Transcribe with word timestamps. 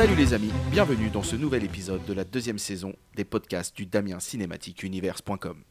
Salut 0.00 0.14
les 0.14 0.32
amis, 0.32 0.50
bienvenue 0.70 1.10
dans 1.10 1.22
ce 1.22 1.36
nouvel 1.36 1.62
épisode 1.62 2.02
de 2.06 2.14
la 2.14 2.24
deuxième 2.24 2.58
saison 2.58 2.94
des 3.16 3.24
podcasts 3.26 3.76
du 3.76 3.84
Damien 3.84 4.18
Cinématique 4.18 4.82
Universe.com. 4.82 5.62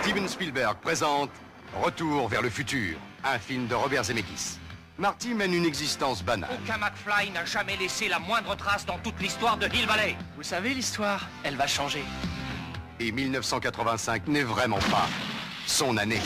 Steven 0.00 0.28
Spielberg 0.28 0.76
présente 0.80 1.30
Retour 1.82 2.28
vers 2.28 2.42
le 2.42 2.48
futur, 2.48 2.96
un 3.24 3.40
film 3.40 3.66
de 3.66 3.74
Robert 3.74 4.04
Zemeckis. 4.04 4.60
Marty 4.98 5.34
mène 5.34 5.52
une 5.52 5.64
existence 5.64 6.22
banale. 6.22 6.48
Aucun 6.62 6.78
McFly 6.78 7.32
n'a 7.32 7.44
jamais 7.44 7.76
laissé 7.76 8.06
la 8.06 8.20
moindre 8.20 8.54
trace 8.54 8.86
dans 8.86 8.98
toute 8.98 9.20
l'histoire 9.20 9.58
de 9.58 9.66
Hill 9.66 9.88
Valley. 9.88 10.14
Vous 10.36 10.44
savez 10.44 10.72
l'histoire, 10.72 11.28
elle 11.42 11.56
va 11.56 11.66
changer. 11.66 12.04
Et 13.00 13.10
1985 13.10 14.28
n'est 14.28 14.44
vraiment 14.44 14.78
pas 14.78 15.08
son 15.66 15.96
année. 15.96 16.20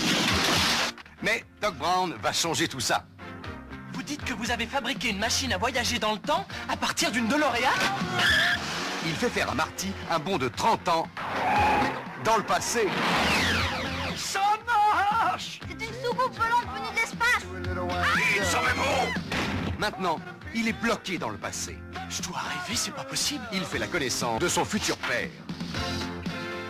Mais 1.23 1.43
Doc 1.63 1.75
Brown 1.79 2.13
va 2.23 2.35
changer 2.35 2.69
tout 2.69 2.81
ça. 2.81 3.07
Vous 3.99 4.05
dites 4.05 4.25
que 4.25 4.33
vous 4.33 4.53
avez 4.53 4.67
fabriqué 4.67 5.11
une 5.11 5.19
machine 5.19 5.53
à 5.53 5.59
voyager 5.59 5.99
dans 5.99 6.13
le 6.13 6.21
temps 6.21 6.47
à 6.69 6.77
partir 6.77 7.11
d'une 7.11 7.27
DeLorean 7.27 7.69
Il 9.05 9.13
fait 9.13 9.29
faire 9.29 9.51
à 9.51 9.57
Marty 9.57 9.89
un 10.09 10.21
bond 10.21 10.39
de 10.39 10.47
30 10.47 10.89
ans 10.89 11.09
dans 12.23 12.37
le 12.37 12.45
passé. 12.45 12.87
Ça 14.15 14.41
marche 14.65 15.59
C'est 15.67 15.85
une 15.85 15.95
soucoupe 15.95 16.33
volante 16.33 16.69
venue 16.77 16.91
de 16.93 17.01
l'espace 17.01 17.45
bon 18.77 19.81
Maintenant, 19.81 20.21
il 20.55 20.69
est 20.69 20.81
bloqué 20.81 21.19
dans 21.19 21.31
le 21.31 21.37
passé. 21.37 21.77
Je 22.09 22.23
dois 22.23 22.39
rêver, 22.39 22.77
c'est 22.77 22.95
pas 22.95 23.03
possible. 23.03 23.43
Il 23.53 23.65
fait 23.65 23.81
la 23.81 23.89
connaissance 23.89 24.41
de 24.41 24.47
son 24.47 24.65
futur 24.65 24.97
père. 24.99 25.29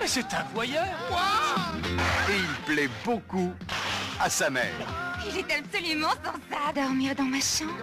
Mais 0.09 0.23
c'est 0.23 0.35
un 0.35 0.45
voyeur 0.55 0.87
Et 2.31 2.37
il 2.39 2.65
plaît 2.65 2.89
beaucoup 3.05 3.53
à 4.19 4.31
sa 4.31 4.49
mère. 4.49 4.73
Il 5.29 5.37
est 5.37 5.59
absolument 5.59 6.13
sans 6.25 6.33
ça 6.51 6.73
Dormir 6.75 7.15
dans 7.15 7.25
ma 7.25 7.41
chambre 7.41 7.75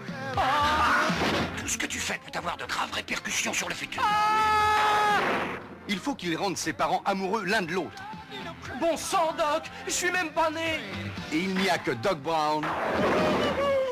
Tout 1.56 1.68
ce 1.68 1.78
que 1.78 1.86
tu 1.86 2.00
fais 2.00 2.20
peut 2.26 2.36
avoir 2.36 2.58
de 2.58 2.66
graves 2.66 2.92
répercussions 2.94 3.54
sur 3.54 3.70
le 3.70 3.76
futur. 3.76 4.02
Il 5.88 6.00
faut 6.00 6.16
qu'il 6.16 6.36
rende 6.36 6.58
ses 6.58 6.74
parents 6.74 7.04
amoureux 7.06 7.46
l'un 7.46 7.62
de 7.62 7.74
l'autre. 7.74 8.02
Bon 8.80 8.98
sang, 8.98 9.36
Doc 9.38 9.70
Je 9.86 9.92
suis 9.92 10.12
même 10.12 10.32
pas 10.32 10.50
né 10.50 10.80
Et 11.32 11.38
il 11.38 11.54
n'y 11.54 11.70
a 11.70 11.78
que 11.78 11.92
Doc 11.92 12.20
Brown 12.22 12.66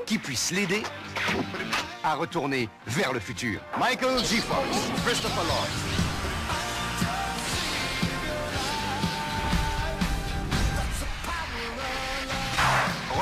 qui 0.08 0.18
puisse 0.18 0.50
l'aider 0.50 0.82
à 2.04 2.16
retourner 2.16 2.68
vers 2.88 3.14
le 3.14 3.20
futur. 3.20 3.62
Michael 3.78 4.26
G. 4.26 4.38
Fox, 4.38 4.68
Christopher 5.06 5.44
Lloyd. 5.44 5.93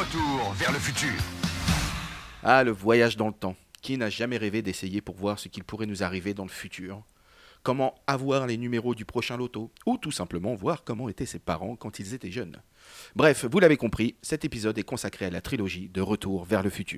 Retour 0.02 0.54
vers 0.54 0.72
le 0.72 0.80
futur. 0.80 1.12
Ah, 2.42 2.64
le 2.64 2.72
voyage 2.72 3.18
dans 3.18 3.28
le 3.28 3.34
temps. 3.34 3.56
Qui 3.84 4.00
n'a 4.00 4.10
jamais 4.10 4.38
rêvé 4.38 4.64
d'essayer 4.64 5.00
pour 5.00 5.16
voir 5.16 5.38
ce 5.38 5.48
qu'il 5.48 5.64
pourrait 5.64 5.86
nous 5.86 6.02
arriver 6.02 6.34
dans 6.34 6.42
le 6.44 6.50
futur? 6.50 7.04
Comment 7.62 7.94
avoir 8.08 8.48
les 8.48 8.58
numéros 8.58 8.96
du 8.96 9.06
prochain 9.06 9.38
loto? 9.38 9.70
Ou 9.86 9.98
tout 9.98 10.10
simplement 10.10 10.56
voir 10.56 10.84
comment 10.84 11.08
étaient 11.08 11.28
ses 11.28 11.38
parents 11.38 11.76
quand 11.76 12.00
ils 12.00 12.16
étaient 12.16 12.32
jeunes? 12.32 12.64
Bref, 13.16 13.46
vous 13.46 13.60
l'avez 13.60 13.78
compris, 13.78 14.16
cet 14.24 14.44
épisode 14.44 14.80
est 14.80 14.84
consacré 14.84 15.26
à 15.26 15.30
la 15.30 15.42
trilogie 15.42 15.88
de 15.90 16.02
Retour 16.02 16.46
vers 16.46 16.64
le 16.64 16.72
futur. 16.72 16.98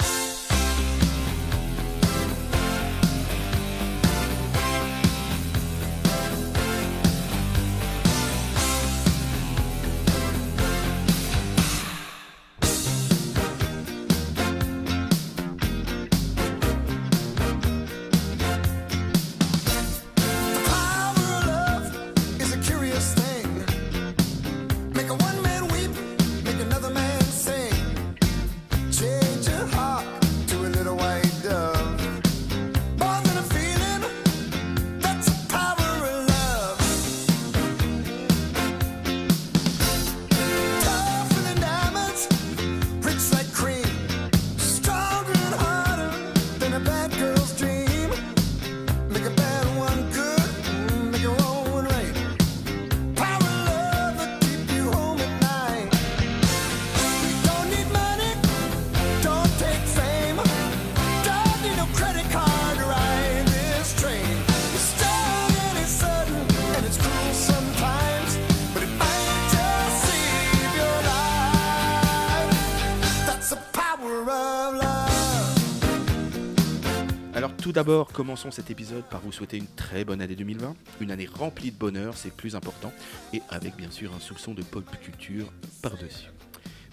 D'abord, 77.83 78.13
commençons 78.13 78.49
cet 78.49 78.71
épisode 78.71 79.03
par 79.03 79.19
vous 79.19 79.33
souhaiter 79.33 79.57
une 79.57 79.67
très 79.67 80.05
bonne 80.05 80.21
année 80.21 80.37
2020, 80.37 80.73
une 81.01 81.11
année 81.11 81.27
remplie 81.29 81.69
de 81.69 81.75
bonheur, 81.75 82.15
c'est 82.15 82.33
plus 82.33 82.55
important, 82.55 82.93
et 83.33 83.41
avec 83.49 83.75
bien 83.75 83.91
sûr 83.91 84.13
un 84.15 84.21
soupçon 84.21 84.53
de 84.53 84.63
pop 84.63 84.85
culture 85.01 85.51
par-dessus. 85.81 86.29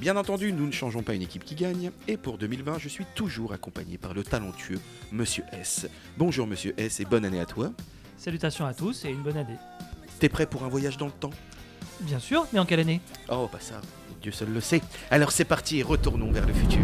Bien 0.00 0.16
entendu, 0.16 0.52
nous 0.52 0.66
ne 0.66 0.72
changeons 0.72 1.04
pas 1.04 1.14
une 1.14 1.22
équipe 1.22 1.44
qui 1.44 1.54
gagne, 1.54 1.92
et 2.08 2.16
pour 2.16 2.38
2020, 2.38 2.78
je 2.80 2.88
suis 2.88 3.04
toujours 3.14 3.52
accompagné 3.52 3.98
par 3.98 4.14
le 4.14 4.24
talentueux 4.24 4.80
Monsieur 5.12 5.44
S. 5.52 5.86
Bonjour 6.18 6.48
Monsieur 6.48 6.74
S 6.76 6.98
et 6.98 7.04
bonne 7.04 7.24
année 7.24 7.40
à 7.40 7.46
toi. 7.46 7.70
Salutations 8.16 8.66
à 8.66 8.74
tous 8.74 9.04
et 9.04 9.10
une 9.10 9.22
bonne 9.22 9.36
année. 9.36 9.58
T'es 10.18 10.28
prêt 10.28 10.46
pour 10.46 10.64
un 10.64 10.68
voyage 10.68 10.96
dans 10.96 11.06
le 11.06 11.12
temps? 11.12 11.30
Bien 12.00 12.18
sûr, 12.18 12.48
mais 12.52 12.58
en 12.58 12.66
quelle 12.66 12.80
année? 12.80 13.00
Oh, 13.28 13.48
bah 13.52 13.60
ça, 13.60 13.80
Dieu 14.20 14.32
seul 14.32 14.52
le 14.52 14.60
sait. 14.60 14.82
Alors 15.12 15.30
c'est 15.30 15.44
parti, 15.44 15.84
retournons 15.84 16.32
vers 16.32 16.48
le 16.48 16.52
futur. 16.52 16.82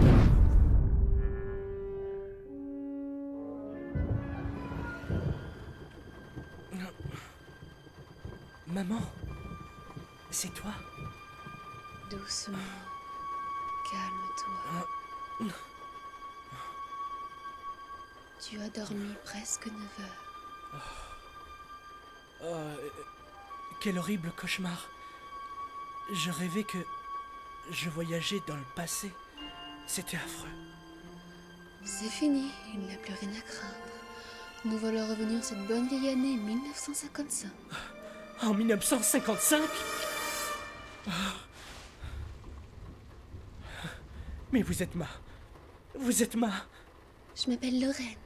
Dormi 18.76 19.14
presque 19.24 19.66
9 19.66 19.74
heures. 20.00 20.80
Oh, 22.44 22.80
quel 23.80 23.98
horrible 23.98 24.30
cauchemar. 24.36 24.88
Je 26.12 26.30
rêvais 26.30 26.64
que 26.64 26.78
je 27.70 27.88
voyageais 27.88 28.42
dans 28.46 28.56
le 28.56 28.64
passé. 28.74 29.10
C'était 29.86 30.18
affreux. 30.18 30.48
C'est 31.84 32.10
fini, 32.10 32.50
il 32.74 32.80
n'y 32.80 32.94
a 32.94 32.98
plus 32.98 33.14
rien 33.14 33.30
à 33.30 33.40
craindre. 33.40 33.74
Nous 34.64 34.78
voilà 34.78 35.06
revenir 35.06 35.42
cette 35.42 35.66
bonne 35.66 35.88
vieille 35.88 36.10
année 36.10 36.36
1955. 36.36 37.50
En 38.42 38.52
1955 38.52 39.62
Oh. 41.08 41.10
Mais 44.52 44.62
vous 44.62 44.82
êtes 44.82 44.94
ma... 44.96 45.06
Vous 45.94 46.22
êtes 46.22 46.34
ma... 46.34 46.50
Je 47.36 47.48
m'appelle 47.48 47.80
Lorraine. 47.80 48.25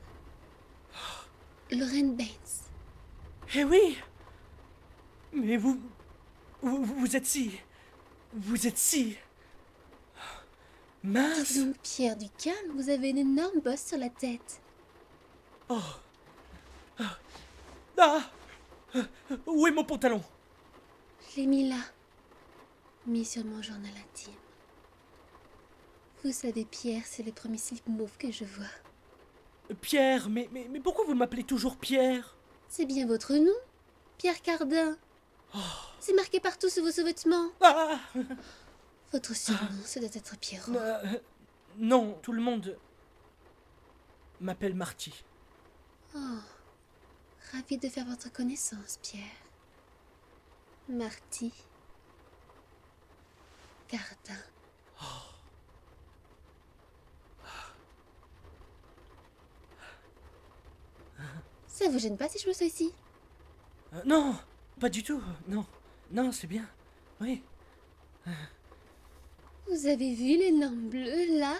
Lorraine 1.72 2.16
Baines. 2.16 2.26
Eh 3.54 3.64
oui 3.64 3.96
Mais 5.32 5.56
vous... 5.56 5.80
Vous, 6.62 6.84
vous 6.84 7.16
êtes 7.16 7.26
si... 7.26 7.52
Vous 8.32 8.66
êtes 8.66 8.78
si... 8.78 9.16
Mince 11.02 11.56
donc, 11.56 11.76
Pierre 11.82 12.16
du 12.16 12.28
calme, 12.30 12.72
vous 12.74 12.90
avez 12.90 13.08
une 13.08 13.18
énorme 13.18 13.60
bosse 13.60 13.86
sur 13.86 13.96
la 13.96 14.10
tête. 14.10 14.60
Ah 15.68 15.98
Où 19.46 19.66
est 19.66 19.70
mon 19.70 19.84
pantalon? 19.84 20.22
Je 21.30 21.40
l'ai 21.40 21.46
mis 21.46 21.68
là. 21.68 21.78
Mis 23.06 23.24
sur 23.24 23.44
mon 23.44 23.62
journal 23.62 23.92
intime. 24.10 24.34
Vous 26.22 26.32
savez, 26.32 26.66
Pierre, 26.66 27.02
c'est 27.06 27.22
le 27.22 27.32
premier 27.32 27.56
slip 27.56 27.86
mauve 27.86 28.18
que 28.18 28.30
je 28.30 28.44
vois. 28.44 28.66
Pierre, 29.80 30.28
mais, 30.28 30.48
mais, 30.52 30.66
mais 30.70 30.80
pourquoi 30.80 31.04
vous 31.04 31.14
m'appelez 31.14 31.44
toujours 31.44 31.76
Pierre? 31.76 32.36
C'est 32.68 32.86
bien 32.86 33.06
votre 33.06 33.34
nom 33.34 33.52
Pierre 34.18 34.40
Cardin. 34.42 34.96
C'est 35.98 36.14
marqué 36.14 36.40
partout 36.40 36.68
sur 36.68 36.84
vos 36.84 36.90
sous-vêtements. 36.92 37.48
Ah 37.60 37.98
Votre 39.12 39.34
surnom, 39.34 39.66
ça 39.84 39.98
doit 40.00 40.08
être 40.12 40.36
Pierrot. 40.38 40.74
Euh, 40.76 41.18
Non, 41.78 42.18
tout 42.22 42.32
le 42.32 42.40
monde 42.40 42.78
m'appelle 44.40 44.74
Marty. 44.74 45.24
Oh, 46.14 46.18
ravi 47.52 47.78
de 47.78 47.88
faire 47.88 48.06
votre 48.06 48.32
connaissance, 48.32 48.98
Pierre. 49.02 49.24
Marty. 50.88 51.52
Gardin. 53.90 54.40
Ça 61.66 61.88
vous 61.88 61.98
gêne 61.98 62.16
pas 62.16 62.28
si 62.28 62.38
je 62.38 62.48
me 62.48 62.52
sois 62.52 62.66
ici 62.66 62.92
Euh, 63.94 64.02
non, 64.04 64.36
pas 64.78 64.88
du 64.88 65.02
tout. 65.02 65.22
Non, 65.48 65.64
non, 66.10 66.30
c'est 66.32 66.46
bien. 66.46 66.66
Oui. 67.20 67.42
Vous 69.68 69.86
avez 69.86 70.14
vu 70.14 70.36
l'énorme 70.36 70.88
bleu 70.88 71.38
là? 71.38 71.54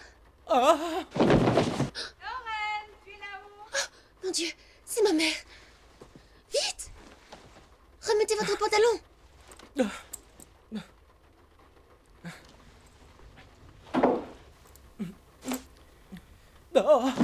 Ah 0.48 0.76
Mon 4.24 4.30
Dieu, 4.30 4.48
c'est 4.84 5.02
ma 5.02 5.12
mère! 5.12 5.34
Vite! 6.50 6.90
Remettez 8.02 8.34
votre 8.36 8.56
pantalon! 8.58 9.00
Ah 9.78 10.09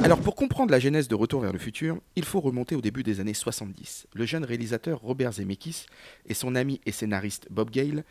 Alors 0.02 0.20
pour 0.20 0.34
comprendre 0.34 0.70
la 0.72 0.78
genèse 0.80 1.08
de 1.08 1.14
Retour 1.14 1.40
vers 1.40 1.52
le 1.52 1.58
futur, 1.58 2.00
il 2.16 2.24
faut 2.24 2.40
remonter 2.40 2.74
au 2.74 2.80
début 2.80 3.02
des 3.02 3.20
années 3.20 3.34
70. 3.34 4.08
Le 4.12 4.26
jeune 4.26 4.44
réalisateur 4.44 5.00
Robert 5.00 5.32
Zemeckis 5.32 5.86
et 6.26 6.34
son 6.34 6.54
ami 6.54 6.80
et 6.84 6.92
scénariste 6.92 7.46
Bob 7.50 7.70
Gale 7.70 8.04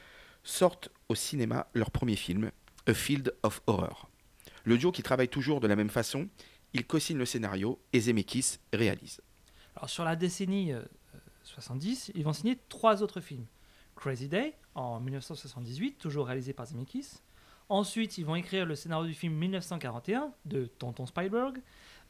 sortent 0.43 0.89
au 1.09 1.15
cinéma 1.15 1.67
leur 1.73 1.91
premier 1.91 2.15
film, 2.15 2.51
A 2.87 2.93
Field 2.93 3.33
of 3.43 3.61
Horror. 3.67 4.09
Le 4.63 4.77
duo 4.77 4.91
qui 4.91 5.03
travaille 5.03 5.27
toujours 5.27 5.59
de 5.59 5.67
la 5.67 5.75
même 5.75 5.89
façon, 5.89 6.27
il 6.73 6.85
co-signe 6.85 7.17
le 7.17 7.25
scénario 7.25 7.79
et 7.93 7.99
Zemeckis 7.99 8.57
réalise. 8.73 9.21
Alors 9.75 9.89
sur 9.89 10.05
la 10.05 10.15
décennie 10.15 10.71
euh, 10.71 10.79
euh, 11.15 11.19
70, 11.43 12.11
ils 12.15 12.23
vont 12.23 12.33
signer 12.33 12.57
trois 12.69 13.03
autres 13.03 13.21
films. 13.21 13.45
Crazy 13.95 14.27
Day 14.27 14.55
en 14.73 14.99
1978, 14.99 15.97
toujours 15.97 16.27
réalisé 16.27 16.53
par 16.53 16.65
Zemeckis. 16.65 17.19
Ensuite, 17.69 18.17
ils 18.17 18.25
vont 18.25 18.35
écrire 18.35 18.65
le 18.65 18.75
scénario 18.75 19.07
du 19.07 19.13
film 19.13 19.33
1941 19.33 20.31
de 20.45 20.65
Tonton 20.65 21.05
Spielberg 21.05 21.61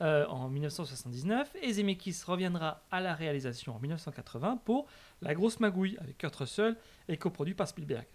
euh, 0.02 0.25
en 0.28 0.50
1979 0.50 1.56
et 1.62 1.72
Zemeckis 1.72 2.24
reviendra 2.25 2.84
à 2.92 3.00
la 3.00 3.16
réalisation 3.16 3.75
en 3.75 3.80
1980 3.80 4.57
pour 4.66 4.88
La 5.22 5.34
Grosse 5.34 5.62
Magouille 5.62 5.98
avec 6.02 6.18
Kurt 6.18 6.36
Russell 6.36 6.75
et 7.07 7.16
coproduit 7.16 7.54
par 7.54 7.69
Spielberg. 7.69 8.06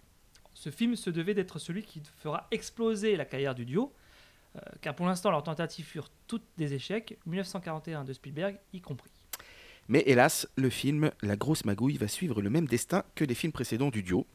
Ce 0.52 0.70
film 0.70 0.96
se 0.96 1.08
devait 1.08 1.32
d'être 1.32 1.58
celui 1.58 1.82
qui 1.82 2.02
fera 2.18 2.46
exploser 2.50 3.16
la 3.16 3.24
carrière 3.24 3.54
du 3.54 3.64
duo, 3.64 3.94
euh, 4.56 4.60
car 4.82 4.94
pour 4.94 5.06
l'instant 5.06 5.30
leurs 5.30 5.42
tentatives 5.42 5.86
furent 5.86 6.10
toutes 6.26 6.46
des 6.58 6.74
échecs, 6.74 7.18
1941 7.24 8.04
de 8.04 8.12
Spielberg 8.12 8.58
y 8.74 8.82
compris. 8.82 9.10
Mais 9.88 10.02
hélas, 10.06 10.46
le 10.56 10.70
film 10.70 11.10
La 11.22 11.36
Grosse 11.36 11.64
Magouille 11.64 11.96
va 11.96 12.08
suivre 12.08 12.40
le 12.42 12.50
même 12.50 12.66
destin 12.66 13.02
que 13.14 13.24
les 13.24 13.34
films 13.34 13.52
précédents 13.52 13.90
du 13.90 14.02
duo, 14.02 14.26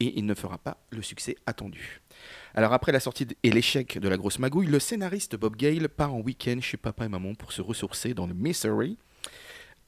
et 0.00 0.18
il 0.18 0.26
ne 0.26 0.34
fera 0.34 0.58
pas 0.58 0.78
le 0.90 1.02
succès 1.02 1.36
attendu. 1.46 2.00
Alors 2.54 2.72
après 2.72 2.92
la 2.92 3.00
sortie 3.00 3.26
et 3.42 3.50
l'échec 3.50 3.98
de 3.98 4.08
La 4.08 4.16
Grosse 4.16 4.38
Magouille, 4.38 4.66
le 4.66 4.78
scénariste 4.78 5.36
Bob 5.36 5.56
Gale 5.56 5.88
part 5.88 6.14
en 6.14 6.20
week-end 6.20 6.58
chez 6.60 6.76
papa 6.76 7.04
et 7.04 7.08
maman 7.08 7.34
pour 7.34 7.52
se 7.52 7.62
ressourcer 7.62 8.14
dans 8.14 8.26
le 8.26 8.34
Missouri, 8.34 8.98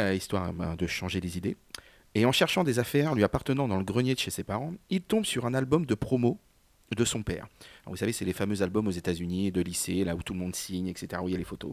euh, 0.00 0.14
histoire 0.14 0.52
ben, 0.52 0.76
de 0.76 0.86
changer 0.86 1.20
les 1.20 1.36
idées. 1.36 1.56
Et 2.14 2.24
en 2.24 2.32
cherchant 2.32 2.64
des 2.64 2.78
affaires 2.78 3.14
lui 3.14 3.24
appartenant 3.24 3.68
dans 3.68 3.76
le 3.76 3.84
grenier 3.84 4.14
de 4.14 4.18
chez 4.18 4.30
ses 4.30 4.44
parents, 4.44 4.74
il 4.90 5.02
tombe 5.02 5.24
sur 5.24 5.44
un 5.44 5.54
album 5.54 5.84
de 5.84 5.94
promo 5.94 6.40
de 6.94 7.04
son 7.04 7.22
père. 7.22 7.46
Alors, 7.82 7.92
vous 7.92 7.96
savez, 7.96 8.12
c'est 8.12 8.24
les 8.24 8.32
fameux 8.32 8.62
albums 8.62 8.86
aux 8.86 8.92
États-Unis, 8.92 9.50
de 9.52 9.60
lycée, 9.60 10.04
là 10.04 10.14
où 10.14 10.22
tout 10.22 10.32
le 10.32 10.38
monde 10.38 10.54
signe, 10.54 10.88
etc., 10.88 11.20
où 11.22 11.28
il 11.28 11.32
y 11.32 11.34
a 11.34 11.38
les 11.38 11.44
photos. 11.44 11.72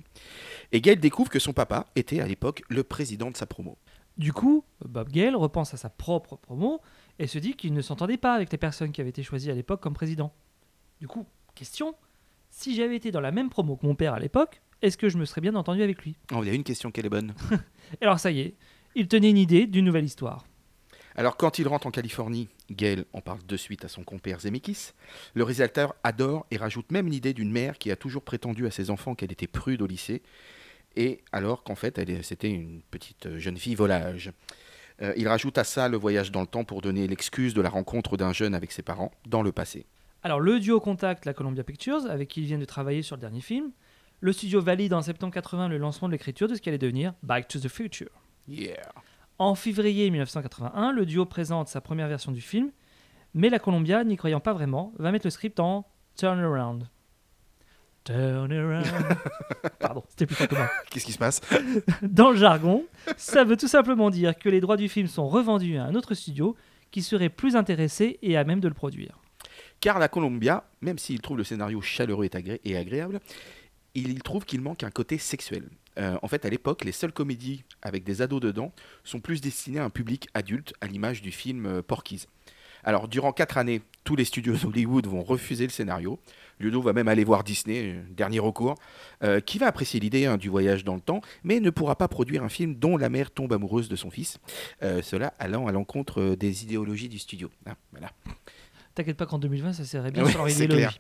Et 0.72 0.82
Gale 0.82 1.00
découvre 1.00 1.30
que 1.30 1.40
son 1.40 1.54
papa 1.54 1.88
était 1.96 2.20
à 2.20 2.28
l'époque 2.28 2.64
le 2.70 2.84
président 2.84 3.30
de 3.30 3.38
sa 3.38 3.46
promo. 3.46 3.78
Du 4.18 4.32
coup, 4.32 4.64
Bob 4.86 5.10
Gale 5.10 5.36
repense 5.36 5.74
à 5.74 5.78
sa 5.78 5.90
propre 5.90 6.36
promo 6.36 6.82
et 7.20 7.28
se 7.28 7.40
dit 7.40 7.56
qu'il 7.56 7.74
ne 7.74 7.82
s'entendait 7.82 8.18
pas 8.18 8.34
avec 8.34 8.52
les 8.52 8.58
personnes 8.58 8.92
qui 8.92 9.02
avaient 9.02 9.10
été 9.10 9.24
choisies 9.24 9.50
à 9.50 9.56
l'époque 9.56 9.82
comme 9.82 9.94
président. 9.94 10.34
Du 11.00 11.08
coup, 11.08 11.26
question, 11.56 11.96
si 12.50 12.76
j'avais 12.76 12.96
été 12.96 13.12
dans 13.12 13.22
la 13.22 13.32
même 13.32 13.50
promo 13.50 13.76
que 13.76 13.86
mon 13.86 13.96
père 13.96 14.14
à 14.14 14.20
l'époque, 14.20 14.62
est-ce 14.84 14.98
que 14.98 15.10
je 15.10 15.18
me 15.18 15.26
serais 15.26 15.42
bien 15.42 15.56
entendu 15.56 15.82
avec 15.82 16.04
lui? 16.04 16.16
Oh, 16.32 16.40
il 16.44 16.48
y 16.48 16.52
a 16.52 16.54
une 16.54 16.64
question 16.64 16.92
qui 16.92 17.00
est 17.00 17.10
bonne. 17.10 17.34
Et 18.00 18.02
alors 18.04 18.20
ça 18.20 18.32
y 18.32 18.42
est, 18.42 18.56
il 18.96 19.08
tenait 19.08 19.32
une 19.32 19.38
idée 19.38 19.66
d'une 19.66 19.86
nouvelle 19.86 20.06
histoire. 20.06 20.46
Alors, 21.16 21.38
quand 21.38 21.60
il 21.60 21.68
rentre 21.68 21.88
en 21.88 21.92
Californie, 21.92 22.50
Gale 22.72 23.06
en 23.14 23.22
parle 23.22 23.46
de 23.46 23.58
suite 23.58 23.86
à 23.86 23.88
son 23.88 24.04
compère 24.04 24.40
Zemeckis. 24.40 24.94
Le 25.36 25.44
réalisateur 25.44 25.96
adore 26.04 26.46
et 26.50 26.58
rajoute 26.58 26.92
même 26.92 27.08
l'idée 27.08 27.34
d'une 27.34 27.52
mère 27.52 27.78
qui 27.78 27.92
a 27.92 27.96
toujours 27.96 28.24
prétendu 28.24 28.66
à 28.66 28.72
ses 28.72 28.90
enfants 28.90 29.14
qu'elle 29.14 29.32
était 29.32 29.48
prude 29.48 29.82
au 29.82 29.88
lycée, 29.88 30.24
et 30.96 31.22
alors 31.32 31.64
qu'en 31.64 31.76
fait, 31.76 32.00
c'était 32.24 32.50
une 32.50 32.82
petite 32.92 33.26
euh, 33.26 33.40
jeune 33.40 33.58
fille 33.58 33.76
volage. 33.76 34.32
Euh, 35.02 35.14
il 35.18 35.28
rajoute 35.28 35.58
à 35.58 35.64
ça 35.64 35.90
le 35.90 35.98
voyage 35.98 36.32
dans 36.32 36.42
le 36.42 36.48
temps 36.48 36.64
pour 36.64 36.82
donner 36.82 37.08
l'excuse 37.08 37.54
de 37.54 37.62
la 37.62 37.70
rencontre 37.70 38.16
d'un 38.16 38.32
jeune 38.32 38.54
avec 38.54 38.72
ses 38.72 38.84
parents 38.84 39.12
dans 39.26 39.42
le 39.42 39.52
passé. 39.52 39.86
Alors 40.22 40.40
le 40.40 40.60
duo 40.60 40.80
contacte 40.80 41.26
la 41.26 41.34
Columbia 41.34 41.64
Pictures 41.64 42.06
avec 42.10 42.30
qui 42.30 42.42
ils 42.42 42.46
viennent 42.46 42.60
de 42.60 42.66
travailler 42.66 43.02
sur 43.02 43.16
le 43.16 43.22
dernier 43.22 43.42
film. 43.42 43.72
Le 44.22 44.32
studio 44.32 44.62
valide 44.62 44.94
en 44.94 45.02
septembre 45.02 45.34
80 45.34 45.68
le 45.68 45.78
lancement 45.78 46.08
de 46.08 46.14
l'écriture 46.14 46.48
de 46.48 46.56
ce 46.56 46.62
qui 46.62 46.70
allait 46.70 46.78
devenir 46.78 47.14
Back 47.24 47.48
to 47.48 47.60
the 47.60 47.68
Future. 47.68 48.12
Yeah. 48.48 48.94
En 49.44 49.56
février 49.56 50.10
1981, 50.10 50.94
le 50.94 51.06
duo 51.06 51.26
présente 51.26 51.68
sa 51.68 51.82
première 51.82 52.08
version 52.08 52.32
du 52.32 52.40
film, 52.40 52.72
mais 53.34 53.50
la 53.50 53.60
Columbia, 53.60 54.06
n'y 54.06 54.16
croyant 54.16 54.40
pas 54.40 54.54
vraiment, 54.54 54.94
va 55.00 55.12
mettre 55.12 55.26
le 55.28 55.32
script 55.32 55.60
en 55.60 55.86
turnaround. 56.16 56.88
Turnaround. 58.06 58.86
Pardon, 59.82 60.02
c'était 60.08 60.28
plus 60.28 60.36
fort 60.36 60.48
que 60.48 60.56
moi. 60.56 60.70
Qu'est-ce 60.90 61.04
qui 61.06 61.12
se 61.12 61.18
passe? 61.18 61.42
Dans 62.02 62.32
le 62.32 62.38
jargon, 62.38 62.86
ça 63.18 63.44
veut 63.44 63.58
tout 63.58 63.68
simplement 63.68 64.10
dire 64.10 64.34
que 64.40 64.48
les 64.48 64.62
droits 64.62 64.78
du 64.78 64.88
film 64.88 65.08
sont 65.08 65.28
revendus 65.28 65.76
à 65.78 65.84
un 65.84 65.96
autre 65.96 66.14
studio 66.14 66.56
qui 66.92 67.02
serait 67.02 67.28
plus 67.28 67.58
intéressé 67.58 68.20
et 68.22 68.38
à 68.38 68.46
même 68.46 68.62
de 68.62 68.70
le 68.70 68.74
produire. 68.74 69.20
Car 69.82 70.00
la 70.00 70.08
Columbia, 70.08 70.64
même 70.80 70.98
s'il 70.98 71.20
trouve 71.20 71.38
le 71.40 71.44
scénario 71.44 71.82
chaleureux 71.82 72.24
et, 72.24 72.30
agré- 72.30 72.62
et 72.64 72.78
agréable, 72.78 73.20
il, 73.94 74.10
il 74.10 74.24
trouve 74.24 74.46
qu'il 74.46 74.62
manque 74.62 74.84
un 74.86 74.90
côté 74.90 75.18
sexuel. 75.18 75.68
Euh, 76.00 76.18
en 76.22 76.28
fait, 76.28 76.46
à 76.46 76.50
l'époque, 76.50 76.84
les 76.84 76.92
seules 76.92 77.14
comédies 77.14 77.64
avec 77.82 78.04
des 78.04 78.22
ados 78.22 78.42
dedans 78.42 78.72
sont 79.04 79.20
plus 79.20 79.42
destinées 79.42 79.80
à 79.80 79.86
un 79.86 79.90
public 79.90 80.28
adulte, 80.34 80.74
à 80.82 80.88
l'image 80.88 81.22
du 81.22 81.32
film 81.32 81.66
euh, 81.66 81.82
Porky's. 81.82 82.28
Alors, 82.86 83.08
durant 83.08 83.32
quatre 83.32 83.58
années, 83.58 83.82
tous 84.04 84.16
les 84.16 84.26
studios 84.26 84.56
Hollywood 84.66 85.08
vont 85.08 85.24
refuser 85.24 85.64
le 85.66 85.70
scénario. 85.72 86.20
Ludo 86.60 86.82
va 86.82 86.94
même 86.94 87.08
aller 87.08 87.24
voir 87.24 87.44
Disney, 87.44 87.94
euh, 87.94 88.04
dernier 88.10 88.40
recours, 88.40 88.76
euh, 89.24 89.40
qui 89.40 89.58
va 89.58 89.68
apprécier 89.68 90.00
l'idée 90.00 90.26
hein, 90.26 90.38
du 90.38 90.50
voyage 90.50 90.84
dans 90.84 90.96
le 90.96 91.02
temps, 91.02 91.22
mais 91.44 91.60
ne 91.60 91.70
pourra 91.70 91.96
pas 91.96 92.08
produire 92.08 92.44
un 92.44 92.50
film 92.50 92.76
dont 92.76 92.98
la 92.98 93.10
mère 93.10 93.32
tombe 93.32 93.54
amoureuse 93.54 93.88
de 93.90 93.96
son 93.96 94.10
fils. 94.12 94.40
Euh, 94.82 95.02
cela 95.02 95.34
allant 95.40 95.68
à 95.68 95.72
l'encontre 95.72 96.36
des 96.36 96.64
idéologies 96.64 97.10
du 97.10 97.20
studio. 97.20 97.50
Ah, 97.66 97.76
voilà. 97.92 98.12
T'inquiète 98.96 99.18
pas 99.18 99.26
qu'en 99.26 99.40
2020, 99.40 99.74
ça 99.74 99.86
serait 99.86 100.12
bien 100.12 100.24
Ouais, 100.24 100.30
sur 100.32 100.40
leur 100.46 100.50
idéologie. 100.50 100.78
clair. 100.78 100.98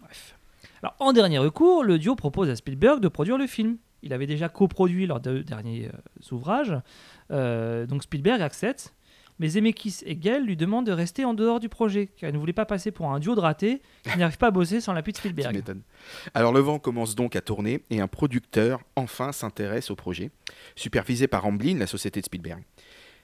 Bref. 0.00 0.34
Alors, 0.82 0.96
en 0.98 1.12
dernier 1.12 1.38
recours, 1.38 1.84
le 1.84 1.98
duo 1.98 2.16
propose 2.16 2.48
à 2.48 2.56
Spielberg 2.56 3.00
de 3.00 3.08
produire 3.08 3.36
le 3.38 3.46
film. 3.46 3.76
Il 4.02 4.12
avait 4.12 4.26
déjà 4.26 4.48
coproduit 4.48 5.06
leurs 5.06 5.20
deux 5.20 5.42
derniers 5.42 5.88
euh, 5.88 6.34
ouvrages, 6.34 6.74
euh, 7.30 7.86
donc 7.86 8.02
Spielberg 8.02 8.42
accepte. 8.42 8.94
Mais 9.40 9.50
Zemeckis 9.50 10.00
et 10.04 10.16
Gale 10.16 10.44
lui 10.44 10.56
demandent 10.56 10.86
de 10.86 10.92
rester 10.92 11.24
en 11.24 11.32
dehors 11.32 11.60
du 11.60 11.68
projet, 11.68 12.08
car 12.16 12.28
ils 12.28 12.32
ne 12.32 12.38
voulaient 12.38 12.52
pas 12.52 12.66
passer 12.66 12.90
pour 12.90 13.12
un 13.12 13.20
duo 13.20 13.36
de 13.36 13.40
ratés 13.40 13.82
qui 14.02 14.18
n'arrive 14.18 14.36
pas 14.36 14.48
à 14.48 14.50
bosser 14.50 14.80
sans 14.80 14.92
l'appui 14.92 15.12
de 15.12 15.18
Spielberg. 15.18 15.62
Alors 16.34 16.52
le 16.52 16.60
vent 16.60 16.80
commence 16.80 17.14
donc 17.14 17.36
à 17.36 17.40
tourner 17.40 17.84
et 17.90 18.00
un 18.00 18.08
producteur 18.08 18.80
enfin 18.96 19.30
s'intéresse 19.30 19.90
au 19.90 19.94
projet, 19.94 20.30
supervisé 20.74 21.28
par 21.28 21.46
Amblin, 21.46 21.78
la 21.78 21.86
société 21.86 22.20
de 22.20 22.26
Spielberg. 22.26 22.64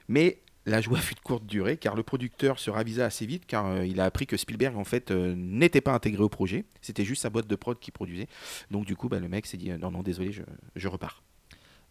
Mais 0.06 0.38
la 0.66 0.80
joie 0.80 0.98
fut 0.98 1.14
de 1.14 1.20
courte 1.20 1.46
durée 1.46 1.76
car 1.76 1.94
le 1.94 2.02
producteur 2.02 2.58
se 2.58 2.70
ravisa 2.70 3.04
assez 3.04 3.26
vite 3.26 3.44
car 3.46 3.66
euh, 3.66 3.86
il 3.86 4.00
a 4.00 4.04
appris 4.04 4.26
que 4.26 4.36
Spielberg 4.36 4.76
en 4.76 4.84
fait 4.84 5.10
euh, 5.10 5.34
n'était 5.36 5.80
pas 5.80 5.92
intégré 5.92 6.22
au 6.22 6.28
projet, 6.28 6.64
c'était 6.80 7.04
juste 7.04 7.22
sa 7.22 7.30
boîte 7.30 7.46
de 7.46 7.56
prod 7.56 7.78
qui 7.78 7.90
produisait. 7.90 8.28
Donc 8.70 8.86
du 8.86 8.96
coup 8.96 9.08
bah, 9.08 9.20
le 9.20 9.28
mec 9.28 9.46
s'est 9.46 9.56
dit 9.56 9.70
euh, 9.70 9.78
non 9.78 9.90
non 9.90 10.02
désolé 10.02 10.32
je, 10.32 10.42
je 10.76 10.88
repars. 10.88 11.22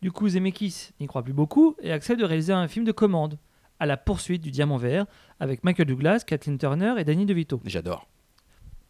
Du 0.03 0.11
coup, 0.11 0.27
Zemeckis 0.27 0.89
n'y 0.99 1.07
croit 1.07 1.23
plus 1.23 1.31
beaucoup 1.31 1.77
et 1.81 1.93
accepte 1.93 2.19
de 2.19 2.25
réaliser 2.25 2.51
un 2.51 2.67
film 2.67 2.83
de 2.83 2.91
commande, 2.91 3.39
à 3.79 3.85
la 3.85 3.95
poursuite 3.95 4.41
du 4.41 4.51
Diamant 4.51 4.75
Vert, 4.75 5.05
avec 5.39 5.63
Michael 5.63 5.87
Douglas, 5.87 6.25
Kathleen 6.27 6.57
Turner 6.57 6.95
et 6.97 7.05
Danny 7.05 7.25
DeVito. 7.25 7.61
J'adore. 7.63 8.05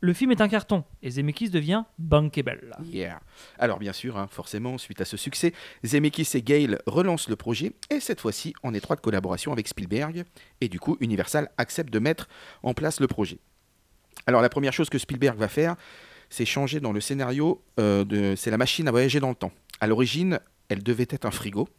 Le 0.04 0.12
film 0.12 0.32
est 0.32 0.42
un 0.42 0.50
carton 0.50 0.84
et 1.02 1.12
Zemeckis 1.12 1.50
devient 1.50 1.86
bankable. 1.98 2.76
Yeah. 2.84 3.22
Alors 3.58 3.80
bien 3.80 3.94
sûr, 3.94 4.18
hein, 4.18 4.28
forcément, 4.30 4.78
suite 4.78 5.00
à 5.00 5.06
ce 5.06 5.16
succès, 5.16 5.54
Zemeckis 5.86 6.28
et 6.34 6.42
Gale 6.42 6.82
relancent 6.88 7.30
le 7.30 7.38
projet, 7.38 7.72
et 7.90 8.02
cette 8.02 8.20
fois-ci 8.20 8.54
en 8.64 8.74
étroite 8.74 9.00
collaboration 9.00 9.54
avec 9.54 9.66
Spielberg, 9.66 10.26
et 10.60 10.68
du 10.68 10.78
coup 10.78 10.98
Universal 11.00 11.50
accepte 11.58 11.90
de 11.90 12.00
mettre 12.00 12.28
en 12.64 12.74
place 12.74 13.00
le 13.00 13.08
projet. 13.08 13.40
Alors 14.28 14.42
la 14.42 14.50
première 14.50 14.74
chose 14.74 14.90
que 14.90 14.98
Spielberg 14.98 15.38
va 15.38 15.48
faire, 15.48 15.78
c'est 16.30 16.44
changer 16.44 16.82
dans 16.82 16.92
le 16.92 17.00
scénario, 17.00 17.64
euh, 17.80 18.04
de, 18.04 18.36
c'est 18.36 18.52
la 18.52 18.58
machine 18.58 18.90
à 18.90 18.92
voyager 18.92 19.22
dans 19.22 19.30
le 19.30 19.36
temps. 19.36 19.54
À 19.80 19.88
l'origine, 19.88 20.42
elle 20.68 20.84
devait 20.84 21.08
être 21.12 21.26
un 21.26 21.32
frigo. 21.32 21.70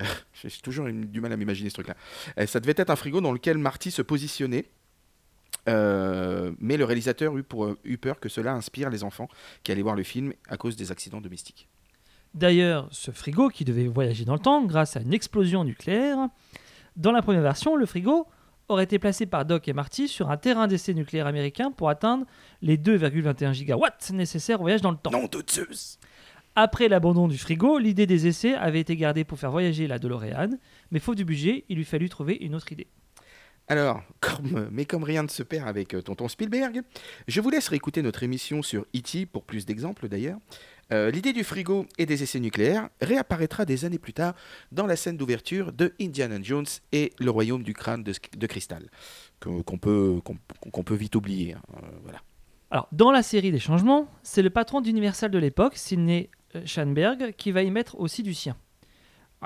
Euh, 0.00 0.04
J'ai 0.42 0.50
toujours 0.62 0.88
du 0.90 1.20
mal 1.20 1.32
à 1.32 1.36
m'imaginer 1.36 1.70
ce 1.70 1.74
truc-là. 1.74 1.94
Euh, 2.40 2.46
ça 2.46 2.58
devait 2.58 2.74
être 2.76 2.90
un 2.90 2.96
frigo 2.96 3.20
dans 3.20 3.32
lequel 3.32 3.56
Marty 3.56 3.92
se 3.92 4.02
positionnait. 4.02 4.64
Euh, 5.68 6.52
mais 6.58 6.76
le 6.76 6.84
réalisateur 6.84 7.36
eut, 7.36 7.42
pour, 7.42 7.74
eut 7.84 7.98
peur 7.98 8.20
que 8.20 8.28
cela 8.28 8.52
inspire 8.54 8.90
les 8.90 9.04
enfants 9.04 9.28
qui 9.62 9.72
allaient 9.72 9.82
voir 9.82 9.96
le 9.96 10.02
film 10.02 10.32
à 10.48 10.56
cause 10.56 10.76
des 10.76 10.90
accidents 10.90 11.20
domestiques. 11.20 11.68
D'ailleurs, 12.34 12.88
ce 12.90 13.10
frigo, 13.10 13.48
qui 13.48 13.64
devait 13.64 13.86
voyager 13.86 14.24
dans 14.24 14.34
le 14.34 14.38
temps 14.38 14.64
grâce 14.64 14.96
à 14.96 15.00
une 15.00 15.12
explosion 15.12 15.64
nucléaire, 15.64 16.28
dans 16.96 17.12
la 17.12 17.22
première 17.22 17.42
version, 17.42 17.76
le 17.76 17.86
frigo 17.86 18.26
aurait 18.68 18.84
été 18.84 18.98
placé 18.98 19.26
par 19.26 19.44
Doc 19.44 19.66
et 19.68 19.72
Marty 19.72 20.08
sur 20.08 20.30
un 20.30 20.36
terrain 20.36 20.66
d'essai 20.66 20.94
nucléaire 20.94 21.26
américain 21.26 21.70
pour 21.70 21.88
atteindre 21.88 22.26
les 22.60 22.76
2,21 22.76 23.52
gigawatts 23.52 24.10
nécessaires 24.10 24.60
au 24.60 24.64
voyage 24.64 24.82
dans 24.82 24.90
le 24.90 24.98
temps. 24.98 25.10
Non 25.10 25.24
de 25.24 25.42
Zeus 25.50 25.98
Après 26.54 26.88
l'abandon 26.88 27.28
du 27.28 27.38
frigo, 27.38 27.78
l'idée 27.78 28.06
des 28.06 28.26
essais 28.26 28.54
avait 28.54 28.80
été 28.80 28.94
gardée 28.96 29.24
pour 29.24 29.38
faire 29.38 29.50
voyager 29.50 29.86
la 29.86 29.98
DeLorean, 29.98 30.50
mais 30.90 30.98
faute 30.98 31.16
du 31.16 31.24
budget, 31.24 31.64
il 31.68 31.76
lui 31.76 31.84
fallut 31.84 32.08
trouver 32.08 32.36
une 32.40 32.54
autre 32.54 32.70
idée. 32.72 32.88
Alors, 33.68 34.02
comme, 34.20 34.68
mais 34.70 34.84
comme 34.84 35.04
rien 35.04 35.22
ne 35.22 35.28
se 35.28 35.42
perd 35.42 35.68
avec 35.68 35.94
euh, 35.94 36.02
Tonton 36.02 36.28
Spielberg, 36.28 36.82
je 37.26 37.40
vous 37.40 37.50
laisse 37.50 37.68
réécouter 37.68 38.02
notre 38.02 38.22
émission 38.22 38.62
sur 38.62 38.82
E.T. 38.94 39.26
pour 39.26 39.44
plus 39.44 39.66
d'exemples 39.66 40.08
d'ailleurs. 40.08 40.38
Euh, 40.90 41.10
L'idée 41.10 41.32
du 41.32 41.44
frigo 41.44 41.86
et 41.98 42.06
des 42.06 42.22
essais 42.22 42.40
nucléaires 42.40 42.88
réapparaîtra 43.00 43.64
des 43.66 43.84
années 43.84 43.98
plus 43.98 44.14
tard 44.14 44.34
dans 44.72 44.86
la 44.86 44.96
scène 44.96 45.16
d'ouverture 45.16 45.72
de 45.72 45.92
Indiana 46.00 46.38
Jones 46.42 46.66
et 46.92 47.12
le 47.18 47.30
royaume 47.30 47.62
du 47.62 47.74
crâne 47.74 48.02
de, 48.02 48.46
cristal, 48.46 48.88
qu'on 49.40 49.62
peut, 49.62 50.20
vite 50.92 51.14
oublier. 51.14 51.54
hein, 51.54 51.60
euh, 51.76 51.86
voilà. 52.02 52.20
Alors, 52.70 52.88
dans 52.92 53.10
la 53.10 53.22
série 53.22 53.50
des 53.50 53.58
changements, 53.58 54.08
c'est 54.22 54.42
le 54.42 54.50
patron 54.50 54.80
d'Universal 54.80 55.30
de 55.30 55.38
l'époque, 55.38 55.76
Sidney 55.76 56.30
euh, 56.54 56.62
Schanberg, 56.64 57.34
qui 57.36 57.50
va 57.50 57.62
y 57.62 57.70
mettre 57.70 57.98
aussi 57.98 58.22
du 58.22 58.34
sien. 58.34 58.56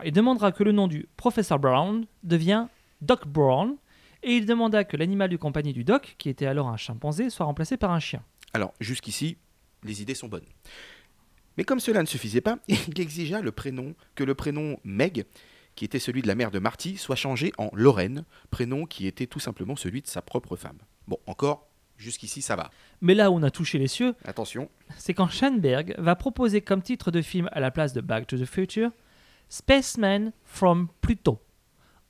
Il 0.05 0.13
demandera 0.13 0.53
que 0.53 0.63
le 0.63 0.73
nom 0.73 0.89
du 0.89 1.09
professeur 1.17 1.59
Brown 1.59 2.07
devienne 2.23 2.69
Doc 3.01 3.27
Brown, 3.27 3.77
et 4.23 4.37
il 4.37 4.47
demanda 4.47 4.85
que 4.85 4.97
l'animal 4.97 5.31
de 5.31 5.37
compagnie 5.37 5.73
du 5.73 5.85
Doc, 5.85 6.15
qui 6.19 6.29
était 6.29 6.47
alors 6.47 6.69
un 6.69 6.77
chimpanzé, 6.77 7.31
soit 7.31 7.47
remplacé 7.47 7.77
par 7.77 7.91
un 7.91 8.01
chien. 8.01 8.23
Alors, 8.53 8.75
jusqu'ici, 8.81 9.37
les 9.83 10.03
idées 10.03 10.15
sont 10.15 10.29
bonnes. 10.29 10.47
Mais 11.57 11.65
comme 11.65 11.81
cela 11.81 12.01
ne 12.01 12.07
suffisait 12.07 12.41
pas, 12.41 12.59
il 12.69 13.01
exigea 13.01 13.41
le 13.41 13.53
prénom, 13.53 13.95
que 14.15 14.25
le 14.25 14.35
prénom 14.35 14.79
Meg, 14.85 15.27
qui 15.75 15.85
était 15.85 15.99
celui 15.99 16.23
de 16.23 16.29
la 16.29 16.35
mère 16.35 16.51
de 16.51 16.59
Marty, 16.59 16.97
soit 16.97 17.17
changé 17.17 17.53
en 17.59 17.71
Lorraine, 17.73 18.25
prénom 18.51 18.87
qui 18.87 19.07
était 19.07 19.27
tout 19.27 19.41
simplement 19.41 19.77
celui 19.77 20.03
de 20.03 20.07
sa 20.07 20.23
propre 20.23 20.57
femme. 20.57 20.79
Bon, 21.09 21.19
encore, 21.27 21.69
jusqu'ici 21.97 22.43
ça 22.43 22.57
va. 22.57 22.71
Mais 23.01 23.15
là 23.15 23.31
où 23.31 23.37
on 23.37 23.43
a 23.43 23.51
touché 23.51 23.79
les 23.79 23.89
cieux, 23.89 24.15
Attention, 24.25 24.71
c'est 24.97 25.15
quand 25.15 25.29
Schanberg 25.29 25.95
va 25.99 26.15
proposer 26.15 26.61
comme 26.61 26.83
titre 26.83 27.11
de 27.11 27.23
film 27.23 27.49
à 27.53 27.61
la 27.61 27.71
place 27.71 27.93
de 27.93 28.01
Back 28.01 28.27
to 28.27 28.37
the 28.37 28.45
Future 28.45 28.91
Spaceman 29.49 30.33
from 30.45 30.89
Pluto, 31.01 31.41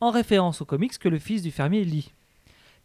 en 0.03 0.11
référence 0.11 0.61
aux 0.61 0.65
comics 0.65 0.99
que 0.99 1.09
le 1.09 1.21
fils 1.21 1.43
du 1.43 1.53
fermier 1.53 1.85
lit. 1.85 2.11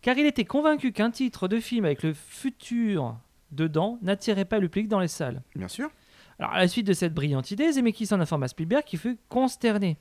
Car 0.04 0.16
il 0.20 0.28
était 0.28 0.46
convaincu 0.46 0.92
qu'un 0.92 1.10
titre 1.10 1.48
de 1.48 1.60
film 1.60 1.84
avec 1.84 2.04
le 2.04 2.14
futur 2.14 3.18
dedans 3.52 3.98
n'attirait 4.04 4.46
pas 4.46 4.60
le 4.60 4.70
public 4.70 4.88
dans 4.88 5.00
les 5.00 5.08
salles. 5.08 5.42
bien 5.56 5.68
sûr. 5.68 5.90
Alors, 6.38 6.52
à 6.54 6.60
la 6.60 6.68
suite 6.68 6.86
de 6.86 6.94
cette 6.94 7.16
brillante 7.16 7.50
idée, 7.50 7.72
Zemeckis 7.72 8.06
s'en 8.06 8.20
informa 8.20 8.48
Spielberg 8.48 8.84
qui 8.84 8.98
fut 8.98 9.18
consterné. 9.30 9.98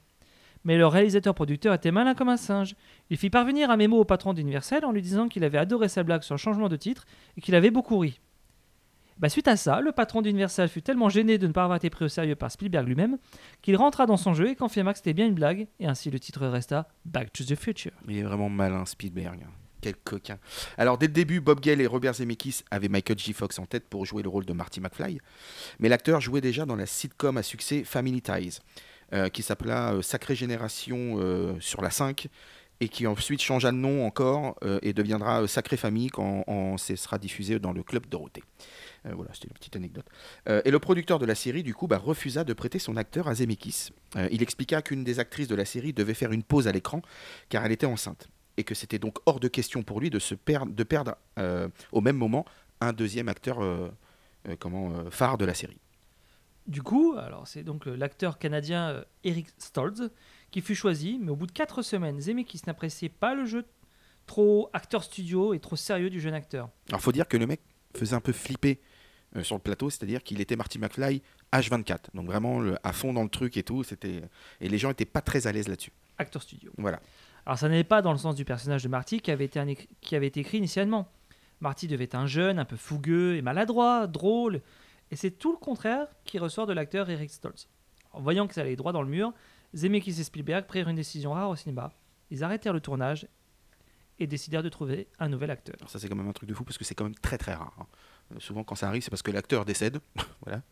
Mais 0.64 0.76
le 0.76 0.86
réalisateur-producteur 0.86 1.72
était 1.72 1.90
malin 1.90 2.14
comme 2.14 2.28
un 2.28 2.36
singe. 2.36 2.76
Il 3.08 3.16
fit 3.16 3.30
parvenir 3.30 3.70
un 3.70 3.78
mémo 3.78 3.98
au 3.98 4.04
patron 4.04 4.34
d'Universal 4.34 4.84
en 4.84 4.92
lui 4.92 5.00
disant 5.00 5.28
qu'il 5.28 5.44
avait 5.44 5.56
adoré 5.56 5.88
sa 5.88 6.02
blague 6.02 6.22
sur 6.22 6.34
le 6.34 6.38
changement 6.38 6.68
de 6.68 6.76
titre 6.76 7.06
et 7.38 7.40
qu'il 7.40 7.54
avait 7.54 7.70
beaucoup 7.70 7.98
ri. 7.98 8.20
Bah, 9.18 9.28
suite 9.30 9.48
à 9.48 9.56
ça, 9.56 9.80
le 9.80 9.92
patron 9.92 10.20
d'Universal 10.20 10.68
fut 10.68 10.82
tellement 10.82 11.08
gêné 11.08 11.38
de 11.38 11.46
ne 11.46 11.52
pas 11.52 11.64
avoir 11.64 11.76
été 11.76 11.88
pris 11.88 12.04
au 12.04 12.08
sérieux 12.08 12.36
par 12.36 12.50
Spielberg 12.50 12.86
lui-même 12.86 13.18
qu'il 13.62 13.76
rentra 13.76 14.06
dans 14.06 14.18
son 14.18 14.34
jeu 14.34 14.50
et 14.50 14.56
confirma 14.56 14.92
que 14.92 14.98
c'était 14.98 15.14
bien 15.14 15.26
une 15.26 15.34
blague, 15.34 15.68
et 15.80 15.86
ainsi 15.86 16.10
le 16.10 16.20
titre 16.20 16.46
resta 16.46 16.88
Back 17.04 17.32
to 17.32 17.44
the 17.44 17.54
Future. 17.54 17.92
Il 18.08 18.18
est 18.18 18.22
vraiment 18.22 18.50
malin, 18.50 18.84
Spielberg. 18.84 19.46
Quel 19.80 19.96
coquin. 19.96 20.38
Alors, 20.78 20.98
dès 20.98 21.06
le 21.06 21.12
début, 21.12 21.40
Bob 21.40 21.60
Gale 21.60 21.80
et 21.80 21.86
Robert 21.86 22.14
Zemeckis 22.14 22.62
avaient 22.70 22.88
Michael 22.88 23.18
J. 23.18 23.32
Fox 23.32 23.58
en 23.58 23.66
tête 23.66 23.88
pour 23.88 24.04
jouer 24.04 24.22
le 24.22 24.28
rôle 24.28 24.44
de 24.44 24.52
Marty 24.52 24.80
McFly. 24.80 25.18
Mais 25.78 25.88
l'acteur 25.88 26.20
jouait 26.20 26.40
déjà 26.40 26.66
dans 26.66 26.76
la 26.76 26.86
sitcom 26.86 27.36
à 27.36 27.42
succès 27.42 27.84
Family 27.84 28.20
Ties, 28.20 28.58
euh, 29.12 29.28
qui 29.28 29.42
s'appela 29.42 29.92
euh, 29.92 30.02
Sacrée 30.02 30.34
Génération 30.34 31.16
euh, 31.18 31.54
sur 31.60 31.82
la 31.82 31.90
5, 31.90 32.28
et 32.80 32.88
qui 32.88 33.06
ensuite 33.06 33.40
changea 33.40 33.72
de 33.72 33.76
nom 33.76 34.06
encore 34.06 34.56
euh, 34.62 34.78
et 34.82 34.92
deviendra 34.92 35.46
Sacrée 35.48 35.76
Famille 35.76 36.08
quand 36.08 36.44
on, 36.46 36.76
sera 36.76 37.18
diffusé 37.18 37.58
dans 37.58 37.72
le 37.72 37.82
Club 37.82 38.06
Dorothée. 38.06 38.42
Euh, 39.06 39.14
voilà, 39.14 39.32
c'était 39.34 39.48
une 39.48 39.54
petite 39.54 39.76
anecdote. 39.76 40.06
Euh, 40.48 40.62
et 40.64 40.70
le 40.70 40.78
producteur 40.78 41.18
de 41.18 41.26
la 41.26 41.34
série, 41.34 41.62
du 41.62 41.74
coup, 41.74 41.86
bah, 41.86 41.98
refusa 41.98 42.44
de 42.44 42.52
prêter 42.52 42.78
son 42.78 42.96
acteur 42.96 43.28
à 43.28 43.34
Zemeckis. 43.34 43.90
Euh, 44.16 44.28
il 44.30 44.42
expliqua 44.42 44.82
qu'une 44.82 45.04
des 45.04 45.18
actrices 45.18 45.48
de 45.48 45.54
la 45.54 45.64
série 45.64 45.92
devait 45.92 46.14
faire 46.14 46.32
une 46.32 46.42
pause 46.42 46.68
à 46.68 46.72
l'écran 46.72 47.02
car 47.48 47.64
elle 47.64 47.72
était 47.72 47.86
enceinte 47.86 48.28
et 48.56 48.64
que 48.64 48.74
c'était 48.74 48.98
donc 48.98 49.18
hors 49.26 49.38
de 49.40 49.48
question 49.48 49.82
pour 49.82 50.00
lui 50.00 50.10
de 50.10 50.18
se 50.18 50.34
perdre, 50.34 50.72
de 50.72 50.82
perdre 50.82 51.16
au 51.92 52.00
même 52.00 52.16
moment 52.16 52.46
un 52.80 52.94
deuxième 52.94 53.28
acteur 53.28 53.58
comment, 54.58 55.10
phare 55.10 55.36
de 55.36 55.44
la 55.44 55.52
série. 55.52 55.78
Du 56.66 56.82
coup, 56.82 57.14
alors 57.18 57.46
c'est 57.46 57.62
donc 57.62 57.84
l'acteur 57.84 58.38
canadien 58.38 59.04
Eric 59.24 59.48
Stoltz 59.58 60.10
qui 60.50 60.62
fut 60.62 60.74
choisi, 60.74 61.18
mais 61.20 61.30
au 61.30 61.36
bout 61.36 61.46
de 61.46 61.52
4 61.52 61.82
semaines, 61.82 62.18
Zemeckis 62.18 62.62
n'appréciait 62.66 63.10
pas 63.10 63.34
le 63.34 63.44
jeu 63.44 63.66
trop 64.24 64.70
acteur 64.72 65.04
studio 65.04 65.52
et 65.52 65.60
trop 65.60 65.76
sérieux 65.76 66.08
du 66.08 66.18
jeune 66.18 66.34
acteur. 66.34 66.70
Alors 66.88 67.02
faut 67.02 67.12
dire 67.12 67.28
que 67.28 67.36
le 67.36 67.46
mec 67.46 67.60
faisait 67.94 68.16
un 68.16 68.20
peu 68.20 68.32
flipper 68.32 68.80
euh, 69.34 69.42
sur 69.42 69.56
le 69.56 69.60
plateau, 69.60 69.90
c'est-à-dire 69.90 70.22
qu'il 70.22 70.40
était 70.40 70.54
Marty 70.56 70.78
McFly 70.78 71.22
H24, 71.52 71.98
donc 72.14 72.26
vraiment 72.26 72.60
le- 72.60 72.76
à 72.82 72.92
fond 72.92 73.12
dans 73.12 73.22
le 73.22 73.28
truc 73.28 73.56
et 73.56 73.62
tout, 73.62 73.82
c'était 73.82 74.22
et 74.60 74.68
les 74.68 74.78
gens 74.78 74.90
étaient 74.90 75.04
pas 75.04 75.20
très 75.22 75.46
à 75.46 75.52
l'aise 75.52 75.68
là-dessus. 75.68 75.90
Acteur 76.18 76.42
studio. 76.42 76.70
Voilà. 76.78 77.00
Alors 77.44 77.58
ça 77.58 77.68
n'allait 77.68 77.84
pas 77.84 78.02
dans 78.02 78.12
le 78.12 78.18
sens 78.18 78.34
du 78.34 78.44
personnage 78.44 78.82
de 78.82 78.88
Marty 78.88 79.20
qui 79.20 79.30
avait 79.30 79.44
été, 79.46 79.58
un 79.60 79.66
qui 80.00 80.16
avait 80.16 80.26
été 80.26 80.40
écrit 80.40 80.58
initialement. 80.58 81.08
Marty 81.60 81.86
devait 81.88 82.04
être 82.04 82.14
un 82.14 82.26
jeune, 82.26 82.58
un 82.58 82.64
peu 82.64 82.76
fougueux 82.76 83.36
et 83.36 83.42
maladroit, 83.42 84.06
drôle, 84.06 84.60
et 85.10 85.16
c'est 85.16 85.30
tout 85.30 85.52
le 85.52 85.58
contraire 85.58 86.06
qui 86.24 86.38
ressort 86.38 86.66
de 86.66 86.72
l'acteur 86.72 87.08
Eric 87.08 87.30
Stoltz. 87.30 87.68
En 88.12 88.20
voyant 88.20 88.46
que 88.46 88.54
ça 88.54 88.60
allait 88.62 88.76
droit 88.76 88.92
dans 88.92 89.02
le 89.02 89.08
mur, 89.08 89.32
Zemeckis 89.74 90.20
et 90.20 90.24
Spielberg 90.24 90.66
prirent 90.66 90.88
une 90.88 90.96
décision 90.96 91.32
rare 91.32 91.48
au 91.50 91.56
cinéma. 91.56 91.92
Ils 92.30 92.42
arrêtèrent 92.42 92.72
le 92.72 92.80
tournage 92.80 93.26
et 94.18 94.26
décidèrent 94.26 94.62
de 94.62 94.68
trouver 94.68 95.08
un 95.18 95.28
nouvel 95.28 95.50
acteur. 95.50 95.76
Alors 95.78 95.90
ça 95.90 95.98
c'est 95.98 96.08
quand 96.08 96.16
même 96.16 96.28
un 96.28 96.32
truc 96.32 96.48
de 96.48 96.54
fou 96.54 96.64
parce 96.64 96.78
que 96.78 96.84
c'est 96.84 96.94
quand 96.94 97.04
même 97.04 97.14
très 97.14 97.38
très 97.38 97.54
rare. 97.54 97.76
hein. 97.80 97.86
Souvent 98.38 98.64
quand 98.64 98.74
ça 98.74 98.88
arrive 98.88 99.02
c'est 99.02 99.10
parce 99.10 99.22
que 99.22 99.30
l'acteur 99.30 99.64
décède, 99.64 99.98
voilà. 100.44 100.62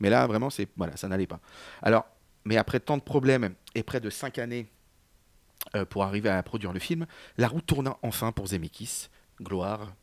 Mais 0.00 0.10
là 0.10 0.26
vraiment 0.26 0.50
c'est 0.50 0.68
voilà 0.76 0.96
ça 0.96 1.08
n'allait 1.08 1.26
pas. 1.26 1.40
Alors 1.82 2.06
mais 2.44 2.56
après 2.56 2.80
tant 2.80 2.96
de 2.96 3.02
problèmes 3.02 3.54
et 3.74 3.82
près 3.82 4.00
de 4.00 4.10
5 4.10 4.38
années 4.38 4.66
euh, 5.74 5.84
pour 5.84 6.04
arriver 6.04 6.28
à 6.28 6.42
produire 6.42 6.72
le 6.72 6.78
film, 6.78 7.06
la 7.36 7.48
roue 7.48 7.60
tourna 7.60 7.96
enfin 8.02 8.32
pour 8.32 8.46
Zemeckis. 8.46 9.08
Gloire. 9.40 9.94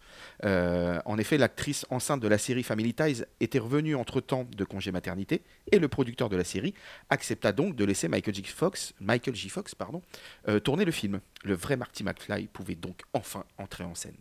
Euh, 0.46 1.02
en 1.06 1.18
effet, 1.18 1.38
l'actrice 1.38 1.86
enceinte 1.90 2.22
de 2.22 2.28
la 2.28 2.38
série 2.38 2.64
Family 2.64 2.94
Ties 2.94 3.24
était 3.42 3.60
revenue 3.60 3.96
entre-temps 3.96 4.48
de 4.50 4.64
congé 4.64 4.92
maternité 4.92 5.44
et 5.72 5.80
le 5.80 5.88
producteur 5.90 6.30
de 6.30 6.38
la 6.38 6.46
série 6.46 6.74
accepta 7.10 7.52
donc 7.52 7.76
de 7.76 7.84
laisser 7.84 8.08
Michael 8.08 8.34
J. 8.34 8.46
Fox, 8.46 8.94
euh, 10.48 10.60
tourner 10.60 10.86
le 10.86 10.92
film. 10.92 11.20
Le 11.44 11.56
vrai 11.56 11.76
Marty 11.76 12.04
McFly 12.04 12.48
pouvait 12.48 12.76
donc 12.76 13.02
enfin 13.14 13.44
entrer 13.58 13.84
en 13.84 13.96
scène. 13.96 14.16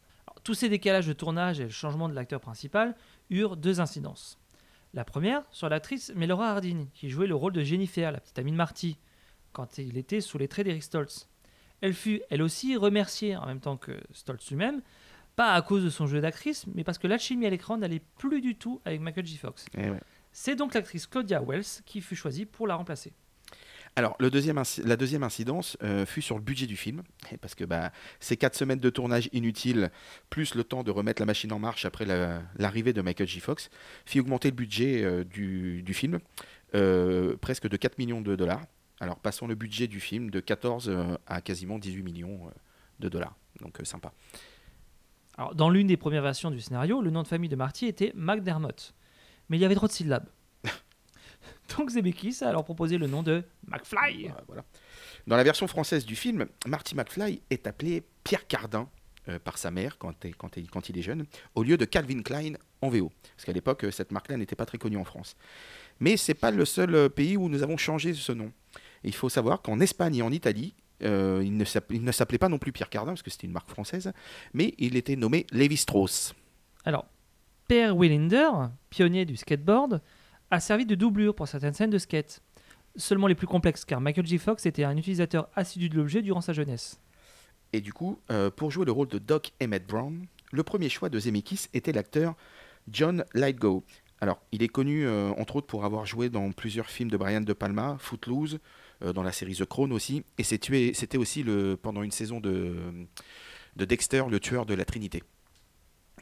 Tous 0.44 0.52
ces 0.52 0.68
décalages 0.68 1.06
de 1.06 1.14
tournage 1.14 1.58
et 1.58 1.64
le 1.64 1.70
changement 1.70 2.06
de 2.06 2.14
l'acteur 2.14 2.38
principal 2.38 2.94
eurent 3.30 3.56
deux 3.56 3.80
incidences. 3.80 4.38
La 4.92 5.02
première 5.02 5.42
sur 5.50 5.70
l'actrice 5.70 6.12
Melora 6.14 6.50
Hardin, 6.50 6.84
qui 6.92 7.08
jouait 7.08 7.26
le 7.26 7.34
rôle 7.34 7.54
de 7.54 7.62
Jennifer, 7.62 8.12
la 8.12 8.20
petite 8.20 8.38
amie 8.38 8.52
de 8.52 8.56
Marty, 8.56 8.98
quand 9.52 9.78
il 9.78 9.96
était 9.96 10.20
sous 10.20 10.36
les 10.36 10.46
traits 10.46 10.66
d'Eric 10.66 10.82
Stoltz. 10.82 11.28
Elle 11.80 11.94
fut, 11.94 12.20
elle 12.28 12.42
aussi, 12.42 12.76
remerciée, 12.76 13.36
en 13.36 13.46
même 13.46 13.60
temps 13.60 13.78
que 13.78 13.98
Stoltz 14.12 14.50
lui-même, 14.50 14.82
pas 15.34 15.54
à 15.54 15.62
cause 15.62 15.82
de 15.82 15.88
son 15.90 16.06
jeu 16.06 16.20
d'actrice, 16.20 16.66
mais 16.74 16.84
parce 16.84 16.98
que 16.98 17.06
l'alchimie 17.06 17.46
à 17.46 17.50
l'écran 17.50 17.78
n'allait 17.78 18.02
plus 18.18 18.42
du 18.42 18.54
tout 18.54 18.82
avec 18.84 19.00
Michael 19.00 19.24
J. 19.24 19.38
Fox. 19.38 19.64
Eh 19.78 19.88
ouais. 19.88 20.00
C'est 20.30 20.56
donc 20.56 20.74
l'actrice 20.74 21.06
Claudia 21.06 21.40
Wells 21.40 21.82
qui 21.86 22.02
fut 22.02 22.16
choisie 22.16 22.44
pour 22.44 22.66
la 22.66 22.74
remplacer. 22.76 23.14
Alors, 23.96 24.16
la 24.18 24.28
deuxième 24.28 25.22
incidence 25.22 25.76
euh, 25.84 26.04
fut 26.04 26.20
sur 26.20 26.34
le 26.36 26.42
budget 26.42 26.66
du 26.66 26.76
film, 26.76 27.02
parce 27.40 27.54
que 27.54 27.64
bah, 27.64 27.92
ces 28.18 28.36
quatre 28.36 28.56
semaines 28.56 28.80
de 28.80 28.90
tournage 28.90 29.28
inutiles, 29.32 29.90
plus 30.30 30.56
le 30.56 30.64
temps 30.64 30.82
de 30.82 30.90
remettre 30.90 31.22
la 31.22 31.26
machine 31.26 31.52
en 31.52 31.60
marche 31.60 31.84
après 31.84 32.04
la- 32.04 32.42
l'arrivée 32.56 32.92
de 32.92 33.00
Michael 33.02 33.28
J. 33.28 33.38
Fox, 33.38 33.70
fit 34.04 34.18
augmenter 34.18 34.50
le 34.50 34.56
budget 34.56 35.04
euh, 35.04 35.22
du, 35.22 35.84
film, 35.94 36.18
euh, 36.74 37.36
presque 37.36 37.68
de 37.68 37.76
4 37.76 37.98
millions 37.98 38.20
de 38.20 38.34
dollars. 38.34 38.62
Alors, 38.98 39.20
passons 39.20 39.46
le 39.46 39.54
budget 39.54 39.86
du 39.86 40.00
film 40.00 40.28
de 40.30 40.40
14 40.40 40.88
euh, 40.88 41.16
à 41.28 41.40
quasiment 41.40 41.78
18 41.78 42.02
millions 42.02 42.50
de 42.98 43.08
dollars. 43.08 43.36
Donc, 43.60 43.78
sympa. 43.84 44.12
Alors, 45.38 45.54
dans 45.54 45.70
l'une 45.70 45.86
des 45.86 45.96
premières 45.96 46.22
versions 46.22 46.50
du 46.50 46.60
scénario, 46.60 47.00
le 47.00 47.10
nom 47.10 47.22
de 47.22 47.28
famille 47.28 47.48
de 47.48 47.56
Marty 47.56 47.86
était 47.86 48.12
McDermott. 48.16 48.92
Mais 49.48 49.56
il 49.56 49.60
y 49.60 49.64
avait 49.64 49.74
trop 49.76 49.86
de 49.86 49.92
syllabes. 49.92 50.26
Donc 51.76 51.90
Zemeckis 51.90 52.38
a 52.42 52.48
alors 52.48 52.64
proposé 52.64 52.98
le 52.98 53.06
nom 53.06 53.22
de 53.22 53.42
McFly. 53.68 54.30
Voilà. 54.46 54.64
Dans 55.26 55.36
la 55.36 55.42
version 55.44 55.66
française 55.66 56.04
du 56.04 56.14
film, 56.16 56.46
Marty 56.66 56.94
McFly 56.94 57.40
est 57.50 57.66
appelé 57.66 58.02
Pierre 58.22 58.46
Cardin 58.46 58.88
euh, 59.28 59.38
par 59.38 59.56
sa 59.56 59.70
mère 59.70 59.96
quand, 59.96 60.24
il- 60.24 60.36
quand 60.36 60.56
il- 60.58 60.68
quand 60.70 60.90
il 60.90 60.98
est 60.98 61.02
jeune, 61.02 61.24
au 61.54 61.62
lieu 61.62 61.78
de 61.78 61.86
Calvin 61.86 62.20
Klein 62.22 62.52
en 62.82 62.90
VO. 62.90 63.10
Parce 63.34 63.46
qu'à 63.46 63.52
l'époque, 63.52 63.86
cette 63.90 64.12
marque-là 64.12 64.36
n'était 64.36 64.56
pas 64.56 64.66
très 64.66 64.76
connue 64.76 64.98
en 64.98 65.04
France. 65.04 65.36
Mais 66.00 66.18
c'est 66.18 66.34
pas 66.34 66.50
le 66.50 66.64
seul 66.66 66.94
euh, 66.94 67.08
pays 67.08 67.36
où 67.38 67.48
nous 67.48 67.62
avons 67.62 67.78
changé 67.78 68.12
ce 68.12 68.32
nom. 68.32 68.52
Il 69.02 69.14
faut 69.14 69.30
savoir 69.30 69.62
qu'en 69.62 69.80
Espagne 69.80 70.16
et 70.16 70.22
en 70.22 70.30
Italie, 70.30 70.74
euh, 71.02 71.40
il 71.42 71.56
ne 71.56 71.64
s'app- 71.64 71.90
il 71.90 72.04
ne 72.04 72.12
s'appelait 72.12 72.38
pas 72.38 72.50
non 72.50 72.58
plus 72.58 72.72
Pierre 72.72 72.90
Cardin, 72.90 73.12
parce 73.12 73.22
que 73.22 73.30
c'était 73.30 73.46
une 73.46 73.52
marque 73.54 73.70
française, 73.70 74.12
mais 74.52 74.74
il 74.78 74.96
était 74.96 75.16
nommé 75.16 75.46
Lévi 75.52 75.78
Strauss. 75.78 76.34
Alors, 76.84 77.06
Per 77.66 77.90
Willinder, 77.92 78.50
pionnier 78.90 79.24
du 79.24 79.36
skateboard, 79.36 80.02
a 80.50 80.60
servi 80.60 80.86
de 80.86 80.94
doublure 80.94 81.34
pour 81.34 81.48
certaines 81.48 81.74
scènes 81.74 81.90
de 81.90 81.98
skate. 81.98 82.40
Seulement 82.96 83.26
les 83.26 83.34
plus 83.34 83.46
complexes, 83.46 83.84
car 83.84 84.00
Michael 84.00 84.26
J. 84.26 84.38
Fox 84.38 84.66
était 84.66 84.84
un 84.84 84.96
utilisateur 84.96 85.48
assidu 85.56 85.88
de 85.88 85.96
l'objet 85.96 86.22
durant 86.22 86.40
sa 86.40 86.52
jeunesse. 86.52 87.00
Et 87.72 87.80
du 87.80 87.92
coup, 87.92 88.20
euh, 88.30 88.50
pour 88.50 88.70
jouer 88.70 88.84
le 88.84 88.92
rôle 88.92 89.08
de 89.08 89.18
Doc 89.18 89.52
Emmett 89.60 89.84
Brown, 89.84 90.26
le 90.52 90.62
premier 90.62 90.88
choix 90.88 91.08
de 91.08 91.18
Zemeckis 91.18 91.66
était 91.74 91.90
l'acteur 91.90 92.36
John 92.88 93.24
Lithgow. 93.34 93.82
Alors, 94.20 94.40
il 94.52 94.62
est 94.62 94.68
connu 94.68 95.04
euh, 95.04 95.30
entre 95.38 95.56
autres 95.56 95.66
pour 95.66 95.84
avoir 95.84 96.06
joué 96.06 96.28
dans 96.28 96.52
plusieurs 96.52 96.88
films 96.88 97.10
de 97.10 97.16
Brian 97.16 97.40
De 97.40 97.52
Palma, 97.52 97.96
Footloose, 97.98 98.60
euh, 99.02 99.12
dans 99.12 99.24
la 99.24 99.32
série 99.32 99.56
The 99.56 99.64
Crown 99.64 99.92
aussi, 99.92 100.22
et 100.38 100.44
c'était 100.44 101.18
aussi 101.18 101.44
pendant 101.82 102.04
une 102.04 102.12
saison 102.12 102.38
de 102.38 103.06
Dexter, 103.76 104.22
le 104.30 104.38
tueur 104.38 104.66
de 104.66 104.74
la 104.74 104.84
Trinité. 104.84 105.24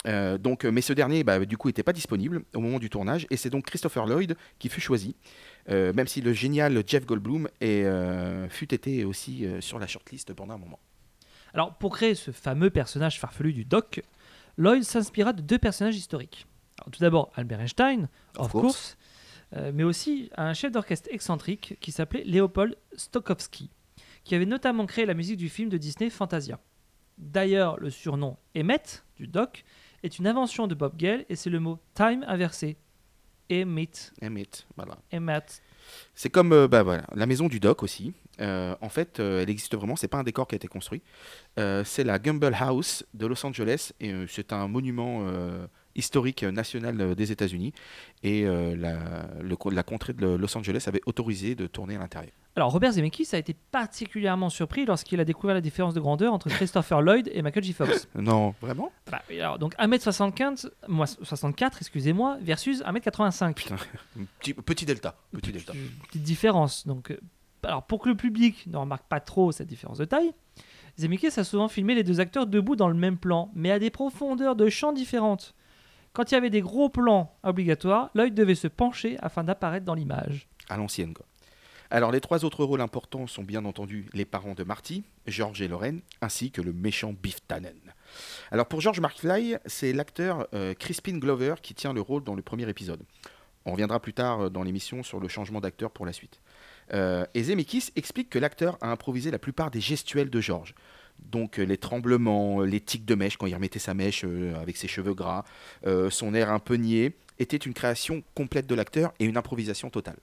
Euh, 0.07 0.37
donc, 0.39 0.65
mais 0.65 0.81
ce 0.81 0.93
dernier, 0.93 1.23
bah, 1.23 1.45
du 1.45 1.57
coup, 1.57 1.69
n'était 1.69 1.83
pas 1.83 1.93
disponible 1.93 2.43
au 2.55 2.61
moment 2.61 2.79
du 2.79 2.91
tournage, 2.91 3.27
et 3.31 3.37
c'est 3.37 3.51
donc 3.51 3.67
Christopher 3.67 4.07
Lloyd 4.07 4.37
qui 4.59 4.69
fut 4.69 4.81
choisi, 4.81 5.15
euh, 5.69 5.93
même 5.93 6.07
si 6.09 6.21
le 6.21 6.33
génial 6.33 6.83
Jeff 6.87 7.07
Goldblum 7.07 7.49
est, 7.61 7.85
euh, 7.85 8.49
fut 8.49 8.75
été 8.75 9.05
aussi 9.05 9.45
euh, 9.47 9.61
sur 9.61 9.79
la 9.79 9.87
shortlist 9.87 10.33
pendant 10.35 10.55
un 10.55 10.59
moment. 10.59 10.81
Alors, 11.55 11.75
pour 11.75 11.95
créer 11.95 12.15
ce 12.15 12.31
fameux 12.31 12.71
personnage 12.71 13.21
farfelu 13.21 13.53
du 13.53 13.65
Doc, 13.65 14.03
Lloyd 14.57 14.83
s'inspira 14.83 15.33
de 15.33 15.43
deux 15.43 15.59
personnages 15.59 15.97
historiques. 15.97 16.47
Alors, 16.81 16.91
tout 16.91 17.01
d'abord, 17.01 17.31
Albert 17.37 17.61
Einstein, 17.61 18.09
Of 18.37 18.47
of, 18.47 18.51
course. 18.53 18.63
course, 18.65 18.97
euh, 19.57 19.71
mais 19.73 19.85
aussi 19.85 20.31
un 20.37 20.55
chef 20.55 20.73
d'orchestre 20.73 21.09
excentrique 21.13 21.77
qui 21.81 21.93
s'appelait 21.93 22.25
Léopold 22.25 22.77
Stokowski, 22.97 23.71
qui 24.25 24.35
avait 24.35 24.47
notamment 24.47 24.87
créé 24.87 25.05
la 25.07 25.15
musique 25.15 25.37
du 25.37 25.49
film 25.49 25.69
de 25.69 25.77
Disney 25.77 26.11
Fantasia. 26.11 26.59
D'ailleurs, 27.19 27.79
le 27.79 27.91
surnom 27.91 28.37
Emmett 28.57 29.05
du 29.17 29.27
Doc 29.27 29.65
est 30.03 30.19
une 30.19 30.27
invention 30.27 30.67
de 30.67 30.75
Bob 30.75 30.97
Gale 30.97 31.25
et 31.29 31.37
c'est 31.37 31.51
le 31.51 31.61
mot 31.61 31.79
time 31.95 32.25
inversé. 32.27 32.77
Emmett, 33.51 34.13
Emmett, 34.23 34.67
voilà. 34.77 34.99
Emmett. 35.13 35.63
C'est 36.15 36.31
comme 36.31 36.53
euh, 36.53 36.69
bah, 36.69 36.83
voilà, 36.83 37.05
la 37.15 37.27
maison 37.27 37.49
du 37.49 37.61
doc 37.61 37.83
aussi. 37.83 38.13
Euh, 38.41 38.75
en 38.81 38.89
fait, 38.89 39.21
euh, 39.21 39.43
elle 39.43 39.51
existe 39.51 39.75
vraiment. 39.77 39.97
C'est 39.97 40.09
pas 40.09 40.19
un 40.19 40.23
décor 40.23 40.47
qui 40.47 40.55
a 40.55 40.57
été 40.57 40.69
construit. 40.69 41.03
C'est 41.57 42.05
la 42.05 42.19
Gumble 42.19 42.57
House 42.59 43.05
de 43.15 43.27
Los 43.27 43.45
Angeles 43.45 43.93
et 44.01 44.13
c'est 44.29 44.53
un 44.53 44.69
monument 44.69 45.27
historique 45.95 46.43
national 46.43 47.01
euh, 47.01 47.15
des 47.15 47.33
États-Unis. 47.33 47.73
Et 48.23 48.45
euh, 48.45 48.77
la, 48.77 48.99
le 49.41 49.57
la 49.71 49.83
contrée 49.83 50.13
de 50.13 50.27
Los 50.27 50.57
Angeles 50.57 50.85
avait 50.87 51.01
autorisé 51.07 51.55
de 51.55 51.67
tourner 51.67 51.97
à 51.97 51.99
l'intérieur. 51.99 52.33
Alors, 52.55 52.71
Robert 52.71 52.93
Zemeckis 52.93 53.29
a 53.33 53.39
été 53.39 53.55
particulièrement 53.71 54.51
surpris 54.51 54.85
lorsqu'il 54.85 55.19
a 55.21 55.25
découvert 55.25 55.55
la 55.55 55.63
différence 55.63 55.95
de 55.95 56.01
grandeur 56.01 56.35
entre 56.35 56.51
Christopher 56.51 57.01
Lloyd 57.01 57.31
et 57.33 57.41
Michael 57.41 57.65
J. 57.65 57.73
Fox. 57.73 58.09
Non, 58.15 58.55
vraiment? 58.61 58.93
Bah, 59.11 59.23
alors, 59.31 59.59
donc 59.59 59.75
1m75, 59.77 60.71
moi 60.87 61.07
64, 61.07 61.79
excusez-moi, 61.81 62.37
versus 62.43 62.83
1m85. 62.83 63.55
Putain, 63.55 63.77
petit, 64.41 64.53
petit 64.53 64.85
delta. 64.85 65.17
Petit 65.33 65.53
delta. 65.53 65.73
Petite 66.09 66.23
différence. 66.23 66.87
Donc, 66.87 67.11
euh, 67.11 67.19
alors 67.63 67.87
pour 67.87 68.01
que 68.03 68.11
le 68.11 68.17
public 68.17 68.67
ne 68.67 68.77
remarque 68.77 69.09
pas 69.09 69.21
trop 69.21 69.51
cette 69.51 69.69
différence 69.69 69.99
de 69.99 70.05
taille, 70.05 70.33
Zemeckis 70.99 71.41
a 71.41 71.45
souvent 71.45 71.69
filmé 71.69 71.95
les 71.95 72.05
deux 72.05 72.21
acteurs 72.21 72.47
debout 72.47 72.77
dans 72.77 72.89
le 72.89 72.95
même 72.95 73.17
plan, 73.17 73.51
mais 73.55 73.71
à 73.71 73.79
des 73.79 73.91
profondeurs 73.91 74.57
de 74.57 74.69
champ 74.69 74.93
différentes. 74.93 75.55
Quand 76.13 76.31
il 76.31 76.35
y 76.35 76.37
avait 76.37 76.51
des 76.51 76.61
gros 76.61 76.91
plans 76.91 77.35
obligatoires, 77.43 78.11
Lloyd 78.15 78.35
devait 78.35 78.55
se 78.55 78.69
pencher 78.69 79.17
afin 79.21 79.45
d'apparaître 79.45 79.87
dans 79.87 79.95
l'image. 79.95 80.47
à 80.69 80.77
l'ancienne. 80.77 81.15
quoi. 81.15 81.27
Alors 81.91 82.11
les 82.11 82.21
trois 82.21 82.45
autres 82.47 82.65
rôles 82.65 82.81
importants 82.81 83.27
sont 83.27 83.43
bien 83.43 83.67
entendu 83.67 84.09
les 84.15 84.25
parents 84.25 84.55
de 84.55 84.65
Marty, 84.65 85.05
George 85.27 85.61
et 85.61 85.69
Lorraine, 85.69 86.01
ainsi 86.23 86.51
que 86.51 86.63
le 86.63 86.73
méchant 86.73 87.13
Biff 87.13 87.47
Tannen. 87.47 87.77
Alors 88.51 88.67
pour 88.67 88.81
George 88.81 89.01
McFly, 89.01 89.57
c'est 89.67 89.93
l'acteur 89.93 90.47
euh, 90.55 90.73
Crispin 90.73 91.19
Glover 91.19 91.57
qui 91.63 91.75
tient 91.75 91.93
le 91.93 92.01
rôle 92.01 92.25
dans 92.25 92.35
le 92.35 92.41
premier 92.41 92.67
épisode. 92.69 93.03
On 93.67 93.73
reviendra 93.73 94.01
plus 94.01 94.15
tard 94.15 94.41
euh, 94.41 94.49
dans 94.49 94.63
l'émission 94.63 95.03
sur 95.03 95.21
le 95.21 95.29
changement 95.29 95.61
d'acteur 95.61 95.91
pour 95.91 96.07
la 96.07 96.13
suite. 96.13 96.41
Euh, 96.95 97.27
et 97.35 97.43
Zemeckis 97.43 97.91
explique 97.95 98.31
que 98.31 98.39
l'acteur 98.39 98.79
a 98.81 98.91
improvisé 98.91 99.31
la 99.31 99.39
plupart 99.39 99.71
des 99.71 99.81
gestuels 99.81 100.31
de 100.31 100.41
George. 100.41 100.75
Donc 101.19 101.59
euh, 101.59 101.65
les 101.65 101.79
tremblements, 101.79 102.61
euh, 102.61 102.67
les 102.67 102.81
tics 102.81 103.05
de 103.05 103.15
mèche 103.15 103.37
quand 103.37 103.47
il 103.47 103.55
remettait 103.55 103.79
sa 103.79 103.95
mèche 103.95 104.25
euh, 104.25 104.55
avec 104.61 104.77
ses 104.77 104.89
cheveux 104.89 105.15
gras, 105.15 105.45
son 106.11 106.35
air 106.35 106.51
un 106.51 106.59
peu 106.59 106.75
niais, 106.75 107.17
était 107.39 107.57
une 107.57 107.75
création 107.75 108.23
complète 108.35 108.67
de 108.67 108.75
l'acteur 108.75 109.13
et 109.19 109.25
une 109.25 109.37
improvisation 109.37 109.91
totale. 109.91 110.19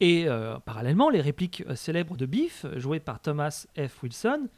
Et 0.00 0.24
euh, 0.26 0.58
parallèlement, 0.58 1.10
les 1.10 1.20
répliques 1.20 1.64
célèbres 1.74 2.16
de 2.16 2.26
Biff, 2.26 2.66
jouées 2.76 3.00
par 3.00 3.20
Thomas 3.20 3.66
F. 3.76 4.02
Wilson, 4.02 4.48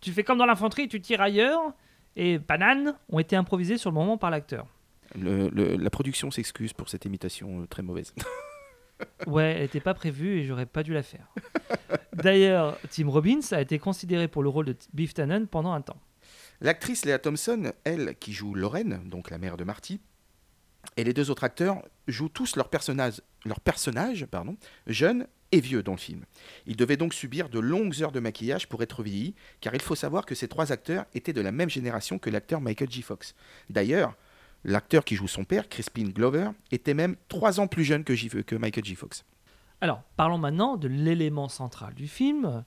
Tu 0.00 0.12
fais 0.12 0.24
comme 0.24 0.38
dans 0.38 0.46
l'infanterie, 0.46 0.88
tu 0.88 1.00
tires 1.00 1.20
ailleurs, 1.20 1.60
et 2.16 2.38
Banane, 2.38 2.94
ont 3.08 3.18
été 3.18 3.36
improvisées 3.36 3.78
sur 3.78 3.90
le 3.90 3.94
moment 3.94 4.18
par 4.18 4.30
l'acteur. 4.30 4.66
La 5.14 5.90
production 5.90 6.30
s'excuse 6.30 6.72
pour 6.72 6.88
cette 6.88 7.04
imitation 7.04 7.66
très 7.66 7.82
mauvaise. 7.82 8.14
Ouais, 9.26 9.54
elle 9.56 9.62
n'était 9.62 9.80
pas 9.80 9.94
prévue 9.94 10.38
et 10.38 10.44
j'aurais 10.44 10.66
pas 10.66 10.82
dû 10.82 10.92
la 10.92 11.02
faire. 11.02 11.26
D'ailleurs, 12.12 12.78
Tim 12.90 13.08
Robbins 13.08 13.40
a 13.50 13.60
été 13.60 13.78
considéré 13.78 14.28
pour 14.28 14.42
le 14.42 14.48
rôle 14.48 14.66
de 14.66 14.76
Biff 14.92 15.14
Tannen 15.14 15.46
pendant 15.46 15.72
un 15.72 15.80
temps. 15.80 16.00
L'actrice 16.60 17.04
Léa 17.04 17.18
Thompson, 17.18 17.72
elle, 17.84 18.14
qui 18.18 18.32
joue 18.32 18.54
Lorraine, 18.54 19.02
donc 19.06 19.30
la 19.30 19.38
mère 19.38 19.56
de 19.56 19.64
Marty, 19.64 20.00
et 20.96 21.04
les 21.04 21.12
deux 21.12 21.30
autres 21.30 21.44
acteurs 21.44 21.82
jouent 22.06 22.28
tous 22.28 22.56
leurs 22.56 22.68
personnages, 22.68 23.22
jeunes 24.86 25.26
et 25.50 25.60
vieux 25.60 25.82
dans 25.82 25.92
le 25.92 25.98
film. 25.98 26.24
Ils 26.66 26.76
devaient 26.76 26.96
donc 26.96 27.14
subir 27.14 27.48
de 27.48 27.58
longues 27.58 28.02
heures 28.02 28.12
de 28.12 28.20
maquillage 28.20 28.68
pour 28.68 28.82
être 28.82 29.02
vieillis, 29.02 29.34
car 29.60 29.74
il 29.74 29.82
faut 29.82 29.94
savoir 29.94 30.26
que 30.26 30.34
ces 30.34 30.48
trois 30.48 30.72
acteurs 30.72 31.06
étaient 31.14 31.32
de 31.32 31.40
la 31.40 31.52
même 31.52 31.70
génération 31.70 32.18
que 32.18 32.30
l'acteur 32.30 32.60
Michael 32.60 32.90
J. 32.90 33.02
Fox. 33.02 33.34
D'ailleurs, 33.70 34.16
l'acteur 34.64 35.04
qui 35.04 35.14
joue 35.16 35.28
son 35.28 35.44
père, 35.44 35.68
Crispin 35.68 36.04
Glover, 36.04 36.48
était 36.72 36.94
même 36.94 37.16
trois 37.28 37.60
ans 37.60 37.66
plus 37.66 37.84
jeune 37.84 38.04
que, 38.04 38.12
que 38.42 38.56
Michael 38.56 38.84
J. 38.84 38.94
Fox. 38.94 39.24
Alors, 39.80 40.02
parlons 40.16 40.38
maintenant 40.38 40.76
de 40.76 40.88
l'élément 40.88 41.48
central 41.48 41.94
du 41.94 42.08
film, 42.08 42.64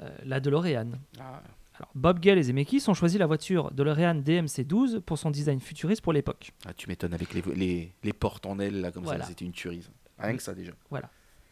euh, 0.00 0.08
la 0.24 0.40
DeLorean. 0.40 0.92
Alors, 1.18 1.90
Bob 1.94 2.20
Gale 2.20 2.38
et 2.38 2.42
Zemeckis 2.42 2.84
ont 2.88 2.94
choisi 2.94 3.16
la 3.18 3.26
voiture 3.26 3.70
DeLorean 3.72 4.16
DMC-12 4.16 5.00
pour 5.00 5.18
son 5.18 5.30
design 5.30 5.60
futuriste 5.60 6.02
pour 6.02 6.12
l'époque. 6.12 6.52
Ah, 6.66 6.72
tu 6.74 6.88
m'étonnes 6.88 7.14
avec 7.14 7.32
les, 7.34 7.42
les, 7.56 7.92
les 8.04 8.12
portes 8.12 8.46
en 8.46 8.58
aile, 8.58 8.80
là, 8.80 8.92
comme 8.92 9.04
Voilà. 9.04 9.24
ça, 9.24 9.30
c'était 9.30 9.44
une 9.46 9.52
tuerie. 9.52 9.82
Rien 10.18 10.36
que 10.36 10.42
ça 10.42 10.54
déjà. 10.54 10.72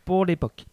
Pour 0.04 0.24
l'époque. 0.26 0.64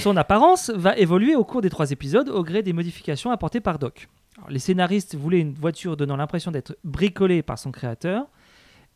Son 0.00 0.16
apparence 0.16 0.70
va 0.70 0.96
évoluer 0.96 1.34
au 1.34 1.44
cours 1.44 1.60
des 1.60 1.70
trois 1.70 1.90
épisodes 1.90 2.28
au 2.28 2.44
gré 2.44 2.62
des 2.62 2.72
modifications 2.72 3.32
apportées 3.32 3.60
par 3.60 3.80
Doc. 3.80 4.08
Les 4.48 4.58
scénaristes 4.58 5.14
voulaient 5.14 5.40
une 5.40 5.54
voiture 5.54 5.96
donnant 5.96 6.16
l'impression 6.16 6.50
d'être 6.50 6.76
bricolée 6.84 7.42
par 7.42 7.58
son 7.58 7.72
créateur, 7.72 8.26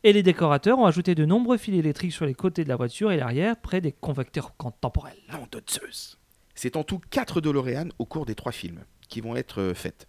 et 0.03 0.13
les 0.13 0.23
décorateurs 0.23 0.79
ont 0.79 0.85
ajouté 0.85 1.15
de 1.15 1.25
nombreux 1.25 1.57
fils 1.57 1.75
électriques 1.75 2.13
sur 2.13 2.25
les 2.25 2.35
côtés 2.35 2.63
de 2.63 2.69
la 2.69 2.75
voiture 2.75 3.11
et 3.11 3.17
l'arrière, 3.17 3.57
près 3.57 3.81
des 3.81 3.91
convecteurs 3.91 4.53
temporels. 4.79 5.17
Nom 5.31 5.47
de 5.51 5.61
Zeus. 5.69 6.17
C'est 6.55 6.75
en 6.75 6.83
tout 6.83 6.99
quatre 7.09 7.41
DeLorean 7.41 7.89
au 7.99 8.05
cours 8.05 8.25
des 8.25 8.35
trois 8.35 8.51
films 8.51 8.83
qui 9.09 9.21
vont 9.21 9.35
être 9.35 9.61
euh, 9.61 9.73
faites. 9.73 10.07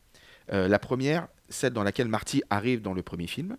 Euh, 0.53 0.69
la 0.69 0.79
première, 0.79 1.29
celle 1.49 1.73
dans 1.73 1.83
laquelle 1.83 2.09
Marty 2.09 2.43
arrive 2.51 2.83
dans 2.83 2.95
le 2.95 3.03
premier 3.03 3.27
film. 3.27 3.57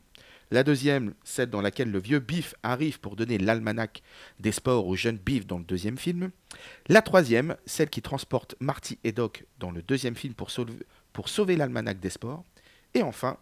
La 0.52 0.64
deuxième, 0.64 1.14
celle 1.24 1.52
dans 1.52 1.62
laquelle 1.62 1.92
le 1.92 2.00
vieux 2.00 2.18
Biff 2.18 2.56
arrive 2.64 3.00
pour 3.00 3.16
donner 3.16 3.38
l'almanach 3.38 4.02
des 4.40 4.52
sports 4.52 4.88
au 4.88 4.96
jeune 4.96 5.18
Biff 5.18 5.46
dans 5.46 5.60
le 5.60 5.64
deuxième 5.64 6.00
film. 6.00 6.32
La 6.88 7.04
troisième, 7.04 7.56
celle 7.68 7.90
qui 7.90 8.02
transporte 8.02 8.56
Marty 8.60 8.98
et 9.04 9.12
Doc 9.12 9.46
dans 9.60 9.70
le 9.70 9.84
deuxième 9.84 10.16
film 10.16 10.34
pour 10.34 10.50
sauver, 10.50 10.74
pour 11.20 11.28
sauver 11.28 11.58
l'almanach 11.58 12.00
des 12.00 12.12
sports. 12.12 12.46
Et 12.94 13.04
enfin, 13.04 13.36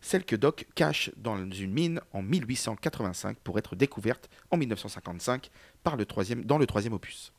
celle 0.00 0.24
que 0.24 0.36
Doc 0.36 0.68
cache 0.76 1.10
dans 1.16 1.36
une 1.36 1.72
mine 1.72 2.00
en 2.12 2.22
1885 2.22 3.38
pour 3.38 3.58
être 3.58 3.74
découverte 3.74 4.30
en 4.52 4.56
1955 4.56 5.50
par 5.82 5.96
le 5.96 6.06
troisième, 6.06 6.44
dans 6.44 6.58
le 6.58 6.66
troisième 6.66 6.92
opus. 6.92 7.32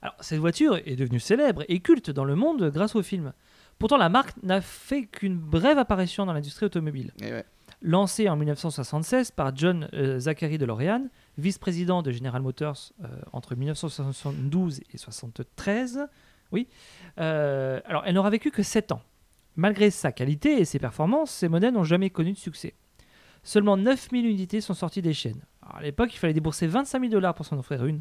Alors, 0.00 0.14
cette 0.20 0.38
voiture 0.38 0.80
est 0.86 0.96
devenue 0.96 1.20
célèbre 1.20 1.66
et 1.68 1.80
culte 1.80 2.08
dans 2.08 2.24
le 2.24 2.34
monde 2.34 2.70
grâce 2.70 2.96
au 2.96 3.02
film. 3.02 3.34
Pourtant, 3.78 3.98
la 3.98 4.08
marque 4.08 4.42
n'a 4.42 4.62
fait 4.62 5.04
qu'une 5.04 5.36
brève 5.36 5.76
apparition 5.76 6.24
dans 6.24 6.32
l'industrie 6.32 6.64
automobile. 6.64 7.12
Eh 7.20 7.30
ouais. 7.30 7.44
Lancée 7.82 8.26
en 8.30 8.36
1976 8.36 9.32
par 9.32 9.54
John 9.54 9.90
euh, 9.92 10.18
Zachary 10.18 10.56
DeLorean, 10.56 11.08
vice-président 11.36 12.00
de 12.00 12.10
General 12.10 12.40
Motors 12.40 12.92
euh, 13.04 13.08
entre 13.34 13.54
1972 13.54 14.78
et 14.78 14.84
1973, 14.94 16.08
oui, 16.52 16.68
euh, 17.18 17.80
alors 17.84 18.02
elle 18.06 18.14
n'aura 18.14 18.30
vécu 18.30 18.50
que 18.50 18.62
7 18.62 18.92
ans. 18.92 19.02
Malgré 19.60 19.90
sa 19.90 20.10
qualité 20.10 20.58
et 20.58 20.64
ses 20.64 20.78
performances, 20.78 21.30
ces 21.30 21.50
modèles 21.50 21.74
n'ont 21.74 21.84
jamais 21.84 22.08
connu 22.08 22.32
de 22.32 22.38
succès. 22.38 22.72
Seulement 23.42 23.76
9000 23.76 24.24
unités 24.24 24.62
sont 24.62 24.72
sorties 24.72 25.02
des 25.02 25.12
chaînes. 25.12 25.42
Alors, 25.60 25.76
à 25.76 25.82
l'époque, 25.82 26.14
il 26.14 26.18
fallait 26.18 26.32
débourser 26.32 26.66
25 26.66 26.98
000 26.98 27.12
dollars 27.12 27.34
pour 27.34 27.44
s'en 27.44 27.58
offrir 27.58 27.84
une. 27.84 28.00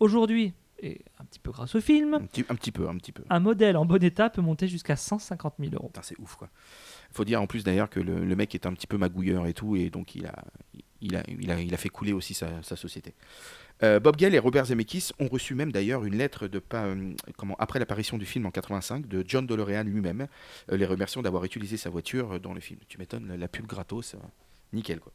Aujourd'hui, 0.00 0.54
et 0.80 1.02
un 1.18 1.24
petit 1.26 1.40
peu 1.40 1.50
grâce 1.50 1.74
au 1.74 1.80
film, 1.82 2.14
Un 2.14 2.20
petit, 2.22 2.44
un 2.48 2.54
petit 2.54 2.72
peu, 2.72 2.88
un 2.88 2.96
petit 2.96 3.12
peu. 3.12 3.22
un 3.28 3.38
modèle 3.38 3.76
en 3.76 3.84
bon 3.84 4.02
état 4.02 4.30
peut 4.30 4.40
monter 4.40 4.66
jusqu'à 4.66 4.96
150 4.96 5.56
000 5.58 5.74
euros. 5.74 5.88
Putain, 5.88 6.00
c'est 6.02 6.18
ouf 6.18 6.36
quoi. 6.36 6.48
Faut 7.12 7.24
dire 7.26 7.42
en 7.42 7.46
plus 7.46 7.64
d'ailleurs 7.64 7.90
que 7.90 8.00
le, 8.00 8.24
le 8.24 8.36
mec 8.36 8.54
est 8.54 8.64
un 8.64 8.72
petit 8.72 8.86
peu 8.86 8.96
magouilleur 8.96 9.46
et 9.46 9.52
tout, 9.52 9.76
et 9.76 9.90
donc 9.90 10.14
il 10.14 10.24
a, 10.26 10.42
il 10.72 10.83
a, 11.16 11.22
il 11.28 11.50
a, 11.50 11.60
il 11.60 11.74
a 11.74 11.76
fait 11.76 11.88
couler 11.88 12.12
aussi 12.12 12.34
sa, 12.34 12.62
sa 12.62 12.76
société. 12.76 13.14
Euh, 13.82 13.98
Bob 13.98 14.14
Gale 14.16 14.34
et 14.34 14.38
Robert 14.38 14.66
Zemeckis 14.66 15.10
ont 15.18 15.26
reçu 15.28 15.54
même 15.54 15.72
d'ailleurs 15.72 16.04
une 16.04 16.16
lettre 16.16 16.46
de 16.46 16.58
pas, 16.60 16.84
euh, 16.84 17.14
comment, 17.36 17.56
après 17.58 17.78
l'apparition 17.78 18.18
du 18.18 18.26
film 18.26 18.44
en 18.46 18.50
85 18.50 19.08
de 19.08 19.24
John 19.26 19.46
DeLorean 19.46 19.84
lui-même, 19.84 20.28
euh, 20.70 20.76
les 20.76 20.86
remerciant 20.86 21.22
d'avoir 21.22 21.44
utilisé 21.44 21.76
sa 21.76 21.90
voiture 21.90 22.38
dans 22.40 22.54
le 22.54 22.60
film. 22.60 22.78
Tu 22.88 22.98
m'étonnes, 22.98 23.26
la, 23.26 23.36
la 23.36 23.48
pub 23.48 23.66
gratos, 23.66 24.14
nickel 24.72 25.00
quoi. 25.00 25.12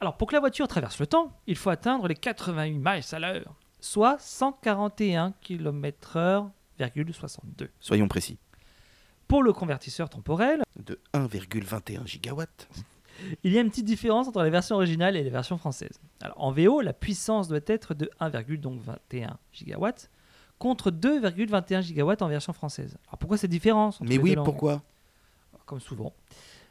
Alors, 0.00 0.16
pour 0.18 0.28
que 0.28 0.34
la 0.34 0.40
voiture 0.40 0.68
traverse 0.68 0.98
le 0.98 1.06
temps, 1.06 1.32
il 1.46 1.56
faut 1.56 1.70
atteindre 1.70 2.08
les 2.08 2.14
88 2.14 2.78
miles 2.78 3.02
à 3.12 3.18
l'heure, 3.18 3.54
soit 3.80 4.18
141 4.18 5.32
km/h,62. 5.40 7.68
Soyons 7.80 8.08
précis. 8.08 8.36
Pour 9.28 9.42
le 9.42 9.54
convertisseur 9.54 10.10
temporel, 10.10 10.62
De 10.76 11.00
1,21 11.14 12.06
gigawatts. 12.06 12.68
Il 13.42 13.52
y 13.52 13.58
a 13.58 13.60
une 13.60 13.70
petite 13.70 13.84
différence 13.84 14.28
entre 14.28 14.42
la 14.42 14.50
version 14.50 14.76
originale 14.76 15.16
et 15.16 15.22
la 15.22 15.30
version 15.30 15.58
française. 15.58 16.00
Alors, 16.20 16.40
en 16.40 16.52
VO, 16.52 16.80
la 16.80 16.92
puissance 16.92 17.48
doit 17.48 17.60
être 17.66 17.94
de 17.94 18.10
1,21 18.20 19.34
gigawatts 19.52 20.10
contre 20.58 20.90
2,21 20.90 21.82
gigawatts 21.82 22.22
en 22.22 22.28
version 22.28 22.52
française. 22.52 22.96
Alors, 23.08 23.18
pourquoi 23.18 23.36
cette 23.36 23.50
différence 23.50 23.96
entre 24.00 24.08
Mais 24.08 24.16
les 24.16 24.22
oui, 24.22 24.34
deux 24.34 24.42
pourquoi? 24.42 24.82
Comme 25.66 25.80
souvent. 25.80 26.12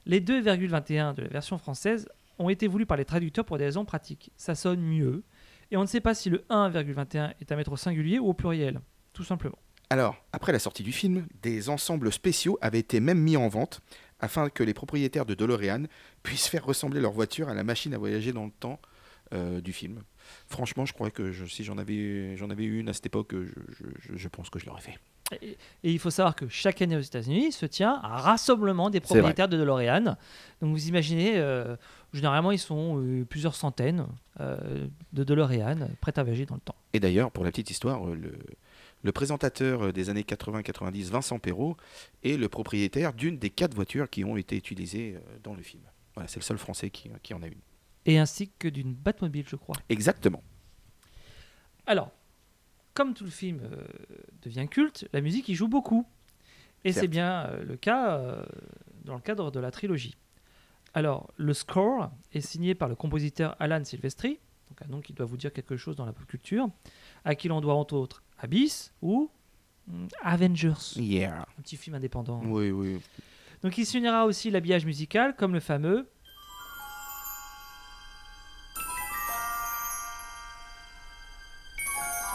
Les 0.06 0.22
2,21 0.22 1.16
de 1.16 1.22
la 1.22 1.30
version 1.30 1.58
française 1.58 2.08
ont 2.40 2.50
été 2.50 2.68
voulus 2.68 2.86
par 2.86 2.98
les 2.98 3.06
traducteurs 3.06 3.46
pour 3.46 3.58
des 3.58 3.66
raisons 3.66 3.86
pratiques. 3.86 4.32
Ça 4.36 4.56
sonne 4.56 4.82
mieux, 4.82 5.24
et 5.72 5.78
on 5.78 5.82
ne 5.82 5.88
sait 5.88 6.02
pas 6.02 6.14
si 6.14 6.30
le 6.30 6.40
1,21 6.50 7.34
est 7.40 7.52
à 7.52 7.56
mettre 7.56 7.72
au 7.72 7.78
singulier 7.78 8.20
ou 8.20 8.28
au 8.28 8.34
pluriel, 8.34 8.82
tout 9.14 9.24
simplement. 9.24 9.58
Alors, 9.90 10.16
après 10.32 10.52
la 10.52 10.60
sortie 10.60 10.84
du 10.84 10.92
film, 10.92 11.28
des 11.42 11.70
ensembles 11.70 12.12
spéciaux 12.12 12.58
avaient 12.62 12.80
été 12.80 13.00
même 13.00 13.20
mis 13.20 13.38
en 13.38 13.48
vente 13.48 13.82
afin 14.20 14.50
que 14.50 14.64
les 14.64 14.74
propriétaires 14.74 15.26
de 15.26 15.34
DeLorean 15.34 15.84
puissent 16.24 16.48
faire 16.48 16.66
ressembler 16.66 17.02
leur 17.02 17.12
voiture 17.12 17.50
à 17.50 17.54
la 17.54 17.64
machine 17.64 17.94
à 17.94 17.98
voyager 17.98 18.32
dans 18.34 18.46
le 18.46 18.52
temps 18.52 18.80
euh, 19.34 19.62
du 19.62 19.74
film. 19.74 20.02
Franchement, 20.48 20.86
je 20.86 20.94
crois 20.94 21.10
que 21.10 21.32
je- 21.32 21.46
si 21.46 21.64
j'en 21.64 21.78
avais, 21.78 22.38
j'en 22.38 22.50
avais 22.50 22.66
eu 22.66 22.80
une 22.80 22.90
à 22.90 22.94
cette 22.94 23.08
époque, 23.08 23.32
je, 23.34 23.46
je- 23.46 23.86
je- 24.14 24.18
je 24.18 24.28
pense 24.28 24.50
que 24.50 24.60
je 24.60 24.66
l'aurais 24.68 24.82
fait. 24.82 25.00
Et, 25.42 25.58
et 25.84 25.92
il 25.92 25.98
faut 25.98 26.12
savoir 26.12 26.36
que 26.36 26.48
chaque 26.50 26.82
année 26.84 26.96
aux 26.96 27.02
États-Unis 27.02 27.52
se 27.54 27.66
tient 27.66 28.00
un 28.04 28.18
rassemblement 28.18 28.90
des 28.92 29.00
propriétaires 29.00 29.48
de 29.48 29.58
DeLorean. 29.58 30.02
Donc 30.62 30.72
vous 30.76 30.88
imaginez, 30.88 31.38
euh, 31.38 31.76
généralement 32.14 32.52
ils 32.52 32.60
sont 32.60 33.02
euh, 33.02 33.26
plusieurs 33.26 33.56
centaines 33.56 34.06
euh, 34.40 34.86
de 35.14 35.24
DeLorean 35.24 35.88
prêts 36.02 36.14
à 36.18 36.24
voyager 36.24 36.46
dans 36.46 36.56
le 36.56 36.62
temps. 36.62 36.76
Et 36.94 37.00
d'ailleurs, 37.00 37.32
pour 37.32 37.44
la 37.44 37.50
petite 37.50 37.72
histoire, 37.72 38.08
euh, 38.08 38.16
le, 38.16 38.34
le 39.04 39.12
présentateur 39.12 39.84
euh, 39.84 39.92
des 39.92 40.10
années 40.10 40.24
80-90, 40.24 41.12
Vincent 41.12 41.40
Perrault, 41.40 41.78
est 42.24 42.38
le 42.38 42.50
propriétaire 42.50 43.14
d'une 43.14 43.38
des 43.38 43.50
quatre 43.50 43.76
voitures 43.76 44.10
qui 44.10 44.24
ont 44.26 44.38
été 44.38 44.58
utilisées 44.58 45.16
euh, 45.16 45.38
dans 45.44 45.54
le 45.54 45.62
film. 45.62 45.84
Voilà, 46.16 46.28
c'est 46.28 46.40
le 46.40 46.46
seul 46.46 46.58
Français 46.58 46.90
qui, 46.90 47.10
qui 47.22 47.34
en 47.34 47.42
a 47.42 47.48
une. 47.48 47.62
Et 48.06 48.18
ainsi 48.18 48.52
que 48.60 48.68
d'une 48.68 48.94
Batmobile, 48.94 49.46
je 49.48 49.56
crois. 49.56 49.76
Exactement. 49.90 50.44
Alors, 51.86 52.12
comme 52.94 53.14
tout 53.14 53.24
le 53.24 53.30
film 53.30 53.62
euh, 53.64 53.84
devient 54.42 54.68
culte, 54.70 55.08
la 55.14 55.22
musique 55.22 55.50
y 55.50 55.56
joue 55.56 55.68
beaucoup. 55.68 56.06
Et 56.86 56.92
c'est 56.92 57.08
bien 57.08 57.46
euh, 57.46 57.64
le 57.64 57.78
cas 57.78 58.18
euh, 58.18 58.44
dans 59.06 59.16
le 59.16 59.22
cadre 59.22 59.52
de 59.52 59.60
la 59.60 59.72
trilogie. 59.72 60.16
Alors, 60.94 61.32
le 61.38 61.54
score 61.54 62.12
est 62.34 62.42
signé 62.42 62.76
par 62.76 62.90
le 62.90 62.96
compositeur 62.96 63.56
Alan 63.60 63.84
Silvestri, 63.84 64.40
donc 64.70 64.82
un 64.82 64.88
nom 64.92 65.02
qui 65.02 65.14
doit 65.14 65.26
vous 65.26 65.38
dire 65.38 65.52
quelque 65.52 65.78
chose 65.78 65.96
dans 65.96 66.06
la 66.06 66.14
pop 66.14 66.28
culture, 66.28 66.70
à 67.26 67.36
qui 67.36 67.48
l'on 67.48 67.62
doit 67.62 67.74
entre 67.74 67.96
autres 67.96 68.22
Abyss 68.44 68.92
ou 69.02 69.32
mm, 69.88 70.08
Avengers, 70.22 70.94
Yeah. 70.98 71.46
un 71.58 71.62
petit 71.62 71.78
film 71.78 71.96
indépendant. 71.96 72.42
Oui, 72.46 72.72
oui. 72.72 73.00
Donc 73.64 73.78
il 73.78 73.86
signera 73.86 74.26
aussi 74.26 74.52
l'habillage 74.52 74.86
musical 74.86 75.34
comme 75.36 75.54
le 75.54 75.62
fameux 75.62 76.10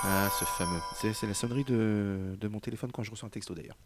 Ah, 0.04 0.30
ce 0.38 0.44
fameux. 0.44 0.80
C'est 0.94 1.26
la 1.26 1.34
sonnerie 1.34 1.64
de, 1.64 2.36
de 2.40 2.48
mon 2.48 2.60
téléphone 2.60 2.90
quand 2.92 3.02
je 3.02 3.10
reçois 3.10 3.26
un 3.26 3.30
texto 3.30 3.54
d'ailleurs. 3.54 3.76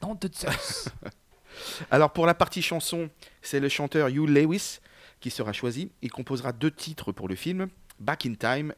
Dans 0.00 0.14
de. 0.14 0.30
Alors 1.90 2.12
pour 2.12 2.26
la 2.26 2.34
partie 2.34 2.62
chanson, 2.62 3.08
c'est 3.42 3.60
le 3.60 3.68
chanteur 3.68 4.08
Hugh 4.08 4.28
Lewis 4.28 4.78
qui 5.20 5.30
sera 5.30 5.52
choisi. 5.52 5.90
Il 6.02 6.10
composera 6.12 6.52
deux 6.52 6.70
titres 6.70 7.12
pour 7.12 7.28
le 7.28 7.34
film, 7.34 7.68
Back 7.98 8.26
in 8.26 8.34
Time 8.34 8.74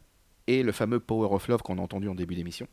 et 0.46 0.62
le 0.62 0.72
fameux 0.72 1.00
Power 1.00 1.28
of 1.32 1.48
Love 1.48 1.62
qu'on 1.62 1.78
a 1.78 1.80
entendu 1.80 2.08
en 2.08 2.14
début 2.14 2.34
d'émission. 2.34 2.66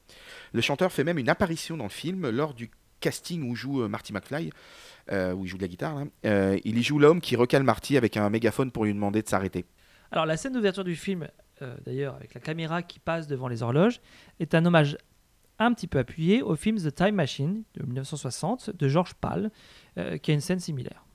Le 0.54 0.62
chanteur 0.62 0.92
fait 0.92 1.04
même 1.04 1.18
une 1.18 1.30
apparition 1.30 1.78
dans 1.78 1.86
le 1.86 1.90
film 1.90 2.30
lors 2.30 2.54
du 2.54 2.70
casting 3.00 3.50
où 3.50 3.56
joue 3.56 3.84
euh, 3.84 3.88
Marty 3.88 4.14
McFly, 4.14 4.52
euh, 5.12 5.34
où 5.34 5.46
il 5.46 5.50
joue 5.50 5.58
de 5.58 5.64
la 5.64 5.68
guitare. 5.68 5.96
là. 5.96 6.06
Euh, 6.26 6.58
il 6.64 6.78
y 6.78 6.84
joue 6.84 7.00
l'homme 7.00 7.20
qui 7.20 7.36
recale 7.36 7.64
Marty 7.64 7.98
avec 7.98 8.16
un 8.18 8.30
mégaphone 8.30 8.72
pour 8.72 8.86
lui 8.86 8.94
demander 8.94 9.22
de 9.22 9.28
s'arrêter. 9.28 9.66
Alors 10.12 10.26
la 10.26 10.38
scène 10.38 10.54
d'ouverture 10.54 10.84
du 10.84 10.96
film, 10.96 11.28
euh, 11.62 11.76
d'ailleurs 11.86 12.16
avec 12.16 12.34
la 12.34 12.40
caméra 12.42 12.82
qui 12.84 13.00
passe 13.00 13.28
devant 13.28 13.48
les 13.48 13.64
horloges, 13.64 14.00
est 14.40 14.56
un 14.56 14.66
hommage 14.66 14.98
un 15.60 15.74
petit 15.74 15.88
peu 15.88 16.00
appuyé 16.00 16.42
au 16.42 16.56
film 16.56 16.78
The 16.78 16.94
Time 16.94 17.16
Machine 17.16 17.64
de 17.76 17.84
1960 17.86 18.72
de 18.76 18.88
George 18.88 19.14
Pal, 19.14 19.52
qui 19.96 20.32
a 20.32 20.34
une 20.34 20.42
scène 20.42 20.60
similaire. 20.60 21.06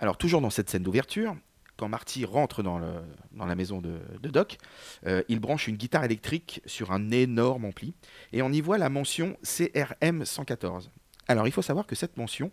Alors, 0.00 0.18
toujours 0.18 0.40
dans 0.40 0.50
cette 0.50 0.68
scène 0.68 0.82
d'ouverture, 0.82 1.36
quand 1.76 1.88
Marty 1.88 2.24
rentre 2.24 2.62
dans, 2.62 2.78
la 2.78 3.54
maison 3.54 3.80
de, 3.80 3.98
Doc, 4.28 4.58
euh, 5.06 5.22
il 5.28 5.40
branche 5.40 5.68
une 5.68 5.76
guitare 5.76 6.04
électrique 6.04 6.60
sur 6.66 6.92
un 6.92 7.10
énorme 7.10 7.64
ampli 7.64 7.94
et 8.32 8.42
on 8.42 8.50
y 8.50 8.60
voit 8.60 8.78
la 8.78 8.88
mention 8.88 9.36
CRM 9.42 10.24
114. 10.24 10.90
Alors, 11.26 11.46
il 11.46 11.52
faut 11.52 11.62
savoir 11.62 11.86
que 11.86 11.94
cette 11.94 12.16
mention 12.16 12.50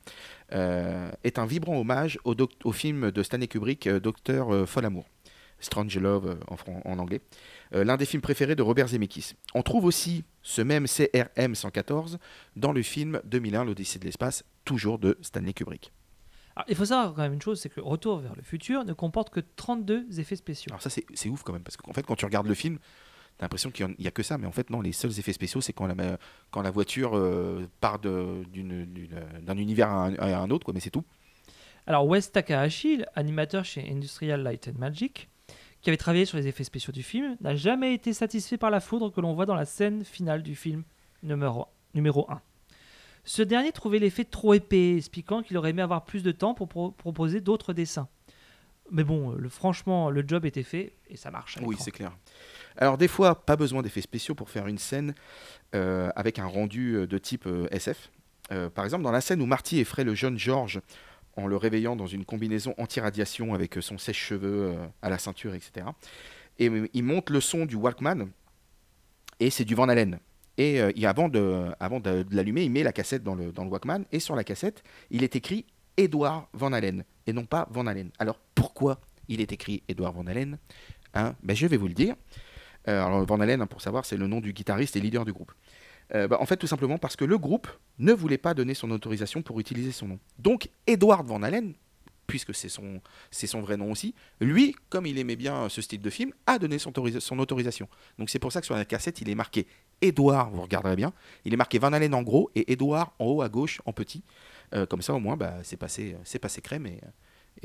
euh, 0.54 1.12
est 1.24 1.40
un 1.40 1.46
vibrant 1.46 1.78
hommage 1.78 2.20
au, 2.24 2.72
film 2.72 3.12
de 3.12 3.24
Stanley 3.24 3.48
Kubrick, 3.48 3.88
euh, 3.88 4.00
Docteur 4.00 4.54
euh. 4.54 4.66
Strange 5.60 5.98
Love 6.00 6.40
en, 6.86 6.98
anglais, 6.98 7.22
l'un 7.72 7.96
des 7.96 8.06
films 8.06 8.24
préférés 8.24 8.56
de 8.56 8.64
Robert 8.64 8.88
Zemeckis. 8.88 9.34
On 9.54 9.62
trouve 9.62 9.86
aussi 9.86 10.24
ce 10.42 10.64
même 10.64 10.88
CRM 10.88 11.54
114 11.54 12.18
dans 12.56 12.72
le 12.72 12.82
film 12.82 13.22
2001, 13.26 13.66
l'Odyssée 13.66 14.00
de 14.00 14.06
l'espace, 14.06 14.44
toujours 14.66 14.98
de 14.98 15.20
Stanley 15.22 15.54
Kubrick. 15.54 15.92
Alors, 16.56 16.66
il 16.68 16.76
faut 16.76 16.86
savoir 16.86 17.14
quand 17.14 17.22
même 17.22 17.34
une 17.34 17.42
chose, 17.42 17.60
c'est 17.60 17.70
que 17.70 17.80
Retour 17.80 18.20
vers 18.20 18.36
le 18.36 18.42
futur 18.42 18.84
ne 18.84 18.94
comporte 18.94 19.30
que 19.30 19.40
32 19.40 20.20
effets 20.20 20.36
spéciaux. 20.36 20.72
Alors 20.72 20.82
ça 20.82 20.90
c'est 20.90 21.30
ouf 21.30 21.44
quand 21.44 21.54
même 21.54 21.64
parce 21.64 21.78
qu'en 21.78 21.94
fait 21.94 22.06
quand 22.06 22.16
tu 22.16 22.26
regardes 22.26 22.48
le 22.48 22.54
film 22.54 22.78
t'as 23.38 23.46
l'impression 23.46 23.72
qu'il 23.72 23.96
n'y 23.98 24.08
a 24.08 24.12
que 24.12 24.24
ça 24.24 24.38
mais 24.38 24.46
en 24.46 24.52
fait 24.52 24.70
non 24.70 24.82
les 24.82 24.92
seuls 24.92 25.18
effets 25.18 25.34
spéciaux 25.34 25.62
c'est 25.62 25.74
quand 25.74 25.88
la, 25.88 25.96
quand 26.52 26.62
la 26.62 26.72
voiture 26.72 27.18
euh, 27.18 27.68
part 27.80 28.00
d'un 28.00 29.58
univers 29.58 29.90
à 29.90 30.08
un, 30.08 30.16
à 30.16 30.38
un 30.40 30.50
autre 30.50 30.66
quoi 30.66 30.74
mais 30.74 30.80
c'est 30.80 30.90
tout. 30.90 31.06
Alors 31.88 32.06
Wes 32.06 32.32
Takahashi, 32.32 33.04
animateur 33.16 33.66
chez 33.66 33.90
Industrial 33.90 34.42
Light 34.42 34.68
and 34.68 34.80
Magic, 34.80 35.30
qui 35.82 35.90
avait 35.90 35.98
travaillé 35.98 36.26
sur 36.26 36.38
les 36.38 36.48
effets 36.48 36.64
spéciaux 36.64 36.94
du 36.94 37.04
film, 37.04 37.38
n'a 37.42 37.56
jamais 37.56 37.94
été 37.94 38.14
satisfait 38.14 38.58
par 38.58 38.70
la 38.70 38.80
foudre 38.80 39.12
que 39.12 39.20
l'on 39.20 39.34
voit 39.34 39.46
dans 39.46 39.56
la 39.56 39.66
scène 39.66 40.06
finale 40.06 40.44
du 40.44 40.56
film 40.56 40.84
numéro, 41.24 41.66
numéro 41.94 42.30
1. 42.30 42.42
Ce 43.24 43.42
dernier 43.42 43.72
trouvait 43.72 44.00
l'effet 44.00 44.24
trop 44.26 44.54
épais, 44.54 44.98
expliquant 44.98 45.44
qu'il 45.44 45.58
aurait 45.58 45.70
aimé 45.72 45.82
avoir 45.82 46.04
plus 46.06 46.24
de 46.24 46.32
temps 46.32 46.54
pour 46.54 46.68
pro- 46.68 46.92
proposer 46.92 47.40
d'autres 47.42 47.74
dessins. 47.74 48.08
Mais 48.90 49.04
bon, 49.04 49.32
le, 49.32 49.48
franchement, 49.48 50.10
le 50.10 50.24
job 50.28 50.46
était 50.46 50.64
fait 50.64 50.94
et 51.10 51.16
ça 51.18 51.32
marche. 51.32 51.58
à 51.58 51.62
Oui 51.64 51.76
c'est 51.80 51.92
clair. 51.92 52.12
Alors 52.78 52.98
des 52.98 53.08
fois 53.08 53.36
pas 53.46 53.56
besoin 53.56 53.82
d'effets 53.82 54.02
spéciaux 54.02 54.36
pour 54.36 54.50
faire 54.50 54.68
une 54.68 54.78
scène 54.78 55.14
euh, 55.76 56.10
avec 56.16 56.40
un 56.40 56.46
rendu 56.46 56.96
euh, 56.96 57.08
de 57.08 57.18
type 57.18 57.46
euh, 57.46 57.68
SF. 57.72 58.12
Euh, 58.52 58.70
par 58.70 58.84
exemple 58.86 59.04
dans 59.04 59.12
la 59.12 59.22
scène 59.22 59.42
où 59.42 59.46
Marty 59.46 59.80
effraie 59.80 60.04
le 60.04 60.14
jeune 60.16 60.38
George 60.38 60.82
en 61.38 61.48
le 61.48 61.56
réveillant 61.56 61.96
dans 61.96 62.08
une 62.08 62.26
combinaison 62.26 62.74
anti-radiation 62.78 63.54
avec 63.54 63.76
son 63.82 63.98
sèche-cheveux 63.98 64.76
à 65.02 65.10
la 65.10 65.18
ceinture 65.18 65.54
etc. 65.54 65.86
Et 66.60 66.70
il 66.94 67.04
monte 67.04 67.30
le 67.30 67.40
son 67.40 67.66
du 67.66 67.76
Walkman 67.76 68.28
et 69.40 69.50
c'est 69.50 69.64
du 69.64 69.74
Van 69.76 69.88
Halen. 69.88 70.20
Et 70.58 70.82
euh, 70.82 70.92
avant 71.06 71.30
de, 71.30 72.26
l'allumer, 72.32 72.64
il 72.64 72.72
met 72.72 72.84
la 72.84 72.92
cassette 72.92 73.24
dans 73.24 73.36
le, 73.36 73.52
Walkman 73.58 74.04
et 74.12 74.20
sur 74.20 74.36
la 74.36 74.44
cassette, 74.44 74.84
il 75.10 75.24
est 75.24 75.36
écrit 75.36 75.66
Edouard 75.98 76.50
Van 76.54 76.74
Halen 76.74 77.04
et 77.28 77.34
non 77.34 77.46
pas 77.46 77.68
Van 77.72 77.86
Halen. 77.88 78.12
Alors 78.20 78.40
pourquoi 78.56 79.00
il 79.28 79.42
est 79.42 79.52
écrit 79.52 79.84
Edouard 79.88 80.14
Van 80.14 80.26
Halen 80.28 80.58
Hein? 81.14 81.36
Ben, 81.44 81.56
Je 81.56 81.68
vais 81.68 81.78
vous 81.78 81.88
le 81.88 81.94
dire. 81.94 82.16
Euh, 82.88 83.04
alors 83.04 83.26
Van 83.26 83.40
Halen, 83.40 83.62
hein, 83.62 83.68
pour 83.68 83.82
savoir, 83.82 84.06
c'est 84.06 84.18
le 84.18 84.28
nom 84.28 84.40
du 84.40 84.54
guitariste 84.54 84.96
et 84.96 85.00
leader 85.00 85.26
du 85.26 85.34
groupe. 85.34 85.52
Euh, 86.14 86.28
bah, 86.28 86.38
en 86.40 86.46
fait, 86.46 86.58
tout 86.58 86.68
simplement 86.68 86.98
parce 86.98 87.16
que 87.16 87.26
le 87.26 87.38
groupe 87.38 87.68
ne 88.00 88.14
voulait 88.14 88.38
pas 88.38 88.54
donner 88.54 88.74
son 88.74 88.92
autorisation 88.92 89.42
pour 89.42 89.60
utiliser 89.60 89.92
son 89.92 90.08
nom. 90.08 90.20
Donc, 90.40 90.70
Edward 90.88 91.26
Van 91.26 91.42
Halen, 91.44 91.74
puisque 92.32 92.56
c'est 92.56 92.70
son, 92.70 93.62
vrai 93.62 93.76
nom 93.76 93.92
aussi, 93.92 94.16
lui, 94.40 94.74
comme 94.88 95.06
il 95.06 95.18
aimait 95.18 95.36
bien 95.36 95.68
ce 95.68 95.82
style 95.82 96.00
de 96.02 96.10
film, 96.10 96.32
a 96.48 96.60
donné 96.60 96.80
son, 96.80 96.92
autorisa- 96.92 97.20
son 97.20 97.38
autorisation. 97.40 97.90
Donc, 98.18 98.30
c'est 98.30 98.40
pour 98.40 98.54
ça 98.54 98.62
que 98.62 98.66
sur 98.66 98.76
la 98.76 98.86
cassette, 98.86 99.20
il 99.20 99.28
est 99.28 99.36
marqué 99.36 99.68
Edouard, 100.02 100.50
vous 100.50 100.62
regarderez 100.62 100.96
bien, 100.96 101.12
il 101.44 101.54
est 101.54 101.58
marqué 101.58 101.78
Van 101.78 101.92
Halen 101.92 102.14
en 102.14 102.24
gros 102.24 102.50
et 102.56 102.72
Edouard 102.72 103.14
en 103.20 103.26
haut 103.26 103.42
à 103.42 103.50
gauche 103.50 103.82
en 103.86 103.92
petit. 103.92 104.24
Euh, 104.74 104.86
comme 104.86 105.02
ça, 105.02 105.14
au 105.14 105.20
moins, 105.20 105.36
bah, 105.36 105.56
c'est 105.64 105.76
passé, 105.76 106.16
c'est 106.24 106.40
passé 106.40 106.62
crème 106.62 106.88
et, 106.88 107.02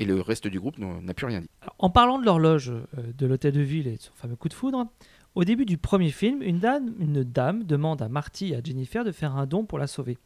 le 0.05 0.19
reste 0.19 0.47
du 0.47 0.59
groupe 0.59 0.77
n'a 0.77 1.13
plus 1.13 1.27
rien 1.27 1.39
dit. 1.39 1.49
En 1.79 1.89
parlant 1.89 2.19
de 2.19 2.25
l'horloge 2.25 2.69
euh, 2.71 2.83
de 3.17 3.25
l'hôtel 3.25 3.53
de 3.53 3.61
ville 3.61 3.87
et 3.87 3.95
de 3.95 4.01
son 4.01 4.11
fameux 4.15 4.35
coup 4.35 4.49
de 4.49 4.53
foudre, 4.53 4.85
au 5.33 5.45
début 5.45 5.65
du 5.65 5.77
premier 5.77 6.11
film, 6.11 6.41
une 6.41 6.59
dame 6.59 7.63
demande 7.63 8.01
à 8.01 8.09
Marty 8.09 8.51
et 8.51 8.57
à 8.57 8.61
Jennifer 8.61 9.05
de 9.05 9.13
faire 9.13 9.37
un 9.37 9.45
don 9.45 9.63
pour 9.63 9.79
la 9.79 9.87
sauver, 9.87 10.17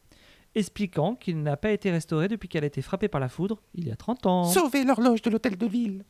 expliquant 0.56 1.16
qu'il 1.16 1.42
n'a 1.42 1.58
pas 1.58 1.72
été 1.72 1.92
restauré 1.92 2.28
depuis 2.28 2.50
qu'elle 2.50 2.64
a 2.64 2.68
été 2.68 2.82
frappée 2.82 3.08
par 3.08 3.22
la 3.22 3.30
foudre 3.30 3.62
il 3.74 3.88
y 3.88 3.92
a 3.92 3.96
30 3.96 4.26
ans. 4.26 4.44
Sauvez 4.46 4.84
l'horloge 4.84 5.22
de 5.22 5.30
l'hôtel 5.30 5.58
de 5.58 5.66
ville 5.66 6.04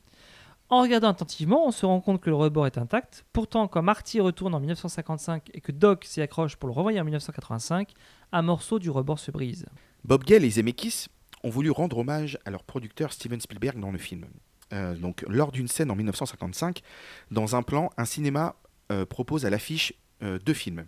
En 0.69 0.81
regardant 0.81 1.09
attentivement, 1.09 1.67
on 1.67 1.71
se 1.71 1.85
rend 1.85 2.01
compte 2.01 2.21
que 2.21 2.29
le 2.29 2.35
rebord 2.35 2.65
est 2.65 2.77
intact. 2.77 3.25
Pourtant, 3.33 3.67
quand 3.67 3.81
Marty 3.81 4.19
retourne 4.19 4.55
en 4.55 4.59
1955 4.59 5.49
et 5.53 5.61
que 5.61 5.71
Doc 5.71 6.05
s'y 6.05 6.21
accroche 6.21 6.55
pour 6.55 6.67
le 6.67 6.73
renvoyer 6.73 6.99
en 6.99 7.03
1985, 7.03 7.91
un 8.31 8.41
morceau 8.41 8.79
du 8.79 8.89
rebord 8.89 9.19
se 9.19 9.31
brise. 9.31 9.65
Bob 10.03 10.23
Gale 10.23 10.43
et 10.45 10.49
Zemeckis 10.49 11.07
ont 11.43 11.49
voulu 11.49 11.69
rendre 11.71 11.97
hommage 11.99 12.37
à 12.45 12.51
leur 12.51 12.63
producteur 12.63 13.13
Steven 13.13 13.39
Spielberg 13.41 13.79
dans 13.79 13.91
le 13.91 13.97
film. 13.97 14.25
euh, 14.73 14.95
donc 14.95 15.23
lors 15.27 15.51
d'une 15.51 15.67
scène 15.67 15.91
en 15.91 15.95
1955, 15.95 16.81
dans 17.29 17.55
un 17.55 17.61
plan, 17.63 17.89
un 17.97 18.05
cinéma 18.05 18.55
euh, 18.91 19.05
propose 19.05 19.45
à 19.45 19.49
l'affiche 19.49 19.93
euh, 20.23 20.39
deux 20.39 20.53
films. 20.53 20.85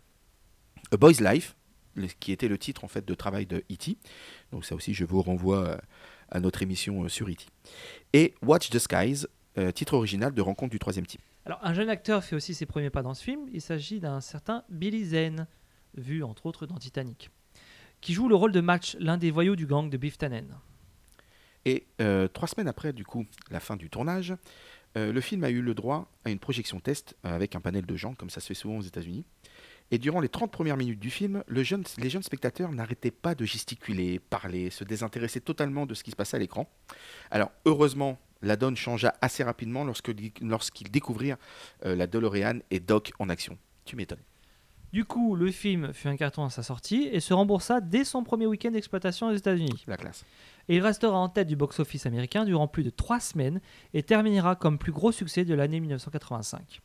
A 0.91 0.97
Boy's 0.97 1.19
Life, 1.19 1.55
qui 2.19 2.31
était 2.31 2.47
le 2.47 2.57
titre 2.57 2.83
en 2.83 2.87
fait 2.87 3.05
de 3.05 3.13
travail 3.13 3.45
de 3.45 3.57
E.T. 3.71 3.97
Donc 4.51 4.65
ça 4.65 4.75
aussi, 4.75 4.93
je 4.93 5.05
vous 5.05 5.21
renvoie 5.21 5.67
euh, 5.67 5.77
à 6.29 6.39
notre 6.39 6.61
émission 6.61 7.03
euh, 7.03 7.09
sur 7.09 7.27
E.T. 7.27 7.45
Et 8.13 8.33
Watch 8.41 8.69
the 8.69 8.79
Skies, 8.79 9.25
euh, 9.57 9.71
titre 9.71 9.93
original 9.93 10.33
de 10.33 10.41
Rencontre 10.41 10.71
du 10.71 10.79
troisième 10.79 11.05
type. 11.05 11.21
Alors, 11.45 11.59
un 11.61 11.73
jeune 11.73 11.89
acteur 11.89 12.23
fait 12.23 12.35
aussi 12.35 12.53
ses 12.53 12.65
premiers 12.65 12.89
pas 12.89 13.03
dans 13.03 13.13
ce 13.13 13.23
film. 13.23 13.47
Il 13.51 13.61
s'agit 13.61 13.99
d'un 13.99 14.21
certain 14.21 14.63
Billy 14.69 15.05
Zane, 15.05 15.47
vu 15.95 16.23
entre 16.23 16.45
autres 16.45 16.65
dans 16.65 16.77
Titanic, 16.77 17.29
qui 18.01 18.13
joue 18.13 18.27
le 18.27 18.35
rôle 18.35 18.51
de 18.51 18.61
Match, 18.61 18.95
l'un 18.99 19.17
des 19.17 19.29
voyous 19.29 19.55
du 19.55 19.67
gang 19.67 19.89
de 19.89 19.97
Biff 19.97 20.17
Tannen. 20.17 20.47
Et 21.65 21.85
euh, 22.01 22.27
trois 22.27 22.47
semaines 22.47 22.67
après, 22.67 22.93
du 22.93 23.05
coup, 23.05 23.25
la 23.51 23.59
fin 23.59 23.75
du 23.75 23.89
tournage, 23.89 24.33
euh, 24.97 25.11
le 25.11 25.21
film 25.21 25.43
a 25.43 25.49
eu 25.49 25.61
le 25.61 25.73
droit 25.73 26.09
à 26.25 26.29
une 26.29 26.39
projection 26.39 26.79
test 26.79 27.15
avec 27.23 27.55
un 27.55 27.61
panel 27.61 27.85
de 27.85 27.95
gens, 27.95 28.15
comme 28.15 28.29
ça 28.29 28.41
se 28.41 28.47
fait 28.47 28.53
souvent 28.53 28.77
aux 28.77 28.81
États-Unis. 28.81 29.25
Et 29.91 29.97
durant 29.99 30.19
les 30.21 30.29
30 30.29 30.51
premières 30.51 30.77
minutes 30.77 30.99
du 30.99 31.09
film, 31.11 31.43
le 31.47 31.61
jeune- 31.63 31.83
les 31.97 32.09
jeunes 32.09 32.23
spectateurs 32.23 32.71
n'arrêtaient 32.71 33.11
pas 33.11 33.35
de 33.35 33.45
gesticuler, 33.45 34.19
parler, 34.19 34.69
se 34.69 34.83
désintéresser 34.83 35.39
totalement 35.41 35.85
de 35.85 35.93
ce 35.93 36.03
qui 36.03 36.11
se 36.11 36.15
passait 36.15 36.37
à 36.37 36.39
l'écran. 36.39 36.67
Alors, 37.29 37.51
heureusement, 37.65 38.17
la 38.41 38.55
donne 38.55 38.75
changea 38.75 39.13
assez 39.21 39.43
rapidement 39.43 39.85
lorsqu'ils 39.85 40.91
découvrirent 40.91 41.37
euh, 41.85 41.95
la 41.95 42.07
DeLorean 42.07 42.59
et 42.71 42.79
Doc 42.79 43.11
en 43.19 43.29
action. 43.29 43.57
Tu 43.85 43.95
m'étonnes. 43.95 44.19
Du 44.91 45.05
coup, 45.05 45.35
le 45.35 45.49
film 45.49 45.91
fut 45.93 46.07
un 46.07 46.15
carton 46.17 46.43
à 46.45 46.49
sa 46.51 46.61
sortie 46.61 47.09
et 47.11 47.19
se 47.19 47.33
remboursa 47.33 47.81
dès 47.81 48.03
son 48.03 48.23
premier 48.23 48.45
week-end 48.45 48.69
d'exploitation 48.71 49.27
aux 49.27 49.33
États-Unis. 49.33 49.83
La 49.87 49.97
classe. 49.97 50.23
Et 50.69 50.75
il 50.75 50.81
restera 50.81 51.17
en 51.17 51.29
tête 51.29 51.47
du 51.47 51.55
box-office 51.55 52.05
américain 52.05 52.45
durant 52.45 52.67
plus 52.67 52.83
de 52.83 52.89
trois 52.91 53.19
semaines 53.19 53.59
et 53.93 54.03
terminera 54.03 54.55
comme 54.55 54.77
plus 54.77 54.91
gros 54.91 55.11
succès 55.11 55.45
de 55.45 55.53
l'année 55.55 55.79
1985. 55.79 56.79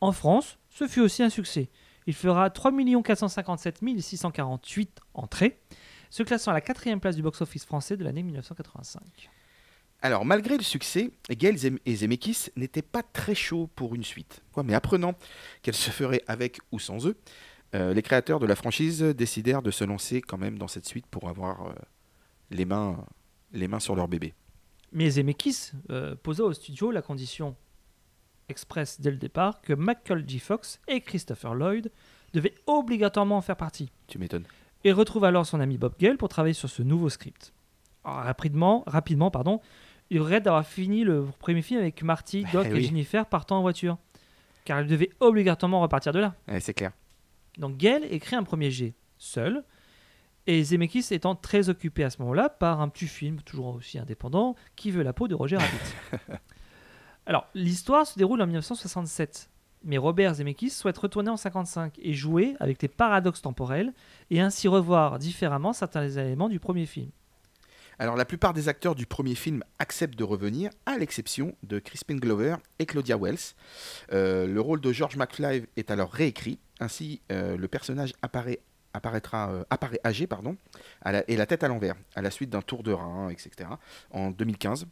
En 0.00 0.12
France, 0.12 0.58
ce 0.68 0.86
fut 0.88 1.00
aussi 1.00 1.22
un 1.22 1.30
succès. 1.30 1.68
Il 2.08 2.14
fera 2.14 2.48
3 2.48 2.72
457 3.04 3.80
648 4.00 5.00
entrées, 5.12 5.60
se 6.08 6.22
classant 6.22 6.52
à 6.52 6.54
la 6.54 6.62
quatrième 6.62 7.00
place 7.00 7.16
du 7.16 7.22
box-office 7.22 7.66
français 7.66 7.98
de 7.98 8.02
l'année 8.02 8.22
1985. 8.22 9.02
Alors, 10.00 10.24
malgré 10.24 10.56
le 10.56 10.62
succès, 10.62 11.10
Gail 11.28 11.58
Zem- 11.58 11.78
et 11.84 11.96
Zemeckis 11.96 12.46
n'étaient 12.56 12.80
pas 12.80 13.02
très 13.02 13.34
chauds 13.34 13.68
pour 13.76 13.94
une 13.94 14.04
suite. 14.04 14.40
Mais 14.64 14.72
apprenant 14.72 15.16
qu'elle 15.60 15.74
se 15.74 15.90
ferait 15.90 16.22
avec 16.26 16.60
ou 16.72 16.78
sans 16.78 17.06
eux, 17.06 17.18
euh, 17.74 17.92
les 17.92 18.00
créateurs 18.00 18.40
de 18.40 18.46
la 18.46 18.56
franchise 18.56 19.02
décidèrent 19.02 19.60
de 19.60 19.70
se 19.70 19.84
lancer 19.84 20.22
quand 20.22 20.38
même 20.38 20.56
dans 20.58 20.68
cette 20.68 20.86
suite 20.86 21.06
pour 21.08 21.28
avoir 21.28 21.66
euh, 21.66 21.72
les, 22.48 22.64
mains, 22.64 23.04
les 23.52 23.68
mains 23.68 23.80
sur 23.80 23.94
leur 23.94 24.08
bébé. 24.08 24.32
Mais 24.92 25.10
Zemeckis 25.10 25.72
euh, 25.90 26.16
posa 26.16 26.44
au 26.44 26.54
studio 26.54 26.90
la 26.90 27.02
condition 27.02 27.54
expresse 28.48 29.00
dès 29.00 29.10
le 29.10 29.16
départ 29.16 29.60
que 29.60 29.72
Michael 29.72 30.24
J. 30.26 30.38
Fox 30.38 30.80
et 30.88 31.00
Christopher 31.00 31.54
Lloyd 31.54 31.90
devaient 32.32 32.54
obligatoirement 32.66 33.36
en 33.36 33.42
faire 33.42 33.56
partie. 33.56 33.90
Tu 34.06 34.18
m'étonnes. 34.18 34.44
Il 34.84 34.92
retrouve 34.92 35.24
alors 35.24 35.46
son 35.46 35.60
ami 35.60 35.78
Bob 35.78 35.94
Gale 35.98 36.16
pour 36.16 36.28
travailler 36.28 36.54
sur 36.54 36.68
ce 36.68 36.82
nouveau 36.82 37.08
script. 37.08 37.52
Alors, 38.04 38.18
rapidement, 38.22 38.84
rapidement 38.86 39.30
pardon, 39.30 39.60
il 40.10 40.20
regrette 40.20 40.44
d'avoir 40.44 40.66
fini 40.66 41.04
le 41.04 41.26
premier 41.38 41.62
film 41.62 41.80
avec 41.80 42.02
Marty, 42.02 42.44
Doc 42.52 42.66
Eh 42.70 42.76
et. 42.76 42.82
Jennifer 42.82 43.26
partant 43.26 43.58
en 43.58 43.62
voiture, 43.62 43.98
car 44.64 44.80
il 44.80 44.86
devait 44.86 45.10
obligatoirement 45.20 45.80
repartir 45.80 46.12
de 46.12 46.20
là. 46.20 46.34
C'est 46.60 46.74
clair. 46.74 46.92
Donc 47.58 47.76
Gale 47.76 48.04
écrit 48.10 48.36
un 48.36 48.44
premier 48.44 48.70
jet 48.70 48.94
seul, 49.18 49.64
et 50.46 50.62
Zemeckis 50.62 51.06
étant 51.10 51.34
très 51.34 51.68
occupé 51.68 52.04
à 52.04 52.10
ce 52.10 52.22
moment-là 52.22 52.48
par 52.48 52.80
un 52.80 52.88
petit 52.88 53.06
film, 53.06 53.42
toujours 53.42 53.74
aussi 53.74 53.98
indépendant, 53.98 54.54
qui 54.76 54.90
veut 54.90 55.02
la 55.02 55.12
peau 55.12 55.28
de 55.28 55.34
Roger 55.34 55.56
Rabbit. 55.56 56.30
Alors, 57.28 57.46
l'histoire 57.54 58.06
se 58.06 58.18
déroule 58.18 58.40
en 58.40 58.46
1967, 58.46 59.50
mais 59.84 59.98
Robert 59.98 60.36
Zemeckis 60.36 60.70
souhaite 60.70 60.96
retourner 60.96 61.28
en 61.28 61.36
55 61.36 61.92
et 62.00 62.14
jouer 62.14 62.56
avec 62.58 62.80
les 62.80 62.88
paradoxes 62.88 63.42
temporels, 63.42 63.92
et 64.30 64.40
ainsi 64.40 64.66
revoir 64.66 65.18
différemment 65.18 65.74
certains 65.74 66.08
éléments 66.08 66.48
du 66.48 66.58
premier 66.58 66.86
film. 66.86 67.10
Alors, 67.98 68.16
la 68.16 68.24
plupart 68.24 68.54
des 68.54 68.70
acteurs 68.70 68.94
du 68.94 69.04
premier 69.04 69.34
film 69.34 69.62
acceptent 69.78 70.18
de 70.18 70.24
revenir, 70.24 70.70
à 70.86 70.96
l'exception 70.96 71.54
de 71.64 71.78
Crispin 71.78 72.16
Glover 72.16 72.56
et 72.78 72.86
Claudia 72.86 73.18
Wells. 73.18 73.54
Euh, 74.14 74.46
le 74.46 74.60
rôle 74.62 74.80
de 74.80 74.90
George 74.90 75.18
McFly 75.18 75.64
est 75.76 75.90
alors 75.90 76.10
réécrit. 76.10 76.58
Ainsi, 76.80 77.20
euh, 77.30 77.58
le 77.58 77.68
personnage 77.68 78.14
apparaît, 78.22 78.60
apparaîtra, 78.94 79.50
euh, 79.50 79.64
apparaît 79.68 80.00
âgé 80.02 80.26
pardon, 80.26 80.56
et 81.26 81.36
la 81.36 81.44
tête 81.44 81.62
à 81.62 81.68
l'envers, 81.68 81.96
à 82.14 82.22
la 82.22 82.30
suite 82.30 82.48
d'un 82.48 82.62
tour 82.62 82.82
de 82.82 82.92
rein, 82.92 83.28
etc., 83.28 83.68
en 84.12 84.30
2015. 84.30 84.86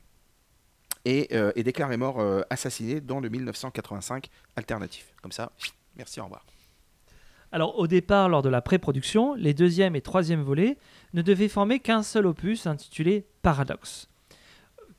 Et 1.09 1.29
euh, 1.33 1.53
est 1.55 1.63
déclaré 1.63 1.97
mort 1.97 2.19
euh, 2.19 2.43
assassiné 2.51 3.01
dans 3.01 3.21
le 3.21 3.29
1985 3.29 4.29
alternatif. 4.57 5.13
Comme 5.23 5.31
ça, 5.31 5.53
merci, 5.97 6.21
au 6.21 6.25
revoir. 6.25 6.45
Alors 7.53 7.79
au 7.79 7.87
départ, 7.87 8.29
lors 8.29 8.43
de 8.43 8.49
la 8.49 8.61
pré-production, 8.61 9.35
les 9.35 9.55
deuxième 9.55 9.95
et 9.95 10.01
troisième 10.01 10.43
volets 10.43 10.79
ne 11.15 11.23
devaient 11.23 11.49
former 11.49 11.79
qu'un 11.79 12.03
seul 12.03 12.27
opus 12.27 12.67
intitulé 12.67 13.25
Paradox, 13.43 14.09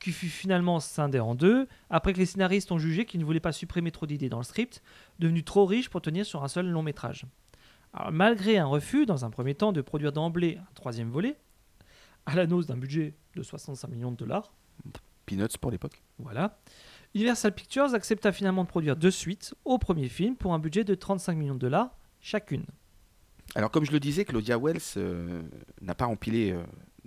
qui 0.00 0.12
fut 0.12 0.28
finalement 0.28 0.80
scindé 0.80 1.20
en 1.20 1.34
deux, 1.34 1.68
après 1.90 2.14
que 2.14 2.18
les 2.18 2.26
scénaristes 2.26 2.72
ont 2.72 2.78
jugé 2.78 3.04
qu'ils 3.04 3.20
ne 3.20 3.26
voulaient 3.26 3.38
pas 3.38 3.52
supprimer 3.52 3.90
trop 3.90 4.06
d'idées 4.06 4.30
dans 4.30 4.38
le 4.38 4.44
script, 4.44 4.82
devenu 5.18 5.44
trop 5.44 5.66
riche 5.66 5.90
pour 5.90 6.00
tenir 6.00 6.24
sur 6.24 6.42
un 6.42 6.48
seul 6.48 6.66
long 6.66 6.82
métrage. 6.82 7.26
Alors, 7.92 8.12
malgré 8.12 8.56
un 8.56 8.66
refus, 8.66 9.04
dans 9.04 9.26
un 9.26 9.30
premier 9.30 9.54
temps, 9.54 9.72
de 9.72 9.82
produire 9.82 10.12
d'emblée 10.12 10.58
un 10.58 10.74
troisième 10.74 11.10
volet, 11.10 11.36
à 12.24 12.34
l'annonce 12.34 12.66
d'un 12.66 12.76
budget 12.76 13.14
de 13.36 13.42
65 13.42 13.88
millions 13.88 14.10
de 14.10 14.16
dollars, 14.16 14.52
Peanuts 15.28 15.58
pour 15.60 15.70
l'époque. 15.70 16.02
voilà. 16.18 16.58
Universal 17.14 17.54
Pictures 17.54 17.94
accepta 17.94 18.32
finalement 18.32 18.64
de 18.64 18.68
produire 18.68 18.94
deux 18.94 19.10
suites 19.10 19.54
au 19.64 19.78
premier 19.78 20.08
film 20.08 20.36
pour 20.36 20.52
un 20.52 20.58
budget 20.58 20.84
de 20.84 20.94
35 20.94 21.34
millions 21.34 21.54
de 21.54 21.60
dollars 21.60 21.96
chacune. 22.20 22.66
Alors, 23.54 23.70
comme 23.70 23.86
je 23.86 23.92
le 23.92 24.00
disais, 24.00 24.24
Claudia 24.24 24.58
Wells 24.58 24.80
euh, 24.98 25.42
n'a 25.80 25.94
pas 25.94 26.06
empilé 26.06 26.52
euh, 26.52 26.62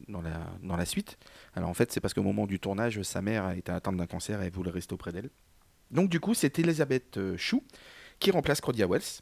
dans, 0.08 0.22
la, 0.22 0.40
dans 0.64 0.76
la 0.76 0.86
suite. 0.86 1.20
Alors, 1.54 1.70
en 1.70 1.74
fait, 1.76 1.92
c'est 1.92 2.00
parce 2.00 2.16
qu'au 2.16 2.24
moment 2.24 2.48
du 2.48 2.60
tournage, 2.60 3.02
sa 3.04 3.22
mère 3.22 3.46
a 3.46 3.56
été 3.56 3.72
atteinte 3.72 3.98
d'un 3.98 4.08
cancer 4.08 4.42
et 4.42 4.48
elle 4.48 4.52
voulait 4.52 4.72
rester 4.72 4.94
auprès 4.94 5.12
d'elle. 5.12 5.30
Donc, 5.92 6.10
du 6.10 6.20
coup, 6.20 6.34
c'est 6.34 6.58
Elizabeth 6.58 7.18
euh, 7.18 7.38
Shue 7.38 7.62
qui 8.20 8.32
remplace 8.32 8.62
Claudia 8.62 8.88
Wells 8.88 9.22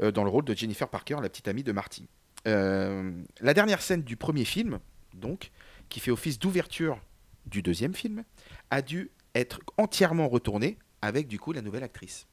euh, 0.00 0.10
dans 0.10 0.24
le 0.24 0.30
rôle 0.30 0.44
de 0.44 0.54
Jennifer 0.54 0.88
Parker, 0.88 1.16
la 1.22 1.28
petite 1.28 1.48
amie 1.48 1.62
de 1.62 1.72
Marty. 1.72 2.08
Euh, 2.46 3.12
la 3.40 3.54
dernière 3.54 3.82
scène 3.82 4.02
du 4.02 4.16
premier 4.16 4.44
film, 4.44 4.80
donc, 5.14 5.50
qui 5.88 6.00
fait 6.00 6.10
office 6.10 6.38
d'ouverture 6.38 6.98
du 7.46 7.62
deuxième 7.62 7.94
film, 7.94 8.24
a 8.70 8.82
dû 8.82 9.10
être 9.34 9.60
entièrement 9.76 10.28
retournée 10.28 10.78
avec, 11.02 11.28
du 11.28 11.38
coup, 11.38 11.52
la 11.52 11.62
nouvelle 11.62 11.84
actrice. 11.84 12.26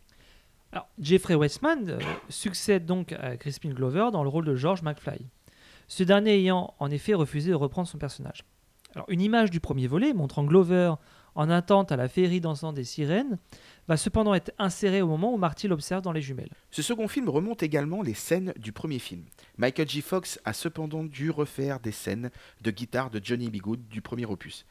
Alors, 0.72 0.90
Jeffrey 1.00 1.36
Westman 1.36 1.90
euh, 1.90 2.00
succède 2.30 2.86
donc 2.86 3.14
à 3.14 3.38
Crispin 3.38 3.70
Glover 3.70 4.10
dans 4.12 4.24
le 4.24 4.30
rôle 4.30 4.46
de 4.46 4.56
George 4.56 4.82
McFly. 4.82 5.26
Ce 5.88 6.04
dernier 6.04 6.36
ayant 6.36 6.74
en 6.80 6.92
effet 6.92 7.14
refusé 7.14 7.52
de 7.52 7.56
reprendre 7.56 7.88
son 7.88 7.98
personnage. 7.98 8.44
Alors, 8.94 9.06
une 9.10 9.22
image 9.22 9.52
du 9.52 9.60
premier 9.60 9.88
volet 9.88 10.14
montrant 10.14 10.44
Glover 10.44 10.96
en 11.36 11.50
attente 11.50 11.92
à 11.92 11.98
la 11.98 12.08
féerie 12.08 12.42
dansant 12.42 12.74
des 12.74 12.86
sirènes 12.86 13.38
va 13.88 13.98
cependant 13.98 14.34
être 14.34 14.52
insérée 14.58 15.02
au 15.02 15.08
moment 15.08 15.34
où 15.34 15.38
Marty 15.38 15.68
l'observe 15.68 16.02
dans 16.02 16.14
les 16.14 16.22
jumelles. 16.22 16.50
Ce 16.72 16.82
second 16.82 17.08
film 17.08 17.30
remonte 17.30 17.62
également 17.62 18.02
les 18.02 18.14
scènes 18.14 18.54
du 18.58 18.72
premier 18.72 19.00
film. 19.00 19.24
Michael 19.58 19.88
J. 19.88 20.02
Fox 20.02 20.40
a 20.46 20.54
cependant 20.54 21.04
dû 21.04 21.30
refaire 21.30 21.80
des 21.80 21.92
scènes 21.92 22.32
de 22.62 22.72
guitare 22.72 23.10
de 23.10 23.20
Johnny 23.24 23.50
B. 23.50 23.58
Good 23.58 23.88
du 23.90 24.02
premier 24.02 24.26
opus, 24.26 24.66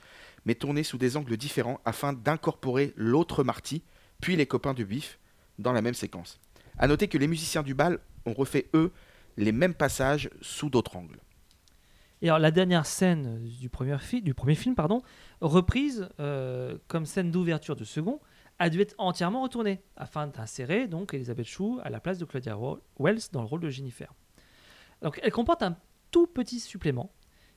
mais 0.45 0.55
tournées 0.55 0.83
sous 0.83 0.99
des 0.99 1.17
angles 1.17 1.37
différents 1.37 1.81
afin 1.85 2.13
d'incorporer 2.13 2.93
l'autre 2.97 3.45
Marty, 3.45 3.83
puis 4.21 4.37
les 4.37 4.47
copains 4.47 4.75
du 4.75 4.85
Biff, 4.85 5.19
dans 5.59 5.73
la 5.73 5.83
même 5.83 5.95
séquence. 5.95 6.41
A 6.79 6.87
noter 6.89 7.09
que 7.09 7.19
les 7.19 7.29
musiciens 7.29 7.63
du 7.63 7.75
bal 7.75 7.99
ont 8.27 8.33
refait, 8.33 8.69
eux, 8.75 8.93
les 9.37 9.53
mêmes 9.53 9.75
passages 9.75 10.31
sous 10.41 10.71
d'autres 10.71 10.97
angles. 10.97 11.21
Et 12.23 12.29
alors, 12.29 12.39
la 12.39 12.51
dernière 12.51 12.87
scène 12.87 13.45
du 13.45 13.69
premier, 13.69 13.99
film, 13.99 14.75
pardon, 14.75 15.03
reprise 15.41 16.09
euh, 16.21 16.79
comme 16.89 17.05
scène 17.05 17.31
d'ouverture 17.31 17.77
du 17.77 17.85
second, 17.85 18.21
a 18.59 18.71
dû 18.71 18.81
être 18.81 18.95
entièrement 18.99 19.43
retournée 19.43 19.83
afin 19.97 20.29
d'insérer 20.29 20.87
donc 20.87 21.13
Elizabeth 21.13 21.47
Shue 21.47 21.81
à 21.83 21.91
la 21.91 22.01
place 22.01 22.19
de 22.19 22.25
Claudia 22.25 22.57
Wells 22.99 23.21
dans 23.33 23.43
le 23.43 23.47
rôle 23.47 23.61
de 23.61 23.69
Jennifer. 23.69 24.13
Donc, 25.03 25.21
elle 25.23 25.33
comporte 25.33 25.63
un 25.63 25.77
tout 26.11 26.27
petit 26.27 26.61
supplément. 26.61 27.13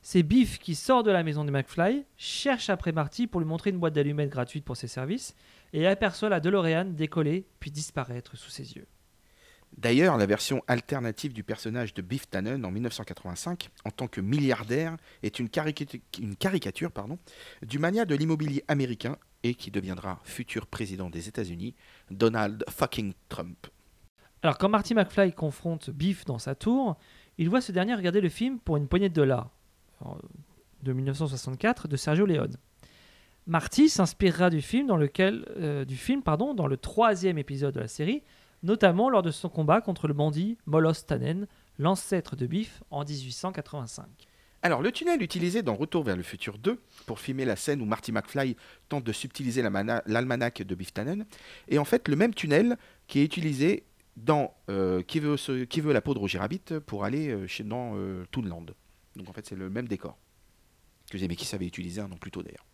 C'est 0.09 0.23
Biff 0.23 0.57
qui 0.57 0.73
sort 0.73 1.03
de 1.03 1.11
la 1.11 1.21
maison 1.21 1.43
de 1.43 1.51
McFly, 1.51 2.05
cherche 2.15 2.69
après 2.69 2.93
Marty 2.93 3.27
pour 3.27 3.41
lui 3.41 3.47
montrer 3.47 3.71
une 3.71 3.77
boîte 3.77 3.91
d'allumettes 3.91 4.29
gratuite 4.29 4.63
pour 4.63 4.77
ses 4.77 4.87
services 4.87 5.35
et 5.73 5.85
aperçoit 5.85 6.29
la 6.29 6.39
DeLorean 6.39 6.85
décoller 6.85 7.45
puis 7.59 7.71
disparaître 7.71 8.37
sous 8.37 8.49
ses 8.49 8.77
yeux. 8.77 8.87
D'ailleurs, 9.77 10.15
la 10.15 10.25
version 10.25 10.63
alternative 10.67 11.33
du 11.33 11.43
personnage 11.43 11.93
de 11.93 12.01
Biff 12.01 12.29
Tannen 12.29 12.63
en 12.63 12.71
1985, 12.71 13.67
en 13.83 13.91
tant 13.91 14.07
que 14.07 14.21
milliardaire, 14.21 14.95
est 15.23 15.39
une 15.39 15.49
caricature, 15.49 15.99
une 16.21 16.37
caricature 16.37 16.93
pardon, 16.93 17.19
du 17.61 17.77
mania 17.77 18.05
de 18.05 18.15
l'immobilier 18.15 18.63
américain 18.69 19.17
et 19.43 19.55
qui 19.55 19.71
deviendra 19.71 20.21
futur 20.23 20.67
président 20.67 21.09
des 21.09 21.27
États-Unis, 21.27 21.75
Donald 22.11 22.63
fucking 22.69 23.11
Trump. 23.27 23.67
Alors, 24.41 24.57
quand 24.57 24.69
Marty 24.69 24.93
McFly 24.93 25.33
confronte 25.33 25.89
Biff 25.89 26.23
dans 26.23 26.39
sa 26.39 26.55
tour, 26.55 26.95
il 27.37 27.49
voit 27.49 27.59
ce 27.59 27.73
dernier 27.73 27.93
regarder 27.93 28.21
le 28.21 28.29
film 28.29 28.59
pour 28.59 28.77
une 28.77 28.87
poignée 28.87 29.09
de 29.09 29.13
dollars 29.13 29.51
de 30.83 30.93
1964 30.93 31.88
de 31.88 31.95
Sergio 31.97 32.25
Leone. 32.25 32.55
Marty 33.45 33.89
s'inspirera 33.89 34.49
du 34.49 34.62
film 34.62 34.88
dans 34.88 34.97
lequel 34.97 35.45
euh, 35.57 35.86
du 35.86 35.95
film 35.95 36.21
pardon 36.21 36.53
dans 36.53 36.67
le 36.67 36.77
troisième 36.77 37.38
épisode 37.38 37.73
de 37.75 37.79
la 37.79 37.88
série, 37.88 38.23
notamment 38.63 39.10
lors 39.10 39.21
de 39.21 39.31
son 39.31 39.49
combat 39.49 39.79
contre 39.81 40.07
le 40.07 40.13
bandit 40.13 40.57
Molos 40.65 40.93
Tannen, 41.07 41.47
l'ancêtre 41.79 42.36
de 42.36 42.45
Biff 42.45 42.83
en 42.91 43.05
1885. 43.05 44.05
Alors, 44.63 44.81
le 44.81 44.91
tunnel 44.91 45.21
utilisé 45.21 45.62
dans 45.62 45.75
Retour 45.75 46.03
vers 46.03 46.17
le 46.17 46.23
futur 46.23 46.57
2 46.57 46.79
pour 47.05 47.19
filmer 47.19 47.45
la 47.45 47.55
scène 47.55 47.79
où 47.81 47.86
Marty 47.86 48.12
McFly 48.12 48.57
tente 48.89 49.03
de 49.03 49.12
subtiliser 49.13 49.62
la 49.62 49.69
mana- 49.69 50.01
l'almanach 50.07 50.62
de 50.62 50.75
Biff 50.75 50.93
Tannen 50.93 51.25
est 51.69 51.77
en 51.77 51.86
fait 51.86 52.07
le 52.07 52.15
même 52.15 52.33
tunnel 52.33 52.75
qui 53.07 53.19
est 53.19 53.23
utilisé 53.23 53.83
dans 54.17 54.55
euh, 54.69 55.03
qui, 55.03 55.19
veut 55.19 55.38
se- 55.38 55.63
qui 55.63 55.79
veut 55.79 55.93
la 55.93 56.01
peau 56.01 56.15
de 56.15 56.19
Roger 56.19 56.39
Rabbit 56.39 56.63
pour 56.88 57.05
aller 57.05 57.29
euh, 57.29 57.45
chez, 57.47 57.63
dans 57.63 57.93
euh, 57.95 58.25
Toonland. 58.31 58.65
Donc 59.17 59.30
en 59.30 59.34
fait, 59.34 59.45
c'est 59.45 59.56
le 59.56 59.69
même 59.69 59.88
décor 59.88 60.17
que 61.10 61.17
Zemeckis 61.17 61.56
avait 61.56 61.67
utilisé 61.67 62.01
un 62.01 62.12
an 62.12 62.17
plus 62.17 62.32
tôt 62.32 62.43
d'ailleurs. 62.43 62.65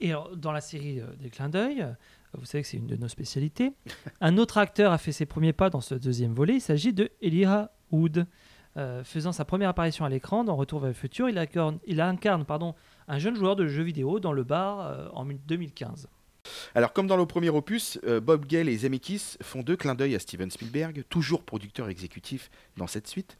Et 0.00 0.10
alors, 0.10 0.36
dans 0.36 0.52
la 0.52 0.60
série 0.60 1.00
euh, 1.00 1.06
des 1.16 1.30
clins 1.30 1.48
d'œil, 1.48 1.82
euh, 1.82 1.92
vous 2.36 2.44
savez 2.44 2.62
que 2.62 2.68
c'est 2.68 2.76
une 2.76 2.86
de 2.86 2.96
nos 2.96 3.08
spécialités, 3.08 3.72
un 4.20 4.36
autre 4.38 4.58
acteur 4.58 4.92
a 4.92 4.98
fait 4.98 5.12
ses 5.12 5.24
premiers 5.24 5.52
pas 5.52 5.70
dans 5.70 5.80
ce 5.80 5.94
deuxième 5.94 6.34
volet. 6.34 6.54
Il 6.54 6.60
s'agit 6.60 6.92
de 6.92 7.10
Elijah 7.22 7.72
Wood. 7.90 8.26
Euh, 8.76 9.04
faisant 9.04 9.30
sa 9.30 9.44
première 9.44 9.68
apparition 9.68 10.04
à 10.04 10.08
l'écran 10.08 10.42
dans 10.42 10.56
Retour 10.56 10.80
vers 10.80 10.88
le 10.88 10.94
futur, 10.94 11.28
il 11.28 11.38
incarne, 11.38 11.78
il 11.86 12.00
incarne 12.00 12.44
pardon, 12.44 12.74
un 13.06 13.20
jeune 13.20 13.36
joueur 13.36 13.54
de 13.54 13.68
jeux 13.68 13.84
vidéo 13.84 14.18
dans 14.18 14.32
le 14.32 14.42
bar 14.42 14.80
euh, 14.80 15.08
en 15.12 15.24
2015. 15.24 16.08
Alors, 16.74 16.92
comme 16.92 17.06
dans 17.06 17.16
le 17.16 17.24
premier 17.24 17.50
opus, 17.50 17.98
euh, 18.04 18.20
Bob 18.20 18.46
Gale 18.46 18.68
et 18.68 18.76
Zemeckis 18.76 19.36
font 19.42 19.62
deux 19.62 19.76
clins 19.76 19.94
d'œil 19.94 20.14
à 20.16 20.18
Steven 20.18 20.50
Spielberg, 20.50 21.04
toujours 21.08 21.44
producteur 21.44 21.88
exécutif 21.88 22.50
dans 22.76 22.88
cette 22.88 23.06
suite. 23.06 23.38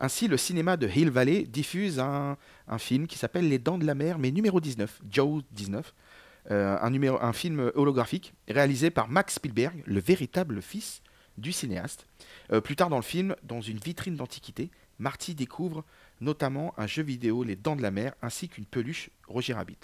Ainsi, 0.00 0.28
le 0.28 0.36
cinéma 0.36 0.76
de 0.76 0.88
Hill 0.88 1.10
Valley 1.10 1.44
diffuse 1.44 2.00
un, 2.00 2.36
un 2.68 2.78
film 2.78 3.06
qui 3.06 3.18
s'appelle 3.18 3.48
Les 3.48 3.58
Dents 3.58 3.78
de 3.78 3.86
la 3.86 3.94
Mer, 3.94 4.18
mais 4.18 4.30
numéro 4.30 4.60
19, 4.60 5.02
Joe 5.10 5.42
19, 5.52 5.94
euh, 6.50 6.76
un, 6.80 6.90
numéro, 6.90 7.18
un 7.22 7.32
film 7.32 7.70
holographique 7.74 8.34
réalisé 8.48 8.90
par 8.90 9.08
Max 9.08 9.34
Spielberg, 9.36 9.82
le 9.86 10.00
véritable 10.00 10.60
fils 10.60 11.02
du 11.38 11.52
cinéaste. 11.52 12.06
Euh, 12.52 12.60
plus 12.60 12.76
tard 12.76 12.90
dans 12.90 12.96
le 12.96 13.02
film, 13.02 13.34
dans 13.42 13.60
une 13.60 13.78
vitrine 13.78 14.16
d'antiquité, 14.16 14.70
Marty 14.98 15.34
découvre 15.34 15.84
notamment 16.20 16.74
un 16.76 16.86
jeu 16.86 17.02
vidéo 17.02 17.42
Les 17.42 17.56
Dents 17.56 17.76
de 17.76 17.82
la 17.82 17.90
Mer 17.90 18.14
ainsi 18.22 18.48
qu'une 18.48 18.66
peluche 18.66 19.10
Roger 19.26 19.54
Rabbit. 19.54 19.78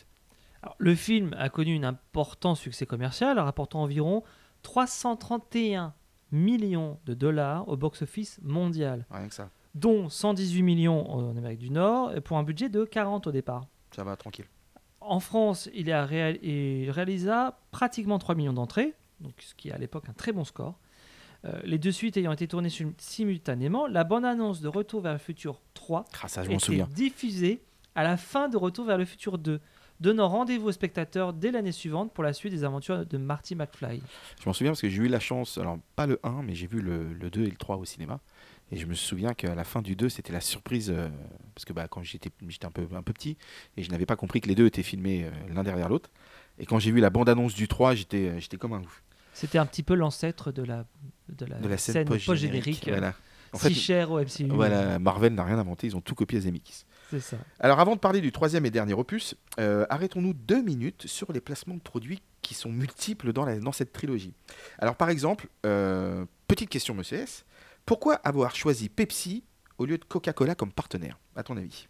Alors, 0.62 0.76
le 0.78 0.94
film 0.94 1.34
a 1.38 1.48
connu 1.48 1.76
un 1.78 1.84
important 1.84 2.54
succès 2.54 2.84
commercial, 2.84 3.38
rapportant 3.38 3.82
environ 3.82 4.22
331 4.62 5.94
millions 6.30 6.98
de 7.06 7.14
dollars 7.14 7.66
au 7.68 7.76
box-office 7.76 8.38
mondial, 8.42 9.06
Rien 9.10 9.28
que 9.28 9.34
ça, 9.34 9.50
dont 9.74 10.08
118 10.08 10.62
millions 10.62 11.10
en 11.10 11.36
Amérique 11.36 11.58
du 11.60 11.70
Nord, 11.70 12.12
pour 12.24 12.36
un 12.38 12.42
budget 12.42 12.68
de 12.68 12.84
40 12.84 13.26
au 13.26 13.32
départ. 13.32 13.66
ça 13.94 14.04
va 14.04 14.16
tranquille. 14.16 14.46
En 15.00 15.20
France, 15.20 15.70
il, 15.74 15.90
a 15.92 16.04
réal- 16.04 16.38
il 16.42 16.90
réalisa 16.90 17.58
pratiquement 17.70 18.18
3 18.18 18.34
millions 18.34 18.52
d'entrées, 18.52 18.94
donc 19.20 19.32
ce 19.38 19.54
qui 19.54 19.68
est 19.68 19.72
à 19.72 19.78
l'époque 19.78 20.04
un 20.08 20.12
très 20.12 20.32
bon 20.32 20.44
score. 20.44 20.78
Euh, 21.46 21.58
les 21.64 21.78
deux 21.78 21.92
suites 21.92 22.18
ayant 22.18 22.32
été 22.32 22.46
tournées 22.46 22.68
sim- 22.68 22.92
simultanément, 22.98 23.86
la 23.86 24.04
bande-annonce 24.04 24.60
de 24.60 24.68
Retour 24.68 25.00
vers 25.00 25.12
le 25.12 25.18
futur 25.18 25.62
3 25.72 26.04
Ah, 26.22 26.28
ça, 26.28 26.42
je 26.42 26.48
m'en 26.50 26.56
était 26.56 26.64
souviens. 26.66 26.88
diffusée 26.94 27.62
à 27.94 28.02
la 28.02 28.16
fin 28.18 28.48
de 28.50 28.58
Retour 28.58 28.84
vers 28.84 28.98
le 28.98 29.06
futur 29.06 29.38
2, 29.38 29.58
donnant 30.00 30.28
rendez-vous 30.28 30.68
aux 30.68 30.72
spectateurs 30.72 31.32
dès 31.32 31.50
l'année 31.50 31.72
suivante 31.72 32.12
pour 32.12 32.22
la 32.24 32.34
suite 32.34 32.52
des 32.52 32.62
aventures 32.64 33.06
de 33.06 33.16
Marty 33.16 33.54
McFly. 33.54 34.02
Je 34.42 34.46
m'en 34.48 34.52
souviens 34.52 34.72
parce 34.72 34.82
que 34.82 34.90
j'ai 34.90 35.02
eu 35.02 35.08
la 35.08 35.20
chance, 35.20 35.56
alors 35.56 35.78
pas 35.96 36.06
le 36.06 36.20
1, 36.22 36.42
mais 36.42 36.54
j'ai 36.54 36.66
vu 36.66 36.82
le, 36.82 37.14
le 37.14 37.30
2 37.30 37.42
et 37.44 37.46
le 37.50 37.56
3 37.56 37.76
au 37.78 37.86
cinéma. 37.86 38.20
Et 38.72 38.76
je 38.76 38.86
me 38.86 38.94
souviens 38.94 39.34
qu'à 39.34 39.54
la 39.54 39.64
fin 39.64 39.82
du 39.82 39.96
2, 39.96 40.08
c'était 40.08 40.32
la 40.32 40.40
surprise, 40.40 40.90
euh, 40.94 41.08
parce 41.54 41.64
que 41.64 41.72
bah, 41.72 41.88
quand 41.88 42.02
j'étais 42.02 42.30
un 42.64 42.70
peu, 42.70 42.86
un 42.94 43.02
peu 43.02 43.12
petit, 43.12 43.36
et 43.76 43.82
je 43.82 43.90
n'avais 43.90 44.06
pas 44.06 44.16
compris 44.16 44.40
que 44.40 44.48
les 44.48 44.54
deux 44.54 44.66
étaient 44.66 44.82
filmés 44.84 45.24
euh, 45.24 45.30
l'un 45.54 45.64
derrière 45.64 45.88
l'autre. 45.88 46.10
Et 46.58 46.66
quand 46.66 46.78
j'ai 46.78 46.92
vu 46.92 47.00
la 47.00 47.10
bande-annonce 47.10 47.54
du 47.54 47.66
3, 47.68 47.94
j'étais 47.94 48.28
euh, 48.28 48.38
j'étais 48.38 48.56
comme 48.58 48.72
un 48.72 48.80
ouf. 48.80 49.02
C'était 49.32 49.58
un 49.58 49.66
petit 49.66 49.82
peu 49.82 49.94
l'ancêtre 49.94 50.52
de 50.52 50.62
la, 50.62 50.84
de 51.30 51.46
la, 51.46 51.56
De 51.58 51.68
la 51.68 51.78
scène, 51.78 51.92
scène 51.94 52.04
post-générique. 52.08 52.84
Voilà. 52.88 53.14
En 53.52 53.58
si 53.58 53.64
fait, 53.68 53.74
chère 53.74 54.12
au 54.12 54.20
MCU. 54.20 54.44
voilà, 54.50 55.00
Marvel 55.00 55.34
n'a 55.34 55.42
rien 55.42 55.58
inventé, 55.58 55.88
ils 55.88 55.96
ont 55.96 56.00
tout 56.00 56.14
copié 56.14 56.38
à 56.38 56.42
Zemeckis. 56.42 56.84
C'est 57.10 57.18
ça. 57.18 57.36
Alors 57.58 57.80
avant 57.80 57.96
de 57.96 58.00
parler 58.00 58.20
du 58.20 58.30
troisième 58.30 58.64
et 58.66 58.70
dernier 58.70 58.92
opus, 58.94 59.34
euh, 59.58 59.84
arrêtons-nous 59.90 60.34
deux 60.34 60.62
minutes 60.62 61.08
sur 61.08 61.32
les 61.32 61.40
placements 61.40 61.74
de 61.74 61.80
produits 61.80 62.22
qui 62.42 62.54
sont 62.54 62.70
multiples 62.70 63.32
dans, 63.32 63.44
la- 63.44 63.58
dans 63.58 63.72
cette 63.72 63.92
trilogie. 63.92 64.32
Alors 64.78 64.94
par 64.94 65.10
exemple, 65.10 65.48
euh, 65.66 66.24
petite 66.46 66.68
question 66.68 66.94
Monsieur 66.94 67.18
S, 67.18 67.44
pourquoi 67.90 68.14
avoir 68.14 68.54
choisi 68.54 68.88
Pepsi 68.88 69.42
au 69.76 69.84
lieu 69.84 69.98
de 69.98 70.04
Coca-Cola 70.04 70.54
comme 70.54 70.70
partenaire, 70.70 71.18
à 71.34 71.42
ton 71.42 71.56
avis? 71.56 71.88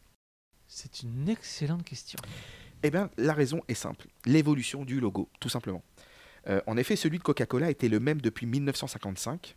C'est 0.67 1.03
une 1.03 1.29
excellente 1.29 1.85
question. 1.85 2.19
Eh 2.83 2.91
bien 2.91 3.11
la 3.19 3.35
raison 3.35 3.61
est 3.69 3.75
simple, 3.75 4.07
l'évolution 4.25 4.87
du 4.87 4.99
logo, 4.99 5.29
tout 5.41 5.51
simplement. 5.51 5.83
Euh, 6.49 6.63
en 6.67 6.79
effet, 6.79 6.97
celui 6.97 7.19
de 7.19 7.23
Coca-Cola 7.23 7.69
était 7.69 7.91
le 7.91 8.01
même 8.01 8.23
depuis 8.23 8.47
1955, 8.47 9.57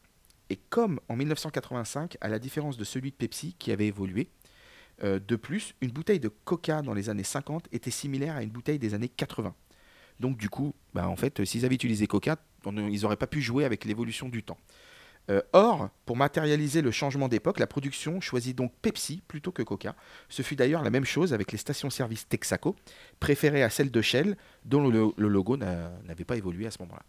et 0.49 0.57
comme 0.57 0.99
en 1.07 1.15
1985, 1.15 2.17
à 2.19 2.27
la 2.27 2.39
différence 2.39 2.75
de 2.75 2.83
celui 2.83 3.11
de 3.11 3.15
Pepsi 3.15 3.55
qui 3.57 3.71
avait 3.71 3.87
évolué, 3.87 4.27
euh, 5.01 5.21
de 5.25 5.37
plus, 5.37 5.75
une 5.79 5.91
bouteille 5.91 6.19
de 6.19 6.27
Coca 6.27 6.81
dans 6.81 6.93
les 6.93 7.07
années 7.07 7.23
50 7.23 7.69
était 7.71 7.89
similaire 7.89 8.35
à 8.35 8.43
une 8.43 8.49
bouteille 8.49 8.79
des 8.79 8.93
années 8.93 9.07
80. 9.07 9.55
Donc 10.19 10.35
du 10.35 10.49
coup, 10.49 10.75
bah, 10.93 11.07
en 11.07 11.15
fait, 11.15 11.45
s'ils 11.45 11.63
avaient 11.63 11.75
utilisé 11.75 12.05
Coca, 12.05 12.35
on- 12.65 12.89
ils 12.89 13.03
n'auraient 13.03 13.15
pas 13.15 13.27
pu 13.27 13.41
jouer 13.41 13.63
avec 13.63 13.85
l'évolution 13.85 14.27
du 14.27 14.43
temps. 14.43 14.57
Euh, 15.29 15.41
or, 15.53 15.89
pour 16.05 16.17
matérialiser 16.17 16.81
le 16.81 16.91
changement 16.91 17.29
d'époque, 17.29 17.59
la 17.59 17.67
production 17.67 18.19
choisit 18.19 18.57
donc 18.57 18.73
Pepsi 18.81 19.21
plutôt 19.27 19.51
que 19.53 19.61
Coca. 19.63 19.95
Ce 20.27 20.41
fut 20.41 20.55
d'ailleurs 20.57 20.83
la 20.83 20.89
même 20.89 21.05
chose 21.05 21.33
avec 21.33 21.51
les 21.53 21.57
stations-service 21.57 22.27
Texaco, 22.27 22.75
préférées 23.21 23.63
à 23.63 23.69
celles 23.69 23.89
de 23.91 24.01
Shell, 24.01 24.35
dont 24.65 24.85
le, 24.87 25.11
le 25.15 25.27
logo 25.29 25.55
n'a- 25.55 25.91
n'avait 26.05 26.25
pas 26.25 26.35
évolué 26.35 26.67
à 26.67 26.71
ce 26.71 26.81
moment-là. 26.81 27.03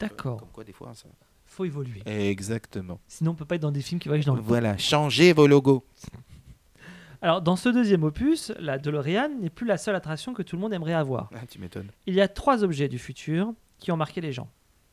D'accord. 0.00 0.38
Comme 0.40 0.48
quoi, 0.50 0.64
des 0.64 0.72
fois, 0.72 0.92
ça... 0.94 1.08
Faut 1.44 1.64
évoluer. 1.64 2.02
Exactement. 2.06 3.00
Sinon, 3.08 3.32
on 3.32 3.34
peut 3.34 3.44
pas 3.44 3.56
être 3.56 3.62
dans 3.62 3.72
des 3.72 3.82
films 3.82 4.00
qui 4.00 4.08
voyagent 4.08 4.24
dans 4.26 4.36
le 4.36 4.40
Voilà, 4.40 4.76
changez 4.78 5.32
vos 5.32 5.46
logos. 5.48 5.84
Alors, 7.22 7.42
dans 7.42 7.56
ce 7.56 7.68
deuxième 7.68 8.02
opus, 8.04 8.50
la 8.58 8.78
DeLorean 8.78 9.28
n'est 9.40 9.50
plus 9.50 9.66
la 9.66 9.76
seule 9.76 9.94
attraction 9.94 10.32
que 10.32 10.42
tout 10.42 10.56
le 10.56 10.62
monde 10.62 10.72
aimerait 10.72 10.94
avoir. 10.94 11.28
Ah, 11.34 11.44
tu 11.46 11.58
m'étonnes. 11.58 11.90
Il 12.06 12.14
y 12.14 12.20
a 12.20 12.28
trois 12.28 12.64
objets 12.64 12.88
du 12.88 12.98
futur 12.98 13.52
qui 13.78 13.92
ont 13.92 13.96
marqué 13.96 14.20
les 14.20 14.32
gens. 14.32 14.48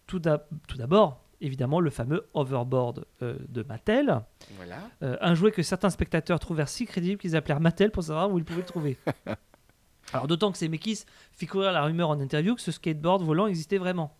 Tout 0.07 0.19
d'abord, 0.19 1.23
évidemment, 1.41 1.79
le 1.79 1.89
fameux 1.89 2.27
hoverboard 2.33 3.05
euh, 3.21 3.37
de 3.49 3.63
Mattel, 3.63 4.21
Voilà. 4.55 4.89
Euh, 5.03 5.17
un 5.21 5.35
jouet 5.35 5.51
que 5.51 5.63
certains 5.63 5.89
spectateurs 5.89 6.39
trouvèrent 6.39 6.69
si 6.69 6.85
crédible 6.85 7.19
qu'ils 7.19 7.35
appelèrent 7.35 7.59
Mattel 7.59 7.91
pour 7.91 8.03
savoir 8.03 8.31
où 8.31 8.37
ils 8.37 8.45
pouvaient 8.45 8.61
le 8.61 8.65
trouver. 8.65 8.97
Alors, 10.13 10.27
d'autant 10.27 10.51
que 10.51 10.57
Zemeckis 10.57 11.03
fit 11.31 11.47
courir 11.47 11.71
la 11.71 11.83
rumeur 11.83 12.09
en 12.09 12.19
interview 12.19 12.55
que 12.55 12.61
ce 12.61 12.71
skateboard 12.71 13.23
volant 13.23 13.47
existait 13.47 13.77
vraiment. 13.77 14.15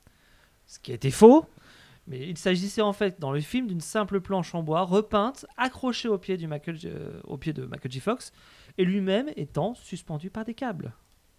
Ce 0.66 0.80
qui 0.80 0.92
était 0.92 1.12
faux, 1.12 1.46
mais 2.08 2.28
il 2.28 2.38
s'agissait 2.38 2.82
en 2.82 2.94
fait 2.94 3.20
dans 3.20 3.32
le 3.32 3.40
film 3.42 3.68
d'une 3.68 3.82
simple 3.82 4.20
planche 4.20 4.54
en 4.54 4.64
bois 4.64 4.82
repeinte, 4.82 5.46
accrochée 5.56 6.10
au 6.10 6.18
pied, 6.18 6.38
du 6.38 6.48
Michael, 6.48 6.78
euh, 6.86 7.22
au 7.24 7.38
pied 7.38 7.54
de 7.54 7.66
Michael. 7.66 7.92
Fox, 8.02 8.32
et 8.78 8.86
lui-même 8.86 9.30
étant 9.36 9.76
suspendu 9.76 10.30
par 10.30 10.46
des 10.46 10.54
câbles. 10.54 10.94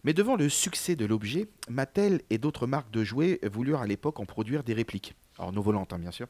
Mais 0.05 0.14
devant 0.14 0.37
le 0.37 0.49
succès 0.49 0.97
de 0.97 1.05
l'objet, 1.05 1.49
Mattel 1.69 2.23
et 2.31 2.38
d'autres 2.38 2.67
marques 2.67 2.91
de 2.91 3.05
jouets 3.05 3.41
voulurent 3.51 3.81
à 3.81 3.87
l'époque 3.87 4.21
en 4.21 4.27
produire 4.27 4.62
des 4.62 4.75
répliques. 4.75 5.14
Alors 5.38 5.53
non 5.53 5.61
volantes, 5.61 5.92
hein, 5.92 5.98
bien 5.98 6.11
sûr. 6.11 6.27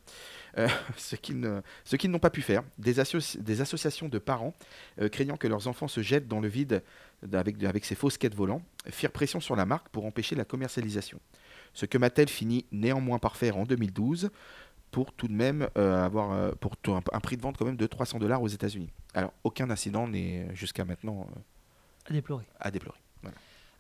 Euh, 0.59 0.69
ce 0.97 1.17
qu'ils 1.17 2.11
n'ont 2.11 2.19
pas 2.19 2.31
pu 2.31 2.43
faire. 2.43 2.63
Des, 2.79 2.99
associ- 3.01 3.41
des 3.41 3.61
associations 3.61 4.09
de 4.09 4.19
parents, 4.19 4.55
euh, 5.01 5.09
craignant 5.09 5.37
que 5.37 5.47
leurs 5.49 5.67
enfants 5.69 5.89
se 5.89 6.03
jettent 6.03 6.29
dans 6.29 6.41
le 6.41 6.49
vide 6.49 6.83
avec, 7.33 7.63
avec 7.65 7.85
ces 7.85 7.95
faux 7.95 8.11
skates 8.11 8.35
volants, 8.35 8.63
firent 8.91 9.11
pression 9.13 9.41
sur 9.41 9.57
la 9.57 9.65
marque 9.65 9.89
pour 9.89 10.05
empêcher 10.05 10.37
la 10.37 10.45
commercialisation. 10.45 11.19
Ce 11.73 11.87
que 11.87 11.99
Mattel 11.99 12.29
finit 12.29 12.67
néanmoins 12.73 13.19
par 13.19 13.37
faire 13.37 13.57
en 13.57 13.65
2012 13.65 14.31
pour 14.91 15.13
tout 15.13 15.29
de 15.29 15.33
même 15.35 15.69
euh, 15.77 16.05
avoir 16.05 16.33
euh, 16.33 16.53
pour 16.61 16.77
tout- 16.77 16.93
un, 16.95 17.03
un 17.13 17.21
prix 17.21 17.37
de 17.37 17.43
vente 17.43 17.57
quand 17.59 17.65
même 17.67 17.77
de 17.77 17.87
300 17.87 18.19
dollars 18.19 18.43
aux 18.43 18.49
États-Unis. 18.49 18.91
Alors 19.15 19.33
aucun 19.45 19.69
incident 19.71 20.07
n'est 20.09 20.55
jusqu'à 20.55 20.85
maintenant 20.85 21.27
À 22.09 22.13
déplorer. 22.13 22.45
à 22.61 22.71
déplorer. 22.71 22.99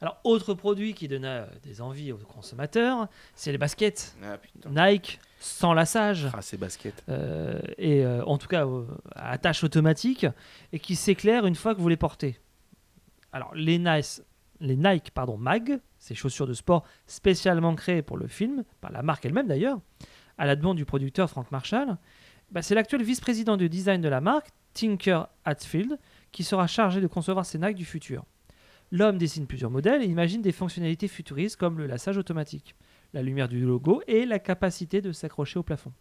Alors, 0.00 0.20
autre 0.24 0.54
produit 0.54 0.94
qui 0.94 1.08
donna 1.08 1.28
euh, 1.28 1.46
des 1.62 1.80
envies 1.80 2.12
aux 2.12 2.18
consommateurs, 2.18 3.08
c'est 3.34 3.50
les 3.50 3.58
baskets. 3.58 4.16
Ah. 4.22 4.38
Nike, 4.70 5.18
sans 5.40 5.72
lassage. 5.72 6.28
Ah 6.32 6.42
ces 6.42 6.56
baskets. 6.56 7.02
euh, 7.08 7.60
et 7.78 8.04
euh, 8.04 8.24
en 8.24 8.38
tout 8.38 8.48
cas 8.48 8.66
euh, 8.66 8.84
à 9.14 9.30
attache 9.30 9.64
automatique 9.64 10.26
et 10.72 10.78
qui 10.78 10.96
s'éclairent 10.96 11.46
une 11.46 11.54
fois 11.54 11.74
que 11.74 11.80
vous 11.80 11.88
les 11.88 11.96
portez. 11.96 12.38
Alors 13.32 13.54
les 13.54 13.78
Nice, 13.78 14.22
les 14.60 14.76
Nike 14.76 15.10
pardon 15.12 15.36
Mag, 15.36 15.80
ces 15.98 16.14
chaussures 16.14 16.46
de 16.46 16.54
sport 16.54 16.84
spécialement 17.06 17.74
créées 17.74 18.02
pour 18.02 18.16
le 18.16 18.26
film 18.26 18.64
par 18.80 18.90
la 18.92 19.02
marque 19.02 19.24
elle-même 19.26 19.46
d'ailleurs, 19.46 19.78
à 20.38 20.46
la 20.46 20.56
demande 20.56 20.76
du 20.76 20.84
producteur 20.84 21.28
Frank 21.28 21.50
Marshall, 21.50 21.96
bah, 22.50 22.62
c'est 22.62 22.74
l'actuel 22.74 23.02
vice-président 23.02 23.56
du 23.56 23.68
design 23.68 24.00
de 24.00 24.08
la 24.08 24.20
marque, 24.20 24.48
Tinker 24.72 25.24
Hatfield, 25.44 25.98
qui 26.32 26.44
sera 26.44 26.66
chargé 26.66 27.00
de 27.00 27.06
concevoir 27.06 27.44
ces 27.44 27.58
Nike 27.58 27.76
du 27.76 27.84
futur. 27.84 28.24
L'homme 28.90 29.18
dessine 29.18 29.46
plusieurs 29.46 29.70
modèles 29.70 30.02
et 30.02 30.06
imagine 30.06 30.40
des 30.42 30.52
fonctionnalités 30.52 31.08
futuristes 31.08 31.56
comme 31.56 31.78
le 31.78 31.86
lassage 31.86 32.16
automatique, 32.16 32.74
la 33.12 33.22
lumière 33.22 33.48
du 33.48 33.60
logo 33.60 34.02
et 34.06 34.24
la 34.24 34.38
capacité 34.38 35.00
de 35.02 35.12
s'accrocher 35.12 35.58
au 35.58 35.62
plafond. 35.62 35.92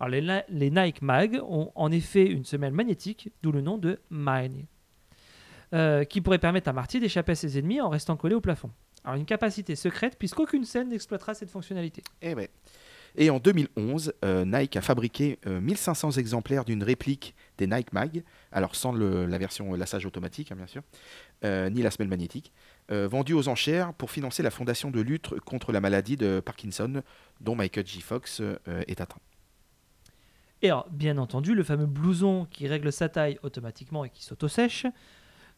Alors, 0.00 0.10
les, 0.10 0.20
Ni- 0.20 0.42
les 0.60 0.70
Nike 0.70 1.02
Mag 1.02 1.40
ont 1.42 1.72
en 1.74 1.90
effet 1.90 2.26
une 2.26 2.44
semelle 2.44 2.72
magnétique, 2.72 3.30
d'où 3.42 3.50
le 3.50 3.60
nom 3.62 3.78
de 3.78 3.98
Mine. 4.10 4.66
euh, 5.74 6.04
qui 6.04 6.20
pourrait 6.22 6.38
permettre 6.38 6.68
à 6.68 6.72
Marty 6.72 6.98
d'échapper 7.00 7.32
à 7.32 7.34
ses 7.34 7.58
ennemis 7.58 7.80
en 7.80 7.88
restant 7.90 8.16
collé 8.16 8.34
au 8.34 8.40
plafond. 8.40 8.70
Alors 9.04 9.16
une 9.16 9.26
capacité 9.26 9.76
secrète 9.76 10.16
puisqu'aucune 10.18 10.64
scène 10.64 10.88
n'exploitera 10.88 11.34
cette 11.34 11.50
fonctionnalité. 11.50 12.02
Eh. 12.22 12.34
Et 13.16 13.30
en 13.30 13.38
2011, 13.38 14.12
euh, 14.24 14.44
Nike 14.44 14.76
a 14.76 14.80
fabriqué 14.80 15.38
euh, 15.46 15.60
1500 15.60 16.12
exemplaires 16.12 16.64
d'une 16.64 16.82
réplique 16.82 17.34
des 17.58 17.66
Nike 17.66 17.92
Mag, 17.92 18.22
alors 18.52 18.76
sans 18.76 18.92
la 18.92 19.38
version 19.38 19.74
lassage 19.74 20.06
automatique, 20.06 20.52
hein, 20.52 20.56
bien 20.56 20.66
sûr, 20.66 20.82
euh, 20.82 21.27
ni 21.44 21.82
la 21.82 21.90
semelle 21.90 22.08
magnétique, 22.08 22.52
euh, 22.90 23.06
vendue 23.06 23.34
aux 23.34 23.48
enchères 23.48 23.92
pour 23.92 24.10
financer 24.10 24.42
la 24.42 24.50
fondation 24.50 24.90
de 24.90 25.00
lutte 25.02 25.38
contre 25.40 25.72
la 25.72 25.80
maladie 25.80 26.16
de 26.16 26.40
Parkinson, 26.40 27.02
dont 27.40 27.54
Michael 27.54 27.86
J. 27.86 28.00
Fox 28.00 28.40
euh, 28.40 28.56
est 28.66 29.02
atteint. 29.02 29.20
Et 30.62 30.68
alors, 30.68 30.88
bien 30.90 31.18
entendu, 31.18 31.54
le 31.54 31.62
fameux 31.62 31.86
blouson 31.86 32.46
qui 32.50 32.66
règle 32.66 32.90
sa 32.90 33.10
taille 33.10 33.38
automatiquement 33.42 34.06
et 34.06 34.10
qui 34.10 34.24
s'auto-sèche. 34.24 34.86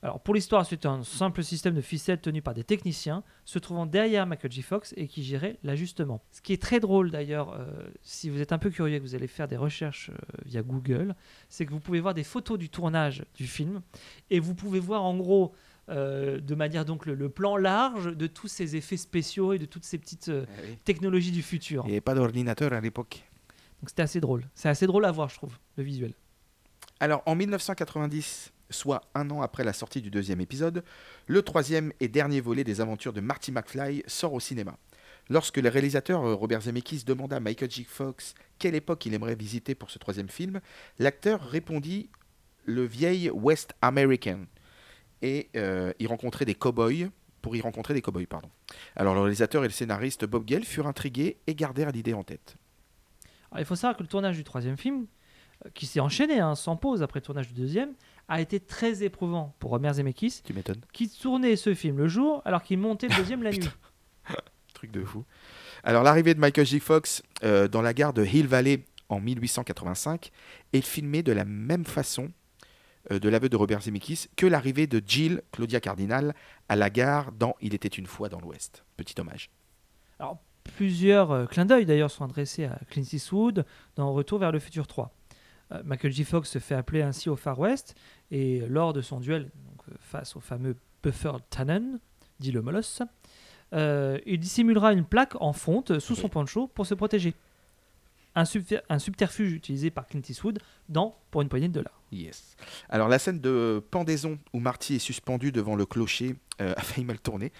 Alors, 0.02 0.18
pour 0.18 0.34
l'histoire, 0.34 0.66
c'est 0.66 0.86
un 0.86 1.04
simple 1.04 1.44
système 1.44 1.74
de 1.74 1.80
ficelles 1.80 2.20
tenu 2.20 2.42
par 2.42 2.54
des 2.54 2.64
techniciens 2.64 3.22
se 3.44 3.60
trouvant 3.60 3.86
derrière 3.86 4.26
Michael 4.26 4.50
J. 4.50 4.62
Fox 4.62 4.92
et 4.96 5.06
qui 5.06 5.22
gérait 5.22 5.58
l'ajustement. 5.62 6.22
Ce 6.32 6.40
qui 6.40 6.52
est 6.52 6.60
très 6.60 6.80
drôle 6.80 7.12
d'ailleurs, 7.12 7.52
euh, 7.52 7.66
si 8.02 8.28
vous 8.28 8.40
êtes 8.40 8.52
un 8.52 8.58
peu 8.58 8.70
curieux 8.70 8.96
et 8.96 8.98
que 8.98 9.04
vous 9.04 9.14
allez 9.14 9.28
faire 9.28 9.46
des 9.46 9.58
recherches 9.58 10.10
euh, 10.10 10.16
via 10.46 10.62
Google, 10.62 11.14
c'est 11.48 11.64
que 11.64 11.70
vous 11.70 11.80
pouvez 11.80 12.00
voir 12.00 12.14
des 12.14 12.24
photos 12.24 12.58
du 12.58 12.70
tournage 12.70 13.24
du 13.36 13.46
film 13.46 13.82
et 14.30 14.40
vous 14.40 14.56
pouvez 14.56 14.80
voir 14.80 15.04
en 15.04 15.16
gros. 15.16 15.54
Euh, 15.90 16.40
de 16.40 16.54
manière 16.54 16.84
donc 16.84 17.06
le, 17.06 17.14
le 17.14 17.28
plan 17.28 17.56
large 17.56 18.16
de 18.16 18.26
tous 18.26 18.48
ces 18.48 18.76
effets 18.76 18.96
spéciaux 18.96 19.52
et 19.52 19.58
de 19.58 19.66
toutes 19.66 19.84
ces 19.84 19.98
petites 19.98 20.28
euh, 20.28 20.46
technologies 20.84 21.32
du 21.32 21.42
futur. 21.42 21.82
Il 21.84 21.88
n'y 21.88 21.94
avait 21.94 22.00
pas 22.00 22.14
d'ordinateur 22.14 22.72
à 22.72 22.80
l'époque. 22.80 23.24
Donc 23.80 23.88
c'était 23.88 24.02
assez 24.02 24.20
drôle. 24.20 24.48
C'est 24.54 24.68
assez 24.68 24.86
drôle 24.86 25.04
à 25.04 25.12
voir, 25.12 25.28
je 25.28 25.36
trouve, 25.36 25.56
le 25.76 25.82
visuel. 25.82 26.12
Alors, 27.00 27.22
en 27.26 27.34
1990, 27.34 28.52
soit 28.70 29.02
un 29.14 29.30
an 29.30 29.42
après 29.42 29.64
la 29.64 29.72
sortie 29.72 30.02
du 30.02 30.10
deuxième 30.10 30.40
épisode, 30.40 30.84
le 31.26 31.42
troisième 31.42 31.92
et 31.98 32.08
dernier 32.08 32.40
volet 32.40 32.62
des 32.62 32.80
aventures 32.80 33.12
de 33.12 33.20
Marty 33.20 33.52
McFly 33.52 34.02
sort 34.06 34.32
au 34.32 34.40
cinéma. 34.40 34.76
Lorsque 35.28 35.58
le 35.58 35.68
réalisateur 35.68 36.24
euh, 36.24 36.34
Robert 36.34 36.62
Zemeckis 36.62 37.04
demanda 37.04 37.36
à 37.36 37.40
Michael 37.40 37.70
J. 37.70 37.84
Fox 37.84 38.34
quelle 38.58 38.74
époque 38.74 39.06
il 39.06 39.14
aimerait 39.14 39.34
visiter 39.34 39.74
pour 39.74 39.90
ce 39.90 39.98
troisième 39.98 40.28
film, 40.28 40.60
l'acteur 40.98 41.40
répondit 41.40 42.10
le 42.64 42.84
vieil 42.84 43.30
West 43.30 43.74
American 43.80 44.40
et 45.22 45.48
euh, 45.56 45.92
y 45.98 46.06
rencontrer 46.06 46.44
des 46.44 46.54
cow-boys 46.54 47.08
pour 47.42 47.56
y 47.56 47.60
rencontrer 47.60 47.94
des 47.94 48.02
cow-boys, 48.02 48.26
pardon. 48.28 48.50
Alors 48.96 49.14
le 49.14 49.20
réalisateur 49.20 49.64
et 49.64 49.66
le 49.68 49.72
scénariste 49.72 50.24
Bob 50.26 50.44
Gale 50.44 50.64
furent 50.64 50.86
intrigués 50.86 51.38
et 51.46 51.54
gardèrent 51.54 51.90
l'idée 51.92 52.12
en 52.14 52.22
tête. 52.22 52.56
Alors, 53.50 53.60
il 53.60 53.64
faut 53.64 53.74
savoir 53.76 53.96
que 53.96 54.02
le 54.02 54.08
tournage 54.08 54.36
du 54.36 54.44
troisième 54.44 54.76
film, 54.76 55.06
euh, 55.66 55.70
qui 55.74 55.86
s'est 55.86 55.98
enchaîné 56.00 56.38
hein, 56.38 56.54
sans 56.54 56.76
pause 56.76 57.02
après 57.02 57.18
le 57.20 57.24
tournage 57.24 57.48
du 57.48 57.54
deuxième, 57.54 57.94
a 58.28 58.40
été 58.40 58.60
très 58.60 59.02
éprouvant 59.02 59.54
pour 59.58 59.70
Robert 59.70 59.94
Zemeckis, 59.94 60.42
Tu 60.44 60.52
m'étonnes. 60.52 60.80
qui 60.92 61.08
tournait 61.08 61.56
ce 61.56 61.74
film 61.74 61.98
le 61.98 62.06
jour 62.06 62.42
alors 62.44 62.62
qu'il 62.62 62.78
montait 62.78 63.08
le 63.08 63.16
deuxième 63.16 63.42
la 63.42 63.50
nuit. 63.52 63.68
Truc 64.74 64.92
de 64.92 65.04
fou. 65.04 65.24
Alors 65.82 66.02
l'arrivée 66.04 66.34
de 66.34 66.38
Michael 66.40 66.64
J. 66.66 66.78
Fox 66.78 67.22
euh, 67.42 67.66
dans 67.68 67.82
la 67.82 67.92
gare 67.92 68.12
de 68.12 68.24
Hill 68.24 68.46
Valley 68.46 68.84
en 69.08 69.18
1885 69.20 70.30
est 70.72 70.80
filmée 70.80 71.22
de 71.22 71.32
la 71.32 71.44
même 71.44 71.84
façon 71.84 72.28
de 73.08 73.28
l'aveu 73.28 73.48
de 73.48 73.56
Robert 73.56 73.80
Zemeckis 73.80 74.26
que 74.36 74.46
l'arrivée 74.46 74.86
de 74.86 75.02
Jill 75.04 75.42
Claudia 75.52 75.80
Cardinal 75.80 76.34
à 76.68 76.76
la 76.76 76.90
gare 76.90 77.32
dans 77.32 77.54
Il 77.60 77.74
était 77.74 77.88
une 77.88 78.06
fois 78.06 78.28
dans 78.28 78.40
l'Ouest. 78.40 78.84
Petit 78.96 79.18
hommage. 79.20 79.50
Alors, 80.18 80.38
plusieurs 80.64 81.30
euh, 81.30 81.46
clins 81.46 81.64
d'œil 81.64 81.86
d'ailleurs 81.86 82.10
sont 82.10 82.24
adressés 82.24 82.64
à 82.64 82.78
Clint 82.90 83.04
Eastwood 83.12 83.64
dans 83.96 84.12
Retour 84.12 84.38
vers 84.38 84.52
le 84.52 84.58
futur 84.58 84.86
3. 84.86 85.12
Euh, 85.72 85.82
Michael 85.84 86.12
J. 86.12 86.24
Fox 86.24 86.50
se 86.50 86.58
fait 86.58 86.74
appeler 86.74 87.02
ainsi 87.02 87.28
au 87.28 87.36
Far 87.36 87.58
West 87.58 87.94
et 88.30 88.60
lors 88.68 88.92
de 88.92 89.00
son 89.00 89.20
duel 89.20 89.44
donc, 89.44 89.82
euh, 89.88 89.94
face 90.00 90.36
au 90.36 90.40
fameux 90.40 90.76
Buffer 91.02 91.32
Tannen, 91.48 91.98
dit 92.38 92.52
le 92.52 92.62
molosse, 92.62 93.02
euh, 93.72 94.18
il 94.26 94.40
dissimulera 94.40 94.92
une 94.92 95.04
plaque 95.04 95.40
en 95.40 95.52
fonte 95.52 95.98
sous 95.98 96.16
son 96.16 96.28
poncho 96.28 96.66
pour 96.66 96.86
se 96.86 96.94
protéger. 96.94 97.34
Un, 98.36 98.44
subter- 98.44 98.80
un 98.88 98.98
subterfuge 99.00 99.52
utilisé 99.52 99.90
par 99.90 100.06
Clint 100.06 100.22
Eastwood 100.28 100.60
dans 100.88 101.16
Pour 101.30 101.42
une 101.42 101.48
poignée 101.48 101.68
de 101.68 101.72
dollars. 101.74 102.00
Yes. 102.12 102.56
Alors 102.88 103.08
la 103.08 103.18
scène 103.18 103.40
de 103.40 103.82
pendaison 103.90 104.38
où 104.52 104.58
Marty 104.60 104.96
est 104.96 104.98
suspendu 105.00 105.52
devant 105.52 105.74
le 105.76 105.84
clocher 105.86 106.36
euh, 106.60 106.72
a 106.76 106.80
failli 106.82 107.04
mal 107.04 107.18
tourner, 107.20 107.52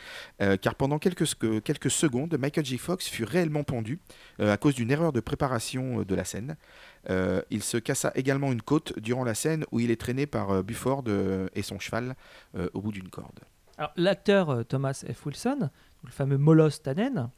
euh, 0.42 0.56
car 0.56 0.74
pendant 0.74 0.98
quelques, 0.98 1.26
sec- 1.26 1.62
quelques 1.64 1.90
secondes, 1.90 2.36
Michael 2.38 2.64
J. 2.64 2.78
Fox 2.78 3.08
fut 3.08 3.24
réellement 3.24 3.62
pendu 3.64 3.98
euh, 4.40 4.52
à 4.52 4.56
cause 4.56 4.74
d'une 4.74 4.90
erreur 4.90 5.12
de 5.12 5.20
préparation 5.20 6.00
euh, 6.00 6.04
de 6.04 6.14
la 6.14 6.24
scène. 6.24 6.56
Euh, 7.08 7.42
il 7.50 7.62
se 7.62 7.76
cassa 7.76 8.12
également 8.14 8.52
une 8.52 8.62
côte 8.62 8.98
durant 8.98 9.24
la 9.24 9.34
scène 9.34 9.64
où 9.72 9.80
il 9.80 9.90
est 9.90 10.00
traîné 10.00 10.26
par 10.26 10.50
euh, 10.50 10.62
Bufford 10.62 11.04
euh, 11.08 11.48
et 11.54 11.62
son 11.62 11.78
cheval 11.78 12.14
euh, 12.56 12.68
au 12.74 12.80
bout 12.80 12.92
d'une 12.92 13.08
corde. 13.08 13.40
Alors, 13.78 13.92
l'acteur 13.96 14.50
euh, 14.50 14.62
Thomas 14.64 15.02
F. 15.12 15.26
Wilson, 15.26 15.70
le 16.04 16.10
fameux 16.10 16.38
Moloss 16.38 16.82
Tannen, 16.82 17.30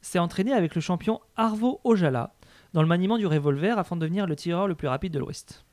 s'est 0.00 0.18
entraîné 0.18 0.52
avec 0.52 0.74
le 0.74 0.80
champion 0.80 1.20
Arvo 1.36 1.80
Ojala 1.84 2.34
dans 2.72 2.82
le 2.82 2.88
maniement 2.88 3.18
du 3.18 3.26
revolver 3.26 3.78
afin 3.78 3.96
de 3.96 4.00
devenir 4.00 4.26
le 4.26 4.36
tireur 4.36 4.68
le 4.68 4.74
plus 4.74 4.88
rapide 4.88 5.12
de 5.12 5.18
l'Ouest. 5.18 5.64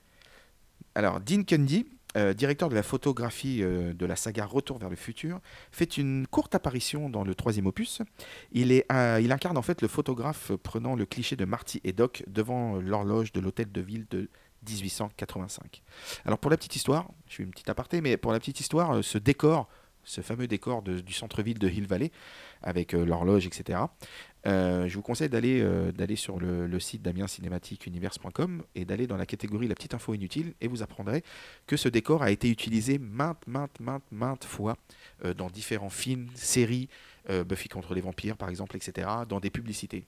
Alors, 0.96 1.20
Dean 1.20 1.44
Cundy, 1.44 1.86
euh, 2.16 2.34
directeur 2.34 2.70
de 2.70 2.76
la 2.76 2.84
photographie 2.84 3.62
euh, 3.62 3.94
de 3.94 4.06
la 4.06 4.16
saga 4.16 4.46
Retour 4.46 4.78
vers 4.78 4.90
le 4.90 4.96
futur, 4.96 5.42
fait 5.72 5.98
une 5.98 6.26
courte 6.28 6.56
apparition 6.56 7.10
dans 7.10 7.26
le 7.26 7.36
troisième 7.36 7.68
opus. 7.68 8.02
Il, 8.54 8.84
incarne 8.90 9.58
en 9.58 9.62
fait 9.62 9.82
le 9.82 9.90
photographe 9.90 10.54
prenant 10.64 10.96
le 10.96 11.06
cliché 11.06 11.36
de 11.36 11.44
Marty 11.44 11.82
et 11.84 11.92
Doc 11.92 12.24
devant 12.28 12.78
l'horloge 12.78 13.34
de 13.34 13.42
l'hôtel 13.42 13.70
de 13.70 13.82
ville 13.82 14.06
de 14.10 14.30
1885. 14.66 15.84
Alors, 16.24 16.40
pour 16.40 16.50
la 16.50 16.56
petite 16.56 16.78
histoire, 16.78 17.10
je 17.28 17.36
fais 17.36 17.44
une 17.44 17.52
petite 17.52 17.70
aparté, 17.70 18.00
mais 18.00 18.16
pour 18.16 18.32
la 18.32 18.40
petite 18.40 18.62
histoire, 18.62 18.96
euh, 18.96 19.02
ce 19.02 19.18
décor, 19.18 19.68
ce 20.06 20.22
fameux 20.22 20.48
décor 20.48 20.84
du 20.84 21.14
centre-ville 21.14 21.60
de 21.60 21.68
Hill 21.68 21.88
Valley, 21.88 22.12
avec 22.62 22.94
l'horloge, 22.94 23.48
etc., 23.48 23.80
je 24.46 24.94
vous 24.94 25.02
conseille 25.02 25.30
d'aller 25.30 25.62
euh, 25.62 25.92
d'aller 25.92 26.16
sur 26.16 26.40
le, 26.40 26.68
le 26.68 26.80
site 26.80 27.02
damiencinématiqueunivers.com 27.02 28.64
et 28.76 28.86
d'aller 28.86 29.08
dans 29.08 29.18
la 29.18 29.26
catégorie 29.26 29.68
La 29.68 29.76
petite 29.76 29.94
info 29.94 30.14
inutile 30.14 30.54
et 30.62 30.68
vous 30.68 30.84
apprendrez 30.84 31.24
que 31.68 31.78
ce 31.78 31.90
décor 31.90 32.22
a 32.24 32.32
été 32.32 32.50
utilisé 32.50 33.00
maintes, 33.00 33.48
maintes, 33.48 33.80
maintes, 33.80 34.04
maintes 34.12 34.46
fois 34.46 34.78
euh, 35.24 35.34
dans 35.34 35.50
différents 35.50 35.90
films, 35.90 36.28
séries, 36.36 36.90
euh, 37.30 37.44
Buffy 37.44 37.70
contre 37.70 37.94
les 37.94 38.02
vampires 38.02 38.38
par 38.38 38.50
exemple, 38.50 38.76
etc., 38.76 39.08
dans 39.28 39.40
des 39.40 39.50
publicités. 39.50 40.06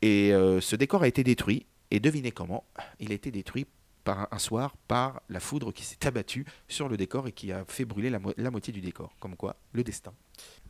Et 0.00 0.32
euh, 0.32 0.60
ce 0.60 0.76
décor 0.76 1.02
a 1.02 1.08
été 1.08 1.24
détruit, 1.24 1.66
et 1.90 2.00
devinez 2.00 2.32
comment, 2.32 2.64
il 3.00 3.10
a 3.12 3.14
été 3.14 3.30
détruit 3.30 3.66
par 4.04 4.28
un, 4.32 4.38
soir 4.38 4.76
par 4.88 5.22
la 5.28 5.40
foudre 5.40 5.72
qui 5.72 5.84
s'est 5.84 6.06
abattue 6.06 6.44
sur 6.68 6.88
le 6.88 6.96
décor 6.96 7.26
et 7.28 7.32
qui 7.32 7.52
a 7.52 7.64
fait 7.66 7.84
brûler 7.84 8.10
la, 8.10 8.18
mo- 8.18 8.32
la 8.36 8.50
moitié 8.50 8.72
du 8.72 8.80
décor. 8.80 9.14
Comme 9.20 9.36
quoi, 9.36 9.56
le 9.72 9.82
destin. 9.84 10.12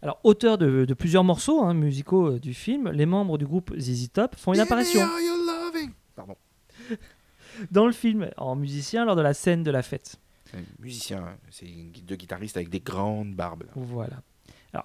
Alors, 0.03 0.21
auteur 0.25 0.59
de, 0.59 0.85
de 0.85 0.95
plusieurs 0.95 1.25
morceaux 1.25 1.63
hein, 1.63 1.75
musicaux 1.75 2.33
euh, 2.33 2.39
du 2.41 2.55
film, 2.55 2.91
les 2.91 3.07
membres 3.07 3.39
du 3.39 3.47
groupe 3.47 3.73
ZZ 3.79 4.11
Top 4.13 4.37
font 4.37 4.53
une 4.53 4.61
apparition 4.61 5.01
Pardon. 6.15 6.37
dans 7.71 7.87
le 7.87 7.93
film 7.93 8.31
en 8.37 8.57
musicien 8.57 9.05
lors 9.05 9.17
de 9.17 9.23
la 9.23 9.35
scène 9.35 9.63
de 9.63 9.71
la 9.71 9.83
fête. 9.83 10.17
Un 10.55 10.59
musicien, 10.83 11.25
hein. 11.25 11.37
c'est 11.51 11.67
deux 12.05 12.17
guitaristes 12.17 12.57
avec 12.57 12.69
des 12.69 12.81
grandes 12.81 13.35
barbes. 13.35 13.63
là. 13.63 13.71
Voilà. 13.75 14.23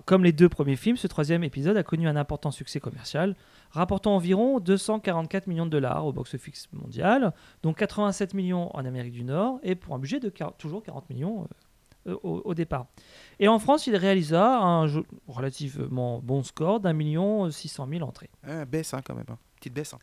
Comme 0.05 0.23
les 0.23 0.33
deux 0.33 0.49
premiers 0.49 0.75
films, 0.75 0.97
ce 0.97 1.07
troisième 1.07 1.43
épisode 1.43 1.77
a 1.77 1.83
connu 1.83 2.07
un 2.09 2.17
important 2.17 2.51
succès 2.51 2.81
commercial, 2.81 3.35
rapportant 3.71 4.15
environ 4.15 4.59
244 4.59 5.47
millions 5.47 5.65
de 5.65 5.71
dollars 5.71 6.05
au 6.05 6.11
box-office 6.11 6.67
mondial, 6.73 7.33
dont 7.63 7.73
87 7.73 8.33
millions 8.33 8.75
en 8.75 8.83
Amérique 8.83 9.13
du 9.13 9.23
Nord, 9.23 9.59
et 9.63 9.75
pour 9.75 9.95
un 9.95 9.99
budget 9.99 10.19
de 10.19 10.31
toujours 10.57 10.83
40 10.83 11.09
millions 11.09 11.47
euh, 12.07 12.11
euh, 12.11 12.15
au, 12.21 12.53
départ. 12.53 12.87
Et 13.39 13.47
en 13.47 13.59
France, 13.59 13.87
il 13.87 13.95
réalisa 13.95 14.59
un 14.59 14.87
relativement 15.27 16.19
bon 16.19 16.43
score 16.43 16.79
d'un 16.79 16.93
million 16.93 17.49
600 17.49 17.87
000 17.89 18.01
entrées. 18.03 18.29
Ah, 18.43 18.65
baisse 18.65 18.93
hein, 18.93 19.01
quand 19.03 19.15
même, 19.15 19.25
hein. 19.29 19.37
petite 19.55 19.73
baisse. 19.73 19.93
hein. 19.93 19.99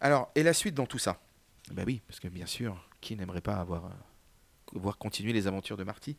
Alors, 0.00 0.30
et 0.34 0.42
la 0.42 0.52
suite 0.52 0.74
dans 0.74 0.86
tout 0.86 0.98
ça? 0.98 1.18
Bah 1.72 1.82
oui, 1.86 2.00
parce 2.06 2.20
que 2.20 2.28
bien 2.28 2.46
sûr, 2.46 2.88
qui 3.00 3.16
n'aimerait 3.16 3.40
pas 3.40 3.56
avoir, 3.56 3.86
euh, 3.86 3.90
voir 4.74 4.98
continuer 4.98 5.32
les 5.32 5.46
aventures 5.46 5.76
de 5.76 5.84
Marty 5.84 6.16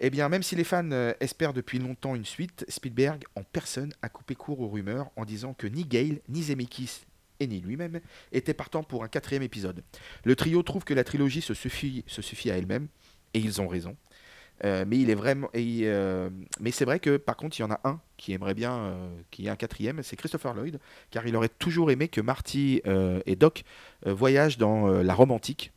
Eh 0.00 0.10
bien, 0.10 0.28
même 0.28 0.42
si 0.42 0.56
les 0.56 0.64
fans 0.64 0.90
euh, 0.92 1.12
espèrent 1.20 1.52
depuis 1.52 1.78
longtemps 1.78 2.14
une 2.14 2.24
suite, 2.24 2.64
Spielberg 2.68 3.24
en 3.34 3.42
personne 3.42 3.92
a 4.02 4.08
coupé 4.08 4.34
court 4.34 4.60
aux 4.60 4.68
rumeurs 4.68 5.10
en 5.16 5.24
disant 5.24 5.54
que 5.54 5.66
ni 5.66 5.84
Gale, 5.84 6.20
ni 6.28 6.42
Zemeckis 6.42 7.02
et 7.40 7.46
ni 7.46 7.60
lui-même 7.60 8.00
étaient 8.32 8.54
partants 8.54 8.82
pour 8.82 9.04
un 9.04 9.08
quatrième 9.08 9.42
épisode. 9.42 9.82
Le 10.24 10.36
trio 10.36 10.62
trouve 10.62 10.84
que 10.84 10.94
la 10.94 11.04
trilogie 11.04 11.40
se 11.40 11.54
suffit, 11.54 12.04
à 12.50 12.56
elle-même, 12.56 12.88
et 13.34 13.38
ils 13.38 13.60
ont 13.60 13.68
raison. 13.68 13.96
Euh, 14.64 14.84
mais 14.86 14.98
il 14.98 15.10
est 15.10 15.14
vraiment. 15.14 15.48
et, 15.54 15.82
euh, 15.84 16.30
c'est 16.72 16.84
vrai 16.84 16.98
que 16.98 17.16
par 17.16 17.36
contre, 17.36 17.58
il 17.58 17.62
y 17.62 17.64
en 17.64 17.70
a 17.70 17.80
un 17.84 18.00
qui 18.16 18.32
aimerait 18.32 18.54
bien 18.54 18.76
euh, 18.76 19.08
qu'il 19.30 19.48
un 19.48 19.56
quatrième, 19.56 20.02
c'est 20.02 20.16
Christopher 20.16 20.54
Lloyd, 20.54 20.80
car 21.10 21.26
il 21.26 21.36
aurait 21.36 21.48
toujours 21.48 21.90
aimé 21.90 22.08
que 22.08 22.20
Marty 22.20 22.82
et 23.26 23.36
Doc 23.36 23.64
voyagent 24.04 24.58
dans 24.58 24.88
la 24.88 25.14
Rome 25.14 25.30
antique. 25.30 25.72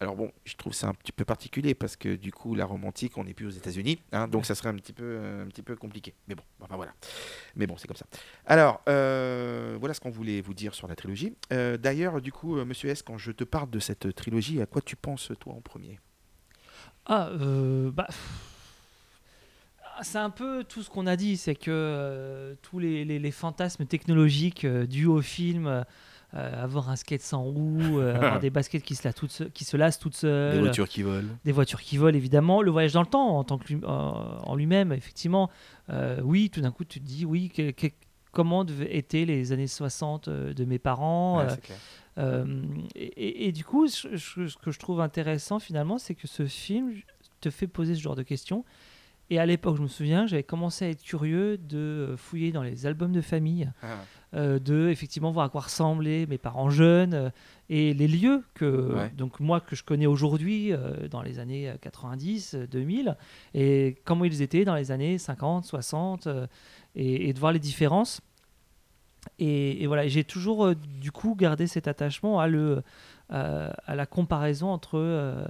Alors 0.00 0.14
bon, 0.14 0.30
je 0.44 0.54
trouve 0.54 0.72
ça 0.72 0.86
un 0.88 0.94
petit 0.94 1.10
peu 1.10 1.24
particulier 1.24 1.74
parce 1.74 1.96
que 1.96 2.14
du 2.14 2.30
coup, 2.30 2.54
la 2.54 2.64
Rome 2.66 2.84
antique, 2.84 3.18
on 3.18 3.24
n'est 3.24 3.34
plus 3.34 3.46
aux 3.46 3.50
États-Unis, 3.50 4.00
hein, 4.12 4.28
donc 4.28 4.46
ça 4.46 4.54
serait 4.54 4.68
un 4.68 4.76
petit 4.76 4.92
peu, 4.92 5.02
euh, 5.04 5.44
un 5.44 5.48
petit 5.48 5.62
peu 5.62 5.74
compliqué. 5.74 6.14
Mais 6.28 6.36
bon, 6.36 6.44
enfin 6.60 6.76
voilà. 6.76 6.92
Mais 7.56 7.66
bon, 7.66 7.76
c'est 7.76 7.88
comme 7.88 7.96
ça. 7.96 8.06
Alors, 8.46 8.80
euh, 8.88 9.76
voilà 9.80 9.94
ce 9.94 10.00
qu'on 10.00 10.10
voulait 10.10 10.40
vous 10.40 10.54
dire 10.54 10.72
sur 10.74 10.86
la 10.86 10.94
trilogie. 10.94 11.34
Euh, 11.52 11.76
D'ailleurs, 11.78 12.20
du 12.20 12.30
coup, 12.30 12.54
Monsieur 12.64 12.90
S, 12.90 13.02
quand 13.02 13.18
je 13.18 13.32
te 13.32 13.42
parle 13.42 13.70
de 13.70 13.80
cette 13.80 14.14
trilogie, 14.14 14.60
à 14.62 14.66
quoi 14.66 14.82
tu 14.82 14.94
penses 14.94 15.32
toi 15.40 15.54
en 15.54 15.60
premier? 15.60 15.98
Ah, 17.06 17.30
euh, 17.30 17.90
bah. 17.90 18.04
pff, 18.06 18.18
C'est 20.02 20.18
un 20.18 20.30
peu 20.30 20.62
tout 20.62 20.84
ce 20.84 20.90
qu'on 20.90 21.08
a 21.08 21.16
dit, 21.16 21.36
c'est 21.36 21.56
que 21.56 22.56
tous 22.62 22.78
les, 22.78 23.04
les- 23.04 23.18
les 23.18 23.30
fantasmes 23.32 23.84
technologiques 23.84 24.64
dus 24.64 25.06
au 25.06 25.20
film, 25.22 25.84
euh, 26.34 26.62
avoir 26.62 26.90
un 26.90 26.96
skate 26.96 27.22
sans 27.22 27.42
roue, 27.42 27.98
euh, 28.00 28.14
avoir 28.14 28.38
des 28.40 28.50
baskets 28.50 28.82
qui 28.82 28.94
se, 28.94 29.06
la 29.08 29.12
toutes 29.14 29.30
se- 29.32 29.44
qui 29.44 29.64
se 29.64 29.76
lassent 29.76 29.98
toutes 29.98 30.14
seules, 30.16 30.52
Des 30.54 30.60
voitures 30.60 30.88
qui 30.88 31.02
volent. 31.02 31.28
des 31.44 31.52
voitures 31.52 31.80
qui 31.80 31.96
volent 31.96 32.16
évidemment, 32.16 32.60
le 32.62 32.70
voyage 32.70 32.92
dans 32.92 33.00
le 33.02 33.06
temps 33.08 33.36
en 33.38 33.44
tant 33.44 33.56
que 33.58 33.72
en 33.84 34.54
lui-même, 34.54 34.92
effectivement. 34.92 35.50
Euh, 35.90 36.20
oui, 36.22 36.50
tout 36.50 36.60
d'un 36.60 36.70
coup, 36.70 36.84
tu 36.84 37.00
te 37.00 37.04
dis, 37.06 37.24
oui, 37.24 37.48
que- 37.48 37.70
que- 37.70 37.86
comment 38.32 38.66
étaient 38.90 39.24
les 39.24 39.52
années 39.52 39.66
60 39.66 40.28
euh, 40.28 40.52
de 40.52 40.64
mes 40.66 40.78
parents 40.78 41.38
Ouais, 41.38 41.46
c'est 41.48 41.60
clair. 41.62 41.78
et, 42.94 43.04
et- 43.04 43.48
et 43.48 43.52
du 43.52 43.64
coup, 43.64 43.88
ce 43.88 44.08
que 44.58 44.70
je 44.70 44.78
trouve 44.78 45.00
intéressant 45.00 45.58
finalement, 45.58 45.98
c'est 45.98 46.14
que 46.14 46.26
ce 46.26 46.46
film 46.46 46.92
te 47.40 47.48
fait 47.50 47.66
poser 47.68 47.94
ce 47.94 48.00
genre 48.00 48.16
de 48.16 48.22
questions. 48.22 48.64
Et 49.30 49.38
à 49.38 49.44
l'époque, 49.44 49.76
je 49.76 49.82
me 49.82 49.88
souviens, 49.88 50.26
j'avais 50.26 50.42
commencé 50.42 50.86
à 50.86 50.88
être 50.88 51.02
curieux 51.02 51.58
de 51.58 51.76
euh, 51.76 52.16
fouiller 52.16 52.50
dans 52.50 52.62
les 52.62 52.86
albums 52.86 53.12
de 53.12 53.20
famille, 53.20 53.70
Ah. 53.82 53.98
euh, 54.34 54.58
de 54.58 54.88
effectivement 54.88 55.30
voir 55.32 55.44
à 55.44 55.48
quoi 55.50 55.60
ressemblaient 55.62 56.24
mes 56.26 56.38
parents 56.38 56.70
jeunes 56.70 57.12
euh, 57.12 57.30
et 57.68 57.92
les 57.92 58.08
lieux 58.08 58.42
que 58.54 58.94
Ouais. 58.94 59.10
donc 59.16 59.38
moi 59.40 59.60
que 59.60 59.76
je 59.76 59.84
connais 59.84 60.06
aujourd'hui 60.06 60.72
euh, 60.72 61.08
dans 61.08 61.20
les 61.20 61.38
années 61.40 61.70
90, 61.82 62.54
euh, 62.54 62.66
2000 62.66 63.16
et 63.52 63.98
comment 64.06 64.24
ils 64.24 64.40
étaient 64.40 64.64
dans 64.64 64.74
les 64.74 64.92
années 64.92 65.18
50, 65.18 65.64
60 65.66 66.26
euh, 66.26 66.46
et, 66.96 67.28
et 67.28 67.32
de 67.34 67.38
voir 67.38 67.52
les 67.52 67.58
différences. 67.58 68.22
Et, 69.38 69.82
et 69.82 69.86
voilà, 69.86 70.08
j'ai 70.08 70.24
toujours 70.24 70.74
du 70.74 71.12
coup 71.12 71.34
gardé 71.34 71.66
cet 71.66 71.86
attachement 71.86 72.40
à, 72.40 72.46
le, 72.48 72.82
à 73.28 73.94
la 73.94 74.06
comparaison 74.06 74.68
entre. 74.68 75.46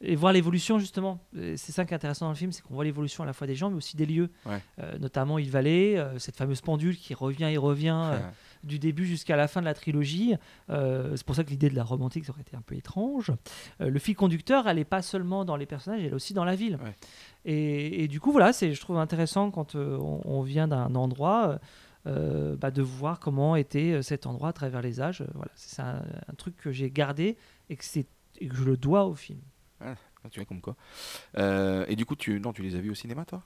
Et 0.00 0.14
voir 0.14 0.32
l'évolution 0.32 0.78
justement. 0.78 1.18
C'est 1.32 1.72
ça 1.72 1.84
qui 1.84 1.92
est 1.92 1.96
intéressant 1.96 2.26
dans 2.26 2.32
le 2.32 2.36
film, 2.36 2.52
c'est 2.52 2.62
qu'on 2.62 2.74
voit 2.74 2.84
l'évolution 2.84 3.24
à 3.24 3.26
la 3.26 3.32
fois 3.32 3.46
des 3.48 3.56
gens, 3.56 3.68
mais 3.68 3.76
aussi 3.76 3.96
des 3.96 4.06
lieux. 4.06 4.30
Ouais. 4.46 4.62
Euh, 4.78 4.96
notamment 4.98 5.38
Hill 5.38 5.50
Valley, 5.50 5.98
euh, 5.98 6.18
cette 6.18 6.36
fameuse 6.36 6.60
pendule 6.60 6.96
qui 6.96 7.14
revient 7.14 7.46
et 7.46 7.56
revient 7.56 8.00
euh, 8.12 8.20
du 8.62 8.78
début 8.78 9.06
jusqu'à 9.06 9.36
la 9.36 9.48
fin 9.48 9.60
de 9.60 9.64
la 9.66 9.74
trilogie. 9.74 10.34
C'est 10.68 11.24
pour 11.24 11.34
ça 11.34 11.42
que 11.42 11.50
l'idée 11.50 11.68
de 11.68 11.74
la 11.74 11.82
romantique 11.82 12.24
ça 12.24 12.32
aurait 12.32 12.42
été 12.42 12.56
un 12.56 12.62
peu 12.62 12.76
étrange. 12.76 13.32
Le 13.80 13.98
fil 13.98 14.14
conducteur, 14.14 14.68
elle 14.68 14.76
n'est 14.76 14.84
pas 14.84 15.02
seulement 15.02 15.44
dans 15.44 15.56
les 15.56 15.66
personnages, 15.66 16.00
elle 16.00 16.12
est 16.12 16.14
aussi 16.14 16.32
dans 16.32 16.44
la 16.44 16.54
ville. 16.54 16.78
Ouais. 16.82 16.94
Et, 17.44 18.04
et 18.04 18.08
du 18.08 18.20
coup, 18.20 18.30
voilà, 18.30 18.52
c'est, 18.52 18.74
je 18.74 18.80
trouve 18.80 18.98
intéressant 18.98 19.50
quand 19.50 19.74
on, 19.74 20.20
on 20.24 20.42
vient 20.42 20.68
d'un 20.68 20.94
endroit. 20.94 21.58
bah, 22.04 22.70
de 22.70 22.82
voir 22.82 23.20
comment 23.20 23.56
était 23.56 24.02
cet 24.02 24.26
endroit 24.26 24.50
à 24.50 24.52
travers 24.52 24.80
les 24.80 25.00
âges. 25.00 25.24
Voilà, 25.34 25.50
c'est 25.54 25.82
un, 25.82 26.02
un 26.28 26.34
truc 26.36 26.56
que 26.56 26.72
j'ai 26.72 26.90
gardé 26.90 27.36
et 27.68 27.76
que, 27.76 27.84
c'est, 27.84 28.06
et 28.38 28.48
que 28.48 28.56
je 28.56 28.64
le 28.64 28.76
dois 28.76 29.04
au 29.06 29.14
film. 29.14 29.40
Ah, 29.80 29.94
tu 30.30 30.40
vois 30.40 30.46
comme 30.46 30.60
quoi. 30.60 30.76
Euh, 31.38 31.84
et 31.88 31.96
du 31.96 32.04
coup, 32.04 32.16
tu, 32.16 32.40
non, 32.40 32.52
tu 32.52 32.62
les 32.62 32.74
as 32.76 32.80
vus 32.80 32.90
au 32.90 32.94
cinéma, 32.94 33.24
toi? 33.24 33.42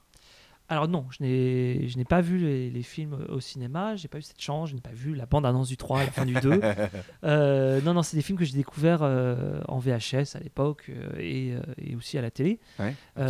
Alors 0.68 0.88
non, 0.88 1.06
je 1.10 1.22
n'ai, 1.22 1.88
je 1.88 1.98
n'ai 1.98 2.04
pas 2.04 2.20
vu 2.22 2.38
les, 2.38 2.70
les 2.70 2.82
films 2.82 3.26
au 3.28 3.40
cinéma, 3.40 3.94
j'ai 3.96 4.08
pas 4.08 4.18
eu 4.18 4.22
cette 4.22 4.40
chance, 4.40 4.70
je 4.70 4.74
n'ai 4.74 4.80
pas 4.80 4.92
vu 4.92 5.14
la 5.14 5.26
bande-annonce 5.26 5.68
du 5.68 5.76
3 5.76 6.00
à 6.00 6.04
la 6.06 6.10
fin 6.12 6.24
du 6.24 6.34
2. 6.34 6.60
Euh, 7.24 7.80
non, 7.82 7.94
non, 7.94 8.02
c'est 8.02 8.16
des 8.16 8.22
films 8.22 8.38
que 8.38 8.44
j'ai 8.44 8.56
découverts 8.56 9.02
euh, 9.02 9.60
en 9.68 9.78
VHS 9.78 10.34
à 10.34 10.40
l'époque 10.40 10.90
et, 11.18 11.54
et 11.78 11.94
aussi 11.94 12.16
à 12.16 12.22
la 12.22 12.30
télé. 12.30 12.58
Ouais. 12.78 12.94
ah, 13.16 13.26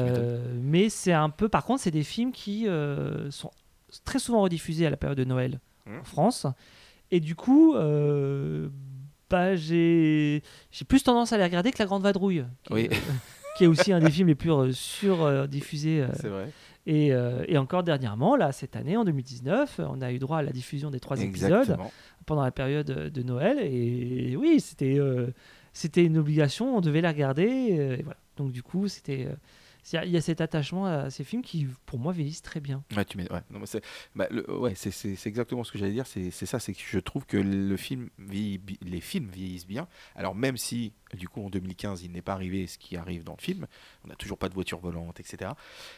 mais 0.63 0.89
c'est 0.89 1.13
un 1.13 1.31
peu, 1.31 1.49
par 1.49 1.65
contre, 1.65 1.83
c'est 1.83 1.91
des 1.91 2.05
films 2.05 2.33
qui 2.33 2.67
sont 3.31 3.51
très 4.05 4.19
souvent 4.19 4.43
rediffusés 4.43 4.87
à 4.87 4.91
la 4.91 4.97
période 4.97 5.19
de 5.19 5.25
Noël 5.25 5.59
Mhm. 5.87 5.99
en 6.01 6.05
France. 6.05 6.47
Et 7.11 7.19
du 7.19 7.35
coup, 7.35 7.75
bah, 9.33 9.57
j'ai, 9.57 10.43
j'ai 10.71 10.85
plus 10.85 11.03
tendance 11.03 11.33
à 11.33 11.39
les 11.39 11.45
regarder 11.45 11.73
que 11.73 11.79
La 11.81 11.87
Grande 11.87 12.03
Vadrouille, 12.03 12.45
qui, 12.65 12.73
Oui. 12.75 12.83
est, 12.91 12.97
qui 13.57 13.65
est 13.65 13.67
aussi 13.67 13.93
un 13.93 13.99
des 13.99 14.11
films 14.11 14.29
les 14.29 14.35
plus 14.35 14.53
euh, 14.53 14.71
sur-diffusés. 14.73 16.05
C'est 16.15 16.29
vrai. 16.29 16.51
et, 16.87 17.13
euh, 17.13 17.45
et 17.49 17.57
encore 17.59 17.83
dernièrement, 17.83 18.37
là, 18.37 18.53
cette 18.53 18.77
année, 18.77 18.97
en 18.97 19.05
2019, 19.05 19.81
on 19.89 20.01
a 20.03 20.13
eu 20.13 20.19
droit 20.19 20.39
à 20.39 20.43
la 20.43 20.53
diffusion 20.53 20.91
des 20.91 21.01
trois 21.01 21.21
épisodes 21.21 21.77
pendant 22.27 22.43
la 22.43 22.51
période 22.53 22.91
euh, 22.91 23.11
de 23.11 23.23
Noël. 23.23 23.59
Et 23.61 24.37
oui, 24.37 24.61
c'était 24.61 24.99
euh, 24.99 25.29
c'était 25.73 26.05
une 26.05 26.19
obligation, 26.19 26.77
on 26.77 26.81
devait 26.81 27.01
la 27.01 27.11
regarder. 27.11 27.49
euh, 27.79 27.97
et 27.99 28.03
voilà. 28.03 28.19
Donc 28.37 28.53
du 28.53 28.63
coup, 28.63 28.89
c'était 28.89 29.27
euh, 29.27 29.35
c'est- 29.35 29.39
il 29.93 30.11
y 30.11 30.17
a 30.17 30.21
cet 30.21 30.41
attachement 30.41 30.87
à 30.87 31.11
ces 31.11 31.25
films 31.25 31.43
qui, 31.43 31.67
pour 31.87 31.99
moi, 31.99 32.13
vieillissent 32.13 32.43
très 32.43 32.61
bien. 32.61 32.85
Ouais, 32.97 33.05
tu 33.05 33.17
mets, 33.17 33.31
ouais, 33.33 33.41
non, 33.51 33.61
c'est, 33.65 33.83
bah, 34.15 34.27
le- 34.31 34.49
ouais, 34.59 34.75
c'est, 34.77 34.91
c'est- 34.93 35.17
c'est 35.17 35.29
exactement 35.29 35.65
ce 35.65 35.73
que 35.73 35.79
j'allais 35.79 35.93
dire. 35.93 36.07
C'est, 36.07 36.31
c'est 36.31 36.47
ça, 36.47 36.59
c'est 36.61 36.73
que 36.73 36.81
je 36.85 36.99
trouve 37.01 37.27
que 37.27 37.37
le 37.37 37.77
film 37.77 38.09
vieillit 38.19 38.61
les 38.83 39.01
films 39.01 39.29
vieillissent 39.33 39.67
bien. 39.67 39.89
Alors 40.15 40.35
même 40.35 40.57
si, 40.57 40.93
du 41.15 41.29
coup, 41.29 41.45
en 41.45 41.51
2015, 41.51 42.03
il 42.05 42.13
n'est 42.13 42.23
pas 42.23 42.33
arrivé 42.35 42.67
ce 42.67 42.79
qui 42.79 42.97
arrive 42.97 43.25
dans 43.25 43.35
le 43.37 43.43
film, 43.43 43.67
on 44.05 44.09
n'a 44.09 44.15
toujours 44.15 44.39
pas 44.39 44.49
de 44.49 44.55
voiture 44.55 44.79
volante, 44.79 45.19
etc. 45.21 45.51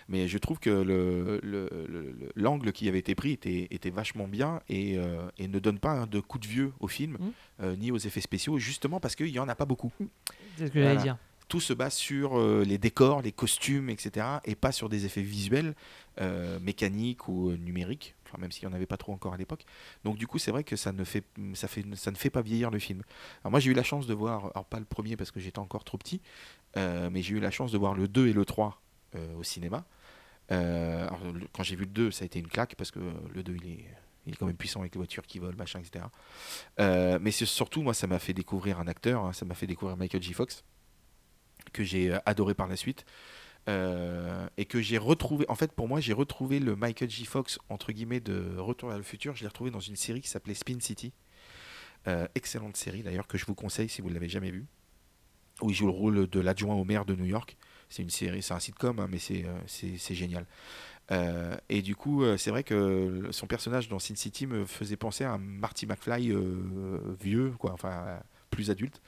Mais 0.09 0.29
je 0.29 0.39
trouve 0.39 0.59
que 0.59 0.71
le, 0.71 1.41
le- 1.43 1.69
le- 1.89 2.13
le- 2.13 2.33
l'angle 2.37 2.73
qui 2.73 2.89
avait 2.89 2.99
été 3.01 3.15
pris 3.15 3.33
était, 3.33 3.69
était 3.71 3.91
vachement 3.91 4.27
bien 4.29 4.61
et, 4.69 4.97
euh, 4.99 5.29
et 5.39 5.47
ne 5.47 5.59
donne 5.59 5.79
pas 5.79 6.07
de 6.07 6.21
coup 6.21 6.39
de 6.39 6.47
vieux 6.47 6.73
au 6.81 6.89
film, 6.89 7.17
Mhm. 7.21 7.33
euh, 7.61 7.77
ni 7.77 7.91
aux 7.91 7.99
effets 7.99 8.21
spéciaux, 8.23 8.59
justement 8.59 8.99
parce 8.99 9.15
qu'il 9.15 9.31
n'y 9.31 9.39
en 9.39 9.49
a 9.49 9.55
pas 9.55 9.67
beaucoup. 9.67 9.93
C'est 10.57 10.69
ce 10.69 10.73
que 10.73 10.81
j'allais 10.83 11.03
dire. 11.03 11.19
Tout 11.49 11.61
se 11.61 11.73
base 11.73 11.95
sur 11.95 12.39
euh, 12.39 12.65
les 12.65 12.79
décors, 12.79 13.23
les 13.23 13.33
costumes, 13.33 13.91
etc. 13.91 14.27
et 14.45 14.55
pas 14.55 14.73
sur 14.73 14.89
des 14.89 15.07
effets 15.07 15.23
visuels, 15.23 15.75
euh, 16.21 16.59
mécaniques 16.61 17.29
ou 17.29 17.51
euh, 17.51 17.57
numériques, 17.57 18.15
même 18.39 18.51
s'il 18.51 18.67
n'y 18.67 18.73
en 18.73 18.77
avait 18.77 18.87
pas 18.87 18.97
trop 18.97 19.13
encore 19.13 19.35
à 19.35 19.37
l'époque. 19.37 19.65
Donc 20.05 20.17
du 20.17 20.27
coup, 20.27 20.39
c'est 20.39 20.51
vrai 20.51 20.65
que 20.65 20.77
ça 20.77 20.93
ne, 20.93 21.05
fait, 21.05 21.25
ça, 21.55 21.69
ne 22.11 22.17
fait 22.17 22.31
pas 22.31 22.43
vieillir 22.43 22.71
le 22.71 22.79
film. 22.79 23.03
Alors 23.43 23.51
moi, 23.51 23.61
j'ai 23.61 23.71
eu 23.71 23.75
la 23.75 23.83
chance 23.83 24.07
de 24.07 24.15
voir, 24.15 24.51
alors 24.55 24.65
pas 24.65 24.79
le 24.79 24.85
premier 24.85 25.17
parce 25.17 25.31
que 25.31 25.41
j'étais 25.41 25.59
encore 25.59 25.85
trop 25.85 25.99
petit, 25.99 26.21
mais 26.77 27.23
j'ai 27.23 27.35
eu 27.35 27.41
la 27.41 27.51
chance 27.51 27.71
de 27.71 27.79
voir 27.79 27.95
le 27.95 28.09
2 28.09 28.29
et 28.29 28.33
le 28.33 28.45
3 28.45 28.81
euh, 29.15 29.35
au 29.37 29.43
cinéma. 29.43 29.85
Alors, 30.49 31.21
quand 31.53 31.63
j'ai 31.63 31.77
vu 31.77 31.85
le 31.85 31.91
2, 31.91 32.11
ça 32.11 32.25
a 32.25 32.27
été 32.27 32.39
une 32.39 32.49
claque 32.49 32.75
parce 32.77 32.91
que 32.91 33.01
le 33.33 33.43
2, 33.43 33.57
il 33.57 33.71
est... 33.71 33.85
Quand 34.39 34.47
même 34.47 34.57
puissant 34.57 34.81
avec 34.81 34.95
les 34.95 34.99
voitures 34.99 35.27
qui 35.27 35.39
volent, 35.39 35.57
machin, 35.59 35.81
etc. 35.81 36.07
Euh, 36.81 37.19
mais 37.21 37.31
surtout, 37.31 37.83
moi, 37.83 37.93
ça 37.93 38.07
m'a 38.07 38.19
fait 38.19 38.33
découvrir 38.33 38.81
un 38.81 38.87
acteur, 38.87 39.23
hein, 39.23 39.35
ça 39.35 39.45
m'a 39.45 39.55
fait 39.55 39.67
découvrir 39.67 39.99
Michael 39.99 40.23
J. 40.23 40.33
Fox 40.33 40.65
que 41.75 41.85
j'ai 41.85 42.15
euh, 42.15 42.19
adoré 42.25 42.55
par 42.55 42.69
la 42.69 42.77
suite. 42.77 43.05
Euh, 43.67 44.47
et 44.59 44.67
que 44.67 44.83
j'ai 44.83 44.99
retrouvé, 44.99 45.47
en 45.49 45.55
fait 45.55 45.73
pour 45.73 45.89
moi 45.89 45.99
j'ai 45.99 46.13
retrouvé 46.13 46.61
le 46.61 46.77
Michael 46.77 47.09
J. 47.09 47.25
Fox 47.25 47.59
entre 47.71 47.93
guillemets 47.93 48.21
de 48.21 48.59
Retour 48.59 48.91
vers 48.91 48.99
le 48.99 49.05
futur, 49.05 49.35
je 49.37 49.41
l'ai 49.41 49.49
retrouvé 49.49 49.71
dans 49.71 49.81
une 49.81 49.97
série 49.97 50.21
qui 50.21 50.29
s'appelait 50.29 50.53
Spin 50.53 50.81
City. 50.81 51.15
Euh, 52.07 52.29
excellente 52.35 52.77
série 52.77 53.03
d'ailleurs 53.03 53.27
que 53.27 53.39
je 53.39 53.47
vous 53.47 53.55
conseille 53.55 53.89
si 53.89 54.03
vous 54.03 54.11
ne 54.11 54.15
l'avez 54.15 54.29
jamais 54.29 54.51
vue. 54.51 54.67
Où 55.63 55.71
il 55.71 55.75
joue 55.75 55.87
le 55.87 55.93
rôle 55.93 56.29
de 56.29 56.41
l'adjoint 56.41 56.75
au 56.75 56.85
maire 56.85 57.07
de 57.07 57.15
New 57.15 57.25
York. 57.25 57.57
C'est 57.89 58.03
une 58.03 58.11
série, 58.11 58.43
c'est 58.43 58.53
un 58.53 58.61
sitcom, 58.61 58.99
hein, 58.99 59.09
mais 59.11 59.19
c'est 59.19 59.47
c'est- 59.67 60.15
génial. 60.15 60.45
Et 61.71 61.81
du 61.81 61.95
coup, 61.97 62.25
c'est 62.37 62.51
vrai 62.51 62.65
que 62.65 63.29
son 63.31 63.47
personnage 63.47 63.89
dans 63.89 63.99
Sin 64.01 64.17
City 64.17 64.47
me 64.47 64.67
faisait 64.67 64.97
penser 64.97 65.25
à 65.25 65.33
un 65.33 65.39
Marty 65.39 65.87
McFly 65.87 66.35
vieux, 67.21 67.53
quoi, 67.59 67.73
enfin 67.73 68.21
plus 68.51 68.71
adulte. 68.71 69.01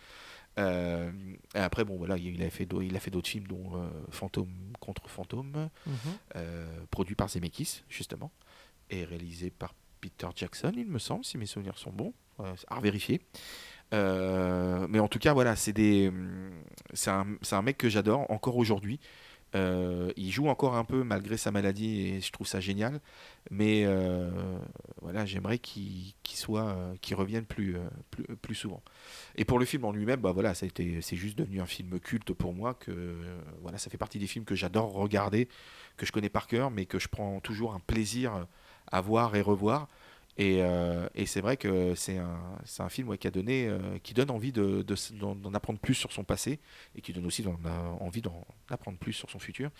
Euh, 0.58 1.10
et 1.54 1.58
après, 1.58 1.84
bon, 1.84 1.96
voilà, 1.96 2.16
il 2.16 2.42
a 2.42 2.50
fait, 2.50 2.64
d'au- 2.66 2.80
il 2.82 2.96
a 2.96 3.00
fait 3.00 3.10
d'autres 3.10 3.28
films, 3.28 3.46
dont 3.46 3.76
euh, 3.76 3.88
Fantôme 4.10 4.52
contre 4.80 5.08
Fantôme, 5.08 5.68
Mhm. 5.86 5.94
euh, 6.36 6.66
produit 6.90 7.14
par 7.14 7.28
Zemeckis, 7.28 7.82
justement, 7.88 8.30
et 8.90 9.04
réalisé 9.04 9.50
par 9.50 9.74
Peter 10.00 10.28
Jackson, 10.34 10.72
il 10.76 10.86
me 10.86 10.98
semble, 10.98 11.24
si 11.24 11.36
mes 11.38 11.46
souvenirs 11.46 11.78
sont 11.78 11.92
bons, 11.92 12.12
à 12.68 12.76
revérifier. 12.76 13.20
Euh, 13.94 14.86
mais 14.90 14.98
en 14.98 15.08
tout 15.08 15.18
cas, 15.18 15.32
voilà, 15.32 15.56
c'est 15.56 16.08
hum, 16.08 16.50
un, 17.06 17.26
c'est 17.42 17.54
un 17.54 17.62
mec 17.62 17.78
que 17.78 17.88
j'adore 17.88 18.30
encore 18.30 18.56
aujourd'hui. 18.56 18.98
Euh, 19.54 20.12
il 20.16 20.30
joue 20.30 20.48
encore 20.48 20.74
un 20.74 20.84
peu 20.84 21.04
malgré 21.04 21.36
sa 21.36 21.50
maladie 21.50 22.08
et 22.08 22.20
je 22.20 22.30
trouve 22.32 22.46
ça 22.46 22.60
génial. 22.60 23.00
Mais 23.50 23.84
euh, 23.84 24.58
voilà, 25.02 25.24
j'aimerais 25.24 25.58
qu'il 25.58 26.14
soit, 26.24 26.66
euh, 26.66 26.94
qu'il 27.00 27.16
revienne 27.16 27.44
plus, 27.44 27.76
plus, 28.10 28.24
plus 28.36 28.54
souvent. 28.54 28.82
Et 29.36 29.44
pour 29.44 29.58
le 29.58 29.64
film 29.64 29.84
en 29.84 29.92
lui-même, 29.92 30.20
bah 30.20 30.32
voilà, 30.32 30.54
c'est 30.54 31.16
juste 31.16 31.38
devenu 31.38 31.60
un 31.60 31.66
film 31.66 31.98
culte 32.00 32.32
pour 32.32 32.52
moi. 32.52 32.74
Que 32.74 33.16
voilà, 33.62 33.78
ça 33.78 33.90
fait 33.90 33.98
partie 33.98 34.18
des 34.18 34.26
films 34.26 34.44
que 34.44 34.54
j'adore 34.54 34.92
regarder, 34.92 35.48
que 35.96 36.06
je 36.06 36.12
connais 36.12 36.28
par 36.28 36.46
cœur, 36.46 36.70
mais 36.70 36.86
que 36.86 36.98
je 36.98 37.08
prends 37.08 37.40
toujours 37.40 37.74
un 37.74 37.80
plaisir 37.80 38.46
à 38.90 39.00
voir 39.00 39.36
et 39.36 39.40
revoir. 39.40 39.88
Et, 40.38 40.58
euh, 40.60 41.08
et 41.14 41.24
c'est 41.24 41.40
vrai 41.40 41.56
que 41.56 41.94
c'est 41.94 42.18
un, 42.18 42.88
film 42.90 43.08
ouais, 43.08 43.16
qui 43.16 43.26
a 43.26 43.30
donné, 43.30 43.66
euh, 43.68 43.78
qui 44.02 44.12
donne 44.12 44.30
envie 44.30 44.52
de, 44.52 44.82
de 44.82 44.92
s- 44.92 45.12
d'en, 45.14 45.54
apprendre 45.54 45.78
plus 45.78 45.94
sur 45.94 46.12
son 46.12 46.24
passé 46.24 46.58
et 46.94 47.00
qui 47.00 47.12
donne 47.14 47.24
aussi 47.24 47.42
euh, 47.46 47.78
envie 48.00 48.20
d'en 48.20 48.46
apprendre 48.68 48.98
plus 48.98 49.14
sur 49.14 49.30
son 49.30 49.38
futur 49.38 49.70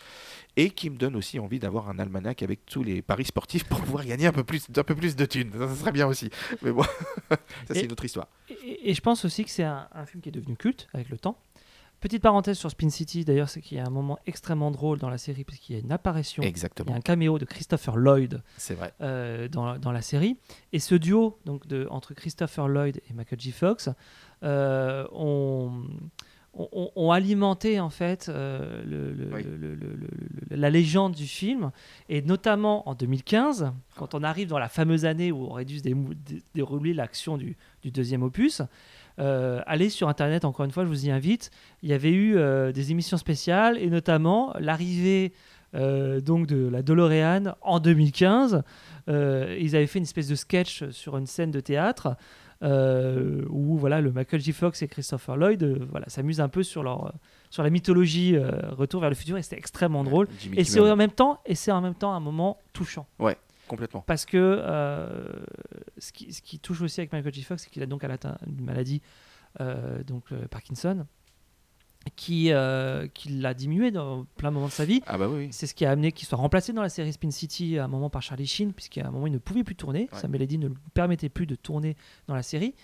et 0.57 0.71
qui 0.71 0.89
me 0.89 0.97
donne 0.97 1.15
aussi 1.15 1.39
envie 1.39 1.59
d'avoir 1.59 1.91
un 1.91 1.99
almanach 1.99 2.43
avec 2.43 2.65
tous 2.65 2.83
les 2.83 3.03
paris 3.03 3.27
sportifs 3.27 3.65
pour 3.65 3.81
pouvoir 3.83 4.07
gagner 4.07 4.27
un 4.27 4.33
peu 4.33 4.45
plus, 4.45 4.67
un 4.75 4.83
peu 4.83 4.95
plus 4.95 5.15
de 5.15 5.27
thunes. 5.27 5.53
Ça, 5.53 5.69
ça 5.69 5.75
serait 5.75 5.93
bien 5.93 6.07
aussi. 6.07 6.31
Mais 6.63 6.73
bon, 6.73 6.83
ça 7.31 7.37
c'est 7.75 7.85
une 7.85 7.93
autre 7.93 8.05
histoire. 8.07 8.29
Et, 8.49 8.91
et 8.91 8.95
je 8.95 9.01
pense 9.03 9.25
aussi 9.27 9.45
que 9.45 9.51
c'est 9.51 9.63
un, 9.65 9.89
un 9.93 10.07
film 10.07 10.23
qui 10.23 10.31
est 10.31 10.33
devenu 10.33 10.57
culte 10.57 10.89
avec 10.95 11.11
le 11.11 11.19
temps. 11.19 11.39
Petite 12.07 12.23
parenthèse 12.23 12.57
sur 12.57 12.71
Spin 12.71 12.89
City, 12.89 13.25
d'ailleurs, 13.25 13.49
c'est 13.49 13.61
qu'il 13.61 13.79
y 13.79 13.81
a 13.81 13.85
un 13.85 13.91
moment 13.91 14.17
extrêmement 14.27 14.71
drôle 14.71 15.01
dans 15.01 15.11
la 15.11 15.19
série, 15.19 15.43
parce 15.43 15.59
qu'il 15.59 15.75
y 15.75 15.79
a 15.81 15.83
une 15.83 15.91
apparition, 15.91 16.41
il 16.41 16.45
y 16.45 16.47
a 16.47 16.51
Exactement, 16.51 16.95
un 16.95 17.01
caméo 17.01 17.37
de 17.41 17.45
Christopher 17.45 17.97
Lloyd 17.97 18.43
vrai. 18.77 18.93
euh, 19.01 19.49
dans, 19.49 19.77
dans 19.77 19.91
la 19.91 20.03
série. 20.03 20.37
Et 20.73 20.79
ce 20.79 20.95
duo 20.95 21.41
donc 21.47 21.67
de, 21.67 21.89
entre 21.91 22.15
Christopher 22.15 22.69
Lloyd 22.69 23.01
et 23.11 23.13
Michael 23.13 23.41
J. 23.41 23.51
Fox, 23.51 23.89
euh, 24.45 25.05
on, 25.11 25.83
ont, 26.55 26.69
ont- 26.71 26.91
ont 26.95 27.11
alimenté 27.11 27.81
en 27.81 27.91
fait 27.91 28.29
euh, 28.29 28.85
le- 28.85 29.13
le- 29.13 29.35
Oui. 29.35 29.43
le- 29.43 29.57
le- 29.57 29.75
le- 29.75 29.97
le- 29.97 30.57
la 30.57 30.71
légende 30.71 31.13
du 31.17 31.27
film 31.27 31.73
et 32.09 32.23
notamment 32.23 32.89
en 32.89 32.95
2015 32.95 33.73
quand 33.97 34.15
on 34.15 34.23
arrive 34.23 34.47
dans 34.49 34.61
la 34.61 34.69
fameuse 34.69 35.05
année 35.07 35.33
où 35.33 35.43
aurait 35.45 35.65
dû 35.65 35.81
se 35.81 35.83
dérouler 36.55 36.95
l'action 36.95 37.37
du, 37.37 37.57
du 37.83 37.91
deuxième 37.91 38.23
opus 38.23 38.63
euh, 39.19 39.61
allez 39.67 39.89
sur 39.89 40.09
internet 40.09 40.45
encore 40.45 40.65
une 40.65 40.71
fois 40.71 40.85
je 40.85 40.89
vous 40.89 41.07
y 41.07 41.11
invite. 41.11 41.51
Il 41.83 41.89
y 41.89 41.93
avait 41.93 42.13
eu 42.13 42.37
euh, 42.37 42.73
des 42.73 42.91
émissions 42.91 43.17
spéciales 43.17 43.79
et 43.79 43.89
notamment 43.89 44.55
l'arrivée 44.59 45.33
euh, 45.75 46.21
donc 46.21 46.47
de 46.47 46.69
la 46.69 46.83
DeLorean 46.83 47.55
en 47.63 47.81
2015 47.81 48.63
Euh, 49.09 49.57
ils 49.61 49.77
avaient 49.77 49.87
fait 49.87 50.01
une 50.01 50.05
espèce 50.05 50.27
de 50.27 50.35
sketch 50.35 50.91
sur 50.91 51.17
une 51.17 51.27
scène 51.27 51.53
de 51.53 51.61
théâtre 51.61 52.17
où 52.61 53.77
voilà 53.77 54.01
le 54.01 54.11
Michael 54.11 54.41
J. 54.41 54.53
Fox 54.53 54.83
et 54.83 54.89
Christopher 54.89 55.37
Lloyd 55.37 55.63
voilà 55.91 56.09
s'amusent 56.09 56.41
un 56.41 56.49
peu 56.49 56.65
sur 56.65 56.83
leur 56.83 57.13
sur 57.49 57.63
la 57.63 57.71
mythologie 57.71 58.37
Retour 58.73 59.01
vers 59.01 59.11
le 59.11 59.15
futur 59.15 59.37
et 59.37 59.43
c'était 59.43 59.59
extrêmement 59.59 60.03
drôle. 60.03 60.27
Jimmy 60.41 60.59
et 60.59 60.65
c'est 60.65 60.81
en 60.81 60.97
même 60.97 61.13
temps 61.13 61.39
et 61.47 61.55
c'est 61.55 61.71
en 61.71 61.81
même 61.81 61.95
temps 61.95 62.13
un 62.15 62.21
moment 62.21 62.59
touchant 62.73 63.07
Complètement. 63.69 64.03
parce 64.07 64.25
que 64.27 64.37
euh, 64.39 65.29
ce, 65.99 66.13
qui, 66.13 66.33
ce 66.33 66.41
qui 66.43 66.59
touche 66.59 66.81
aussi 66.83 67.01
avec 67.01 67.13
Michael 67.13 67.33
J. 67.35 67.43
Fox 67.43 67.63
c'est 67.65 67.71
qu'il 67.71 67.83
a 67.83 67.87
donc 67.87 68.05
atteint 68.05 68.39
une 68.47 68.65
maladie 68.65 69.03
euh, 69.61 70.03
donc 70.05 70.31
le 70.31 70.47
Parkinson 70.49 71.07
qui 72.15 72.53
euh, 72.53 73.09
qui 73.09 73.31
l'a 73.31 73.53
diminué 73.53 73.91
dans 73.91 74.27
plein 74.37 74.51
de 74.51 74.55
moments 74.55 74.67
de 74.69 74.73
sa 74.73 74.85
vie 74.85 75.03
Ah 75.09 75.19
bah 75.19 75.29
oui, 75.29 75.49
c'est 75.51 75.67
ce 75.67 75.75
qui 75.75 75.85
a 75.85 75.91
amené 75.91 76.13
qu'il 76.13 76.29
soit 76.29 76.39
remplacé 76.39 76.73
dans 76.73 76.83
la 76.83 76.89
série 76.89 77.13
Spin 77.13 77.33
City 77.33 77.79
à 77.79 77.85
un 77.85 77.89
moment 77.89 78.11
par 78.11 78.23
Charlie 78.23 78.47
Sheen, 78.47 78.73
puisqu'à 78.73 79.07
un 79.07 79.11
moment 79.11 79.27
il 79.27 79.33
ne 79.33 79.39
pouvait 79.39 79.65
plus 79.65 79.75
tourner. 79.75 80.09
Ouais. 80.13 80.19
Sa 80.21 80.29
maladie 80.29 80.59
ne 80.59 80.69
lui 80.69 80.75
permettait 80.95 81.29
plus 81.29 81.47
de 81.47 81.57
tourner 81.57 81.97
dans 82.29 82.35
la 82.37 82.45
série. 82.45 82.75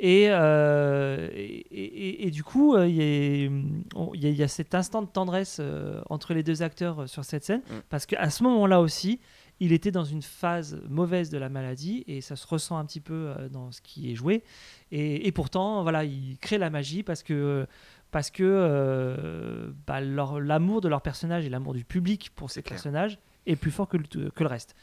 Et, 0.00 0.26
euh, 0.28 1.28
et, 1.32 1.36
et- 1.70 2.26
et 2.26 2.30
du 2.32 2.42
coup, 2.42 2.74
euh, 2.74 2.88
il 2.88 2.96
y, 2.96 4.26
y 4.26 4.32
y 4.32 4.42
a 4.42 4.48
cet 4.48 4.74
instant 4.74 5.02
de 5.02 5.06
tendresse 5.06 5.58
euh, 5.60 6.02
entre 6.10 6.34
les 6.34 6.42
deux 6.42 6.62
acteurs 6.64 7.02
euh, 7.02 7.06
sur 7.06 7.24
cette 7.24 7.44
scène, 7.44 7.60
Mm. 7.70 7.74
parce 7.90 8.06
qu'à 8.06 8.28
ce 8.28 8.42
moment-là 8.42 8.80
aussi, 8.80 9.20
il 9.60 9.72
était 9.72 9.90
dans 9.92 10.04
une 10.04 10.22
phase 10.22 10.80
mauvaise 10.88 11.30
de 11.30 11.38
la 11.38 11.48
maladie, 11.48 12.04
et 12.06 12.20
ça 12.20 12.36
se 12.36 12.46
ressent 12.46 12.76
un 12.76 12.84
petit 12.84 13.00
peu 13.00 13.14
euh, 13.38 13.48
dans 13.48 13.70
ce 13.72 13.80
qui 13.80 14.10
est 14.10 14.14
joué. 14.14 14.42
Et, 14.90 15.26
et 15.26 15.32
pourtant, 15.32 15.82
voilà, 15.82 16.04
il 16.04 16.36
crée 16.40 16.58
la 16.58 16.70
magie 16.70 17.02
parce 17.02 17.22
que 17.22 17.66
parce 18.10 18.30
que 18.30 18.42
euh, 18.44 19.70
bah, 19.86 20.00
l'amour 20.00 20.80
de 20.80 20.88
leur 20.88 21.02
personnage 21.02 21.44
et 21.46 21.48
l'amour 21.48 21.74
du 21.74 21.84
public 21.84 22.30
pour 22.34 22.50
ces 22.50 22.62
clair. 22.62 22.74
personnages 22.76 23.18
est 23.46 23.56
plus 23.56 23.70
fort 23.72 23.88
que 23.88 23.96
le, 23.96 24.30
que 24.30 24.42
le 24.44 24.48
reste. 24.48 24.74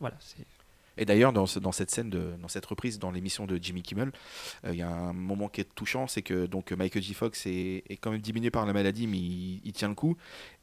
Voilà, 0.00 0.16
Et 0.98 1.04
d'ailleurs, 1.04 1.32
dans, 1.32 1.46
ce- 1.46 1.58
dans 1.58 1.72
cette 1.72 1.90
scène, 1.90 2.10
de, 2.10 2.32
dans 2.42 2.48
cette 2.48 2.66
reprise, 2.66 2.98
dans 2.98 3.10
l'émission 3.10 3.46
de 3.46 3.58
Jimmy 3.60 3.82
Kimmel, 3.82 4.12
euh, 4.66 4.70
il 4.72 4.78
y 4.78 4.82
a 4.82 4.90
un 4.90 5.12
moment 5.14 5.48
qui 5.48 5.60
est 5.62 5.74
touchant, 5.74 6.06
c'est 6.06 6.22
que 6.22 6.46
donc 6.46 6.72
Michael 6.72 7.02
J. 7.02 7.14
Fox 7.14 7.46
est, 7.46 7.84
est 7.88 7.96
quand 7.96 8.10
même 8.10 8.20
diminué 8.20 8.50
par 8.50 8.66
la 8.66 8.72
maladie, 8.72 9.06
mais 9.06 9.18
il, 9.18 9.60
il 9.64 9.72
tient 9.72 9.88
le 9.88 9.94
coup. 9.94 10.16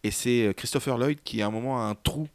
Et 0.03 0.11
c'est 0.11 0.53
Christopher 0.55 0.97
Lloyd 0.97 1.21
qui 1.23 1.41
à 1.41 1.47
un 1.47 1.51
moment 1.51 1.79
a 1.79 1.89
un 1.89 1.95
trou 1.95 2.27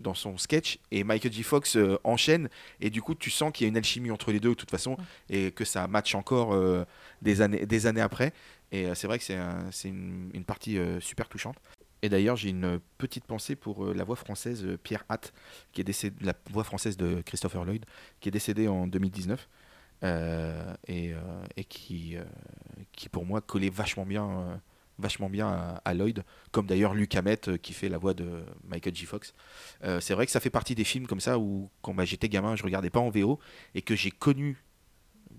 dans 0.00 0.14
son 0.14 0.38
sketch 0.38 0.78
et 0.90 1.04
Michael 1.04 1.32
J. 1.32 1.42
Fox 1.42 1.76
euh, 1.76 1.98
enchaîne. 2.04 2.48
Et 2.80 2.90
du 2.90 3.02
coup 3.02 3.14
tu 3.14 3.30
sens 3.30 3.52
qu'il 3.52 3.64
y 3.64 3.68
a 3.68 3.68
une 3.68 3.76
alchimie 3.76 4.10
entre 4.10 4.32
les 4.32 4.40
deux 4.40 4.50
de 4.50 4.54
toute 4.54 4.70
façon 4.70 4.96
et 5.28 5.52
que 5.52 5.64
ça 5.64 5.86
match 5.88 6.14
encore 6.14 6.52
euh, 6.54 6.84
des, 7.22 7.40
années, 7.42 7.66
des 7.66 7.86
années 7.86 8.00
après. 8.00 8.32
Et 8.72 8.86
euh, 8.86 8.94
c'est 8.94 9.06
vrai 9.06 9.18
que 9.18 9.24
c'est 9.24 9.36
un- 9.36 9.70
une, 9.84 10.30
une 10.34 10.44
partie 10.44 10.78
super 11.00 11.28
touchante. 11.28 11.56
Et 12.02 12.08
d'ailleurs 12.08 12.36
j'ai 12.36 12.48
une 12.48 12.80
petite 12.98 13.24
pensée 13.26 13.56
pour 13.56 13.84
la 13.92 14.04
voix 14.04 14.16
française 14.16 14.66
Pierre 14.82 15.04
Hatt 15.10 15.34
qui 15.72 15.82
est 15.82 15.84
décédé, 15.84 16.16
la 16.24 16.32
voix 16.50 16.64
française 16.64 16.96
de 16.96 17.20
Christopher 17.22 17.64
Lloyd 17.64 17.84
qui 18.20 18.28
est 18.30 18.32
décédé 18.32 18.68
en 18.68 18.86
2019 18.86 19.48
euh, 20.02 20.74
et, 20.88 21.12
et 21.58 21.64
qui, 21.64 22.16
qui 22.92 23.10
pour 23.10 23.26
moi 23.26 23.42
collait 23.42 23.68
vachement 23.68 24.06
bien 24.06 24.60
vachement 25.00 25.28
bien 25.28 25.80
à, 25.84 25.94
Lloyd 25.94 26.24
comme 26.52 26.66
d'ailleurs 26.66 26.94
Luc 26.94 27.14
Hamet 27.14 27.48
euh, 27.48 27.56
qui 27.56 27.72
fait 27.72 27.88
la 27.88 27.98
voix 27.98 28.14
de 28.14 28.44
Michael 28.64 28.94
J. 28.94 29.06
Fox. 29.06 29.34
Euh, 29.84 30.00
c'est 30.00 30.14
vrai 30.14 30.26
que 30.26 30.32
ça 30.32 30.40
fait 30.40 30.50
partie 30.50 30.74
des 30.74 30.84
films 30.84 31.06
comme 31.06 31.20
ça 31.20 31.38
où 31.38 31.70
quand 31.82 31.94
bah, 31.94 32.04
j'étais 32.04 32.28
gamin, 32.28 32.56
je 32.56 32.62
regardais 32.62 32.90
pas 32.90 33.00
en 33.00 33.10
VO 33.10 33.38
et 33.74 33.82
que 33.82 33.96
j'ai 33.96 34.10
connu 34.10 34.62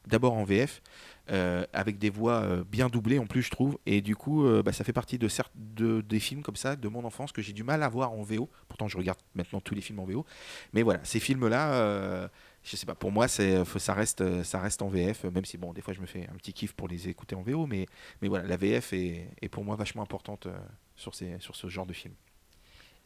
d'abord 0.08 0.34
en 0.34 0.44
VF 0.44 0.82
euh, 1.30 1.64
avec 1.74 2.00
des 2.00 2.10
voix 2.10 2.64
bien 2.64 2.88
doublées 2.88 3.20
en 3.20 3.28
plus 3.28 3.44
je 3.44 3.52
trouve. 3.52 3.78
Et 3.86 4.02
du 4.02 4.16
coup 4.16 4.46
bah, 4.64 4.74
ça 4.74 4.84
fait 4.84 4.94
partie 4.94 5.18
de, 5.18 5.28
certes 5.28 5.54
de 5.56 6.02
des 6.02 6.20
films 6.20 6.42
comme 6.42 6.56
ça 6.56 6.76
de 6.76 6.88
mon 6.88 7.06
enfance 7.06 7.32
que 7.32 7.42
j'ai 7.42 7.54
du 7.54 7.64
mal 7.64 7.84
à 7.84 7.90
voir 7.90 8.12
en 8.12 8.24
VO 8.24 8.50
pourtant 8.68 8.88
je 8.88 8.98
regarde 8.98 9.20
maintenant 9.36 9.62
tous 9.62 9.76
les 9.76 9.82
films 9.82 10.00
en 10.00 10.06
VO 10.06 10.26
mais 10.74 10.82
voilà 10.82 11.00
ces 11.04 11.20
films 11.20 11.48
là 11.48 12.30
je 12.64 12.76
sais 12.76 12.86
pas 12.86 12.96
pour 12.96 13.12
moi 13.12 13.28
c'est 13.28 13.66
faut- 13.66 13.80
ça 13.80 13.94
reste 13.94 14.22
euh, 14.22 14.44
ça 14.44 14.60
reste 14.60 14.82
en 14.82 14.88
VF 14.88 15.26
euh, 15.26 15.32
même 15.32 15.46
si 15.46 15.58
bon 15.58 15.74
des 15.74 15.82
fois 15.82 15.94
je 15.94 16.02
me 16.02 16.06
fais 16.06 16.28
un 16.30 16.36
petit 16.36 16.54
kiff 16.54 16.74
pour 16.74 16.88
les 16.88 17.10
écouter 17.10 17.36
en 17.36 17.42
VO 17.42 17.66
mais 17.66 17.88
mais 18.22 18.28
voilà 18.28 18.48
la 18.48 18.58
VF 18.58 18.94
est, 18.94 19.30
est 19.42 19.50
pour 19.50 19.64
moi 19.64 19.76
vachement 19.76 20.04
importante 20.04 20.46
euh, 20.46 20.58
sur 20.96 21.16
ces 21.16 21.40
sur 21.40 21.56
ce 21.56 21.68
genre 21.70 21.86
de 21.88 21.94
film 21.94 22.14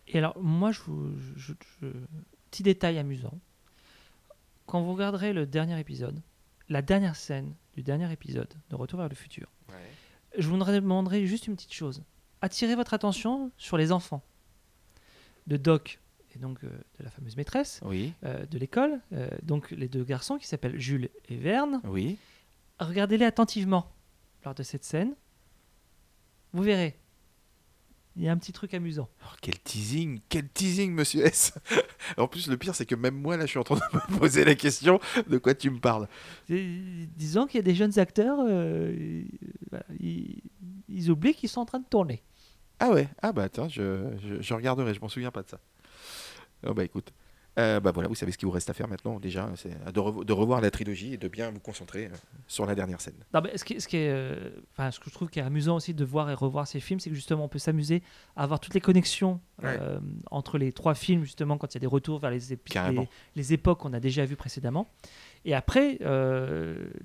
Et 0.07 0.17
alors, 0.19 0.37
moi, 0.39 0.71
je 0.71 0.81
vous. 0.81 1.17
je- 1.35 1.53
je- 1.81 1.87
Petit 2.51 2.63
détail 2.63 2.97
amusant. 2.99 3.37
Quand 4.67 4.81
vous 4.81 4.93
regarderez 4.93 5.33
le 5.33 5.45
dernier 5.45 5.79
épisode, 5.79 6.21
la 6.69 6.81
dernière 6.81 7.15
scène 7.15 7.53
du 7.75 7.81
dernier 7.83 8.11
épisode 8.11 8.53
de 8.69 8.75
Retour 8.75 8.99
vers 8.99 9.09
le 9.09 9.15
futur, 9.15 9.47
je 10.37 10.47
vous 10.47 10.57
demanderai 10.57 11.25
juste 11.27 11.47
une 11.47 11.55
petite 11.55 11.73
chose. 11.73 12.03
Attirez 12.41 12.75
votre 12.75 12.93
attention 12.93 13.51
sur 13.57 13.77
les 13.77 13.91
enfants 13.91 14.21
de 15.47 15.57
Doc 15.57 15.99
et 16.35 16.39
donc 16.39 16.63
euh, 16.63 16.67
de 16.99 17.03
la 17.03 17.09
fameuse 17.09 17.37
maîtresse 17.37 17.79
oui 17.83 18.11
euh, 18.25 18.45
de 18.45 18.57
l'école, 18.57 18.99
euh, 19.13 19.29
donc 19.43 19.71
les 19.71 19.87
deux 19.87 20.03
garçons 20.03 20.37
qui 20.37 20.47
s'appellent 20.47 20.79
Jules 20.79 21.09
et 21.29 21.37
Verne. 21.37 21.81
oui 21.85 22.17
Regardez-les 22.79 23.25
attentivement 23.25 23.89
lors 24.43 24.53
de 24.53 24.61
cette 24.63 24.83
scène. 24.83 25.15
Vous 26.51 26.61
verrez. 26.63 26.97
Il 28.17 28.23
y 28.23 28.29
a 28.29 28.31
un 28.31 28.37
petit 28.37 28.53
truc 28.53 28.73
amusant. 28.73 29.09
Oh, 29.23 29.29
quel 29.41 29.59
teasing, 29.59 30.21
quel 30.29 30.47
teasing, 30.47 30.93
monsieur 30.93 31.25
S. 31.25 31.53
en 32.17 32.27
plus, 32.29 32.47
le 32.47 32.55
pire, 32.57 32.73
c'est 32.75 32.85
que 32.85 32.95
même 32.95 33.15
moi, 33.15 33.35
là, 33.35 33.45
je 33.45 33.49
suis 33.51 33.59
en 33.59 33.63
train 33.63 33.75
de 33.75 33.81
me 34.13 34.17
poser 34.19 34.45
la 34.45 34.55
question 34.55 34.99
de 35.27 35.37
quoi 35.37 35.53
tu 35.53 35.69
me 35.69 35.79
parles. 35.79 36.07
Disons 36.49 37.45
qu'il 37.45 37.57
y 37.57 37.59
a 37.59 37.63
des 37.63 37.75
jeunes 37.75 37.97
acteurs, 37.99 38.39
ils- 38.47 39.27
voilà, 39.69 39.85
ils, 39.99 40.41
ils 40.87 41.11
oublient 41.11 41.33
qu'ils 41.35 41.49
sont 41.49 41.61
en 41.61 41.65
train 41.65 41.79
de 41.79 41.85
tourner. 41.89 42.23
Ah 42.79 42.89
ouais, 42.91 43.07
ah 43.21 43.31
bah 43.33 43.43
attends, 43.43 43.67
je, 43.69 44.05
je, 44.25 44.41
je 44.41 44.53
regarderai, 44.53 44.93
je 44.93 44.99
m'en 45.01 45.09
souviens 45.09 45.31
pas 45.31 45.43
de 45.43 45.49
ça. 45.49 45.59
Oh 46.67 46.73
bah 46.73 46.83
écoute. 46.83 47.11
Euh, 47.57 47.79
bah 47.79 47.91
voilà, 47.93 48.09
vous 48.09 48.15
savez 48.15 48.33
ce 48.33 48.37
qu'il 48.37 48.47
vous 48.47 48.51
reste 48.51 48.69
à 48.69 48.73
faire 48.73 48.89
maintenant 48.89 49.17
déjà, 49.17 49.49
c'est 49.55 49.69
de, 49.93 49.99
revo- 50.01 50.25
de 50.25 50.33
revoir 50.33 50.59
la 50.59 50.69
trilogie 50.71 51.13
et 51.13 51.17
de 51.17 51.29
bien 51.29 51.51
vous 51.51 51.61
concentrer 51.61 52.07
euh, 52.07 52.09
sur 52.49 52.65
la 52.65 52.75
dernière 52.75 52.99
scène. 52.99 53.13
Non, 53.33 53.39
mais 53.41 53.57
ce, 53.57 53.63
qui, 53.63 53.79
ce, 53.79 53.87
qui 53.87 53.95
est, 53.95 54.09
euh, 54.09 54.49
ce 54.91 54.99
que 54.99 55.05
je 55.09 55.11
trouve 55.13 55.29
qui 55.29 55.39
est 55.39 55.41
amusant 55.41 55.77
aussi 55.77 55.93
de 55.93 56.03
voir 56.03 56.29
et 56.29 56.33
revoir 56.33 56.67
ces 56.67 56.81
films, 56.81 56.99
c'est 56.99 57.09
que 57.09 57.15
justement 57.15 57.45
on 57.45 57.47
peut 57.47 57.57
s'amuser 57.57 58.03
à 58.35 58.43
avoir 58.43 58.59
toutes 58.59 58.73
les 58.73 58.81
connexions 58.81 59.39
Ouais. 59.63 59.77
euh, 59.79 60.01
entre 60.31 60.57
les 60.57 60.73
trois 60.73 60.95
films, 60.95 61.23
justement 61.23 61.57
quand 61.57 61.73
il 61.73 61.75
y 61.75 61.77
a 61.77 61.79
des 61.79 61.87
retours 61.87 62.19
vers 62.19 62.29
les, 62.29 62.39
les, 62.39 63.07
les 63.37 63.53
époques 63.53 63.79
qu'on 63.79 63.93
a 63.93 64.01
déjà 64.01 64.25
vues 64.25 64.35
précédemment. 64.35 64.89
Et 65.45 65.55
après, 65.55 65.97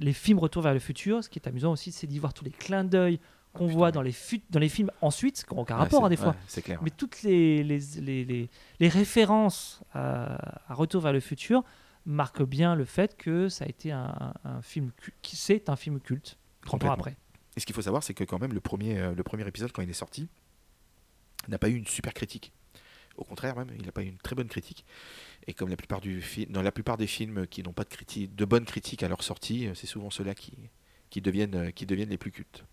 les 0.01 0.13
films 0.13 0.41
Retour 0.41 0.63
vers 0.63 0.73
le 0.75 0.81
futur, 0.81 1.23
ce 1.23 1.29
qui 1.29 1.39
est 1.39 1.47
amusant 1.47 1.71
aussi, 1.71 1.93
c'est 1.93 2.09
d'y 2.09 2.19
voir 2.19 2.35
tous 2.35 2.45
les 2.45 2.51
clins 2.51 2.83
d'œil 2.83 3.21
qu'on 3.53 3.69
Ah, 3.69 3.73
voit 3.73 3.91
dans, 3.93 4.03
les 4.03 4.13
fut- 4.13 4.43
dans 4.51 4.61
les 4.61 4.69
films 4.69 4.91
ensuite, 5.01 5.45
qui 5.45 5.55
n'ont 5.55 5.63
aucun 5.63 5.77
rapport 5.77 6.01
c'est- 6.01 6.07
hein, 6.07 6.09
des 6.09 6.17
fois. 6.17 6.37
ouais, 6.57 6.63
clair. 6.63 6.81
Mais 6.83 6.91
toutes 6.91 7.23
les, 7.23 7.63
les, 7.65 7.79
les, 8.01 8.25
les, 8.25 8.49
les 8.79 8.89
références 8.89 9.83
à, 9.93 10.71
à 10.71 10.75
Retour 10.75 11.03
vers 11.03 11.13
le 11.13 11.21
futur 11.21 11.65
marquent 12.07 12.45
bien 12.45 12.75
le 12.75 12.85
fait 12.85 13.17
que 13.17 13.49
ça 13.49 13.65
a 13.65 13.69
été 13.69 13.93
un, 13.93 14.33
un 14.45 14.63
film 14.63 14.91
qui 15.23 15.37
c'est 15.37 15.69
un 15.69 15.77
film 15.77 16.01
culte 16.01 16.39
30 16.67 16.85
ans 16.85 16.93
après. 16.93 17.17
Et 17.57 17.61
ce 17.61 17.67
qu'il 17.67 17.75
faut 17.75 17.83
savoir, 17.83 18.03
c'est 18.03 18.15
que 18.15 18.25
quand 18.25 18.39
même, 18.39 18.53
le 18.53 18.61
premier, 18.61 18.99
euh, 18.99 19.15
le 19.15 19.23
premier 19.25 19.47
épisode, 19.47 19.73
quand 19.73 19.83
il 19.83 19.91
est 19.91 19.95
sorti, 19.95 20.29
n'a 21.49 21.59
pas 21.59 21.69
eu 21.69 21.75
une 21.75 21.87
super 21.87 22.15
critique. 22.15 22.53
Au 23.17 23.25
contraire, 23.25 23.57
même, 23.57 23.69
il 23.77 23.85
n'a 23.85 23.93
pas 23.93 24.03
eu 24.03 24.07
une 24.07 24.19
très 24.19 24.37
bonne 24.37 24.49
critique. 24.49 24.85
Et 25.47 25.53
comme 25.53 25.69
la 25.69 25.77
plupart, 25.77 26.01
du 26.01 26.23
dans 26.49 26.63
la 26.63 26.71
plupart 26.73 26.97
des 26.97 27.07
films 27.09 27.47
qui 27.49 27.63
n'ont 27.63 27.73
pas 27.73 27.83
de, 27.85 27.89
critique, 27.89 28.35
de 28.37 28.45
bonne 28.45 28.65
critique 28.65 29.03
à 29.03 29.09
leur 29.09 29.23
sortie, 29.23 29.67
euh, 29.67 29.75
c'est 29.75 29.87
souvent 29.89 30.11
ceux-là 30.11 30.35
qui, 30.35 30.53
qui, 31.11 31.21
deviennent, 31.21 31.55
euh, 31.57 31.71
qui 31.71 31.87
deviennent 31.87 32.09
les 32.11 32.19
plus 32.19 32.31
cultes. 32.31 32.65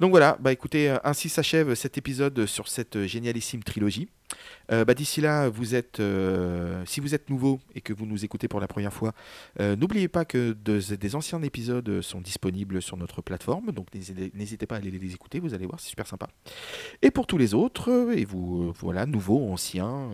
Donc 0.00 0.10
voilà, 0.12 0.38
bah 0.40 0.50
écoutez, 0.50 0.90
euh, 0.90 0.96
ainsi 1.04 1.28
s'achève 1.28 1.74
cet 1.74 1.98
épisode 1.98 2.46
sur 2.46 2.68
cette 2.68 2.96
euh, 2.96 3.06
génialissime 3.06 3.62
trilogie. 3.62 4.08
Euh, 4.72 4.84
bah, 4.86 4.94
D'ici 4.94 5.20
là, 5.20 5.48
vous 5.50 5.74
êtes, 5.74 6.00
si 6.86 7.00
vous 7.00 7.14
êtes 7.14 7.28
nouveau 7.28 7.60
et 7.74 7.80
que 7.82 7.92
vous 7.92 8.06
nous 8.06 8.24
écoutez 8.24 8.48
pour 8.48 8.60
la 8.60 8.68
première 8.68 8.92
fois, 8.92 9.12
n'oubliez 9.58 10.06
pas 10.08 10.24
que 10.24 10.52
de- 10.52 10.94
des 10.94 11.16
anciens 11.16 11.42
épisodes 11.42 12.00
sont 12.00 12.20
disponibles 12.20 12.80
sur 12.80 12.96
notre 12.96 13.22
plateforme, 13.22 13.72
donc 13.72 13.88
n'hésitez 13.92 14.66
pas 14.66 14.76
à 14.76 14.78
aller 14.78 14.90
les 14.92 15.12
écouter, 15.14 15.40
vous 15.40 15.52
allez 15.52 15.66
voir, 15.66 15.80
c'est 15.80 15.88
super 15.88 16.06
sympa. 16.06 16.28
Et 17.02 17.10
pour 17.10 17.26
tous 17.26 17.38
les 17.38 17.54
autres, 17.54 18.12
et 18.14 18.24
vous, 18.24 18.72
voilà, 18.78 19.04
nouveaux, 19.04 19.50
anciens, 19.50 20.10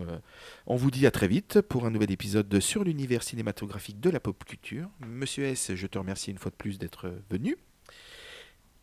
on 0.65 0.75
vous 0.75 0.89
dit 0.89 1.05
à 1.05 1.11
très 1.11 1.27
vite 1.27 1.61
pour 1.61 1.85
un 1.85 1.91
nouvel 1.91 2.09
épisode 2.11 2.49
de 2.49 2.59
sur 2.59 2.83
l'univers 2.83 3.21
cinématographique 3.21 3.99
de 3.99 4.09
la 4.09 4.19
pop 4.19 4.43
culture. 4.45 4.89
Monsieur 5.07 5.43
S, 5.45 5.73
je 5.75 5.85
te 5.87 5.99
remercie 5.99 6.31
une 6.31 6.39
fois 6.39 6.49
de 6.49 6.55
plus 6.57 6.79
d'être 6.79 7.11
venu, 7.29 7.55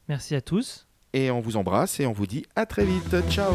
Merci 0.09 0.34
à 0.34 0.40
tous. 0.40 0.86
et 1.14 1.30
on 1.30 1.40
vous 1.40 1.57
embrasse 1.57 2.00
et 2.00 2.07
on 2.07 2.12
vous 2.12 2.26
dit 2.26 2.44
à 2.57 2.66
très 2.66 2.84
vite. 2.84 3.16
Ciao 3.30 3.55